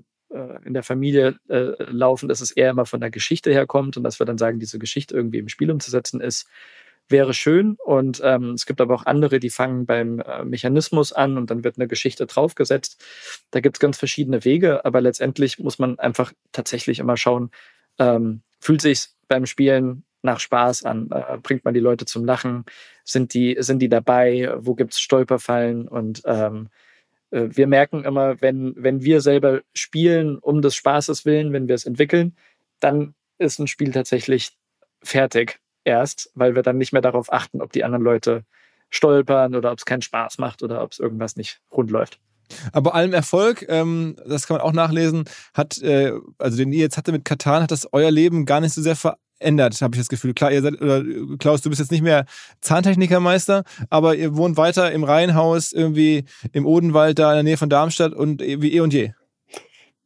in 0.65 0.75
der 0.75 0.83
Familie 0.83 1.37
äh, 1.49 1.73
laufen, 1.91 2.29
dass 2.29 2.41
es 2.41 2.51
eher 2.51 2.71
immer 2.71 2.87
von 2.87 3.01
der 3.01 3.11
Geschichte 3.11 3.51
herkommt 3.51 3.97
und 3.97 4.05
dass 4.05 4.19
wir 4.19 4.27
dann 4.27 4.39
sagen, 4.39 4.59
diese 4.59 4.79
Geschichte 4.79 5.15
irgendwie 5.15 5.39
im 5.39 5.49
Spiel 5.49 5.71
umzusetzen 5.71 6.21
ist, 6.21 6.47
wäre 7.09 7.35
schön. 7.35 7.77
Und 7.85 8.21
ähm, 8.25 8.53
es 8.53 8.67
gibt 8.67 8.81
aber 8.81 8.95
auch 8.95 9.07
andere, 9.07 9.39
die 9.39 9.51
fangen 9.51 9.87
beim 9.87 10.21
äh, 10.21 10.45
Mechanismus 10.45 11.13
an 11.13 11.37
und 11.37 11.51
dann 11.51 11.65
wird 11.65 11.79
eine 11.79 11.89
Geschichte 11.89 12.27
draufgesetzt. 12.27 13.05
Da 13.51 13.61
gibt 13.61 13.77
es 13.77 13.81
ganz 13.81 13.99
verschiedene 13.99 14.45
Wege, 14.45 14.85
aber 14.85 15.01
letztendlich 15.01 15.59
muss 15.59 15.79
man 15.79 15.99
einfach 15.99 16.33
tatsächlich 16.53 16.99
immer 16.99 17.17
schauen, 17.17 17.51
ähm, 17.99 18.43
fühlt 18.61 18.81
sich 18.81 19.09
beim 19.29 19.47
Spielen 19.47 20.05
nach 20.23 20.41
Spaß 20.41 20.85
an? 20.85 21.11
Äh, 21.11 21.39
bringt 21.39 21.65
man 21.65 21.75
die 21.75 21.81
Leute 21.81 22.05
zum 22.05 22.25
Lachen? 22.25 22.65
Sind 23.05 23.35
die, 23.35 23.57
sind 23.59 23.81
die 23.81 23.89
dabei? 23.89 24.55
Wo 24.57 24.75
gibt 24.75 24.95
es 24.95 25.01
Stolperfallen? 25.01 25.89
Und 25.89 26.23
ähm, 26.25 26.69
äh, 26.69 26.92
wir 27.33 27.67
merken 27.67 28.05
immer, 28.05 28.41
wenn, 28.41 28.75
wenn 28.77 29.03
wir 29.03 29.21
selber 29.21 29.63
spielen, 29.75 30.39
um 30.39 30.63
des 30.63 30.75
Spaßes 30.75 31.25
willen, 31.25 31.53
wenn 31.53 31.67
wir 31.67 31.75
es 31.75 31.87
entwickeln, 31.87 32.37
dann 32.79 33.15
ist 33.39 33.59
ein 33.59 33.67
Spiel 33.67 33.91
tatsächlich 33.91 34.53
fertig 35.03 35.59
erst, 35.85 36.31
weil 36.35 36.55
wir 36.55 36.63
dann 36.63 36.79
nicht 36.79 36.93
mehr 36.93 37.03
darauf 37.03 37.33
achten, 37.33 37.61
ob 37.61 37.73
die 37.73 37.85
anderen 37.85 38.05
Leute 38.05 38.45
stolpern 38.91 39.55
oder 39.55 39.73
ob 39.73 39.79
es 39.79 39.85
keinen 39.85 40.03
Spaß 40.03 40.39
macht 40.39 40.63
oder 40.63 40.83
ob 40.83 40.93
es 40.93 40.99
irgendwas 40.99 41.37
nicht 41.37 41.61
rund 41.73 41.91
läuft. 41.91 42.21
Aber 42.73 42.95
allem 42.95 43.15
Erfolg, 43.15 43.65
ähm, 43.69 44.17
das 44.27 44.47
kann 44.47 44.59
man 44.59 44.67
auch 44.67 44.73
nachlesen, 44.73 45.25
hat, 45.55 45.79
äh, 45.79 46.13
also 46.39 46.59
den 46.59 46.73
ihr 46.73 46.81
jetzt 46.81 46.99
hatte 46.99 47.13
mit 47.13 47.25
Katan, 47.25 47.63
hat 47.63 47.71
das 47.71 47.89
euer 47.93 48.11
Leben 48.11 48.45
gar 48.45 48.61
nicht 48.61 48.75
so 48.75 48.83
sehr 48.83 48.97
ver 48.97 49.17
ändert, 49.43 49.81
habe 49.81 49.95
ich 49.95 50.01
das 50.01 50.09
Gefühl. 50.09 50.35
Klar, 50.35 50.53
ihr 50.53 50.63
seid, 50.63 50.81
oder 50.81 51.03
Klaus, 51.39 51.63
du 51.63 51.69
bist 51.69 51.81
jetzt 51.81 51.91
nicht 51.91 52.03
mehr 52.03 52.25
Zahntechnikermeister, 52.61 53.65
aber 53.91 54.15
ihr 54.15 54.37
wohnt 54.37 54.57
weiter 54.57 54.93
im 54.93 55.05
Reihenhaus, 55.05 55.73
irgendwie 55.73 56.25
im 56.53 56.67
Odenwald, 56.67 57.19
da 57.19 57.31
in 57.31 57.37
der 57.37 57.43
Nähe 57.45 57.57
von 57.57 57.71
Darmstadt 57.71 58.13
und 58.13 58.41
wie 58.41 58.73
eh 58.73 58.81
und 58.81 58.93
je. 58.93 59.13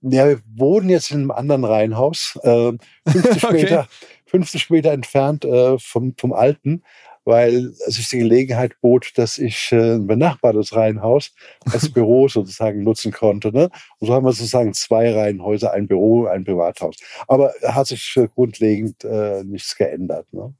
Ja, 0.02 0.28
wir 0.28 0.40
wohnen 0.54 0.88
jetzt 0.88 1.10
in 1.10 1.18
einem 1.18 1.30
anderen 1.30 1.64
Reihenhaus, 1.64 2.38
äh, 2.42 2.72
50, 3.08 3.44
okay. 3.44 3.52
Meter, 3.52 3.88
50 4.26 4.70
Meter 4.70 4.92
entfernt 4.92 5.44
äh, 5.44 5.78
vom, 5.78 6.14
vom 6.16 6.32
alten 6.32 6.82
weil 7.26 7.72
sich 7.86 8.08
die 8.08 8.18
Gelegenheit 8.18 8.80
bot, 8.80 9.12
dass 9.16 9.36
ich 9.36 9.72
äh, 9.72 9.96
ein 9.96 10.06
benachbartes 10.06 10.74
Reihenhaus 10.76 11.34
als 11.70 11.88
Büro 11.92 12.28
sozusagen 12.28 12.84
nutzen 12.84 13.10
konnte. 13.12 13.52
Ne? 13.52 13.68
Und 13.98 14.06
so 14.06 14.14
haben 14.14 14.24
wir 14.24 14.32
sozusagen 14.32 14.72
zwei 14.74 15.12
Reihenhäuser, 15.12 15.72
ein 15.72 15.88
Büro, 15.88 16.26
ein 16.26 16.44
Privathaus. 16.44 16.96
Aber 17.26 17.52
hat 17.64 17.88
sich 17.88 18.16
grundlegend 18.32 19.02
äh, 19.02 19.42
nichts 19.42 19.76
geändert. 19.76 20.32
Ne? 20.32 20.54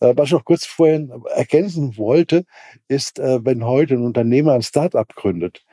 Äh, 0.00 0.14
was 0.16 0.26
ich 0.26 0.32
noch 0.32 0.44
kurz 0.44 0.66
vorhin 0.66 1.12
ergänzen 1.36 1.96
wollte, 1.96 2.46
ist, 2.88 3.20
äh, 3.20 3.44
wenn 3.44 3.64
heute 3.64 3.94
ein 3.94 4.04
Unternehmer 4.04 4.54
ein 4.54 4.62
Start-up 4.62 5.14
gründet, 5.14 5.64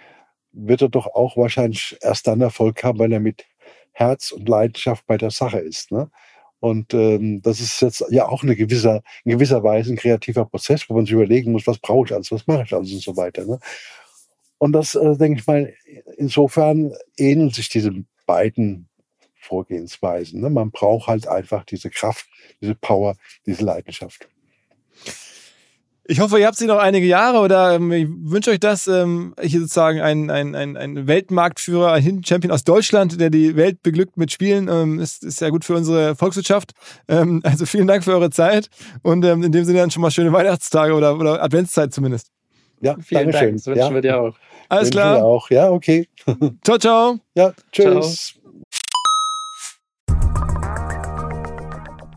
wird 0.51 0.83
er 0.83 0.89
doch 0.89 1.07
auch 1.07 1.37
wahrscheinlich 1.37 1.97
erst 2.01 2.27
dann 2.27 2.41
Erfolg 2.41 2.83
haben, 2.83 2.99
wenn 2.99 3.11
er 3.11 3.19
mit 3.19 3.45
Herz 3.93 4.31
und 4.31 4.47
Leidenschaft 4.47 5.07
bei 5.07 5.17
der 5.17 5.31
Sache 5.31 5.57
ist. 5.57 5.91
Ne? 5.91 6.11
Und 6.59 6.93
ähm, 6.93 7.41
das 7.41 7.61
ist 7.61 7.81
jetzt 7.81 8.03
ja 8.09 8.27
auch 8.27 8.43
eine 8.43 8.55
gewisser, 8.55 9.01
in 9.23 9.31
gewisser 9.31 9.63
Weise 9.63 9.93
ein 9.93 9.97
kreativer 9.97 10.45
Prozess, 10.45 10.89
wo 10.89 10.93
man 10.93 11.05
sich 11.05 11.13
überlegen 11.13 11.51
muss, 11.51 11.67
was 11.67 11.79
brauche 11.79 12.07
ich 12.07 12.13
alles, 12.13 12.31
was 12.31 12.47
mache 12.47 12.63
ich 12.63 12.73
alles 12.73 12.91
und 12.91 13.01
so 13.01 13.15
weiter. 13.15 13.45
Ne? 13.45 13.59
Und 14.57 14.73
das, 14.73 14.95
äh, 14.95 15.15
denke 15.15 15.39
ich 15.39 15.47
mal, 15.47 15.73
insofern 16.17 16.93
ähneln 17.17 17.51
sich 17.51 17.69
diese 17.69 17.91
beiden 18.25 18.89
Vorgehensweisen. 19.35 20.41
Ne? 20.41 20.49
Man 20.49 20.71
braucht 20.71 21.07
halt 21.07 21.27
einfach 21.27 21.63
diese 21.63 21.89
Kraft, 21.89 22.27
diese 22.61 22.75
Power, 22.75 23.15
diese 23.45 23.63
Leidenschaft. 23.63 24.27
Ich 26.11 26.19
hoffe, 26.19 26.39
ihr 26.39 26.47
habt 26.47 26.57
sie 26.57 26.65
noch 26.65 26.79
einige 26.79 27.05
Jahre 27.05 27.37
oder 27.37 27.75
ähm, 27.75 27.91
ich 27.91 28.07
wünsche 28.09 28.49
euch 28.49 28.59
das. 28.59 28.87
Ähm, 28.87 29.35
hier 29.39 29.59
sozusagen 29.59 30.01
ein, 30.01 30.31
ein, 30.31 30.55
ein, 30.55 30.75
ein 30.75 31.05
Weltmarktführer, 31.05 31.91
ein 31.91 32.01
Hidden 32.01 32.23
Champion 32.25 32.51
aus 32.51 32.63
Deutschland, 32.63 33.21
der 33.21 33.29
die 33.29 33.55
Welt 33.55 33.83
beglückt 33.83 34.17
mit 34.17 34.31
Spielen. 34.31 34.67
Ähm, 34.69 34.99
ist, 34.99 35.23
ist 35.23 35.39
ja 35.39 35.49
gut 35.49 35.65
für 35.65 35.75
unsere 35.75 36.15
Volkswirtschaft. 36.15 36.71
Ähm, 37.07 37.41
also 37.43 37.67
vielen 37.67 37.85
Dank 37.85 38.03
für 38.03 38.13
eure 38.13 38.31
Zeit 38.31 38.69
und 39.03 39.23
ähm, 39.23 39.43
in 39.43 39.51
dem 39.51 39.65
Sinne 39.65 39.77
dann 39.77 39.91
schon 39.91 40.01
mal 40.01 40.09
schöne 40.09 40.33
Weihnachtstage 40.33 40.95
oder, 40.95 41.15
oder 41.15 41.43
Adventszeit 41.43 41.93
zumindest. 41.93 42.31
Ja, 42.81 42.95
vielen 42.99 43.29
Dank. 43.29 43.57
Das 43.57 43.67
wünschen 43.67 43.79
ja. 43.79 43.93
wir 43.93 44.01
dir 44.01 44.19
auch. 44.19 44.35
Alles 44.67 44.85
Wünschen 44.87 44.91
klar. 44.93 45.17
wir 45.17 45.25
Auch. 45.25 45.49
Ja, 45.51 45.69
okay. 45.69 46.07
Ciao, 46.63 46.79
ciao. 46.79 47.19
Ja, 47.35 47.53
tschüss. 47.71 48.38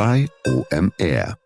bei 0.00 0.26
OMR. 0.46 1.39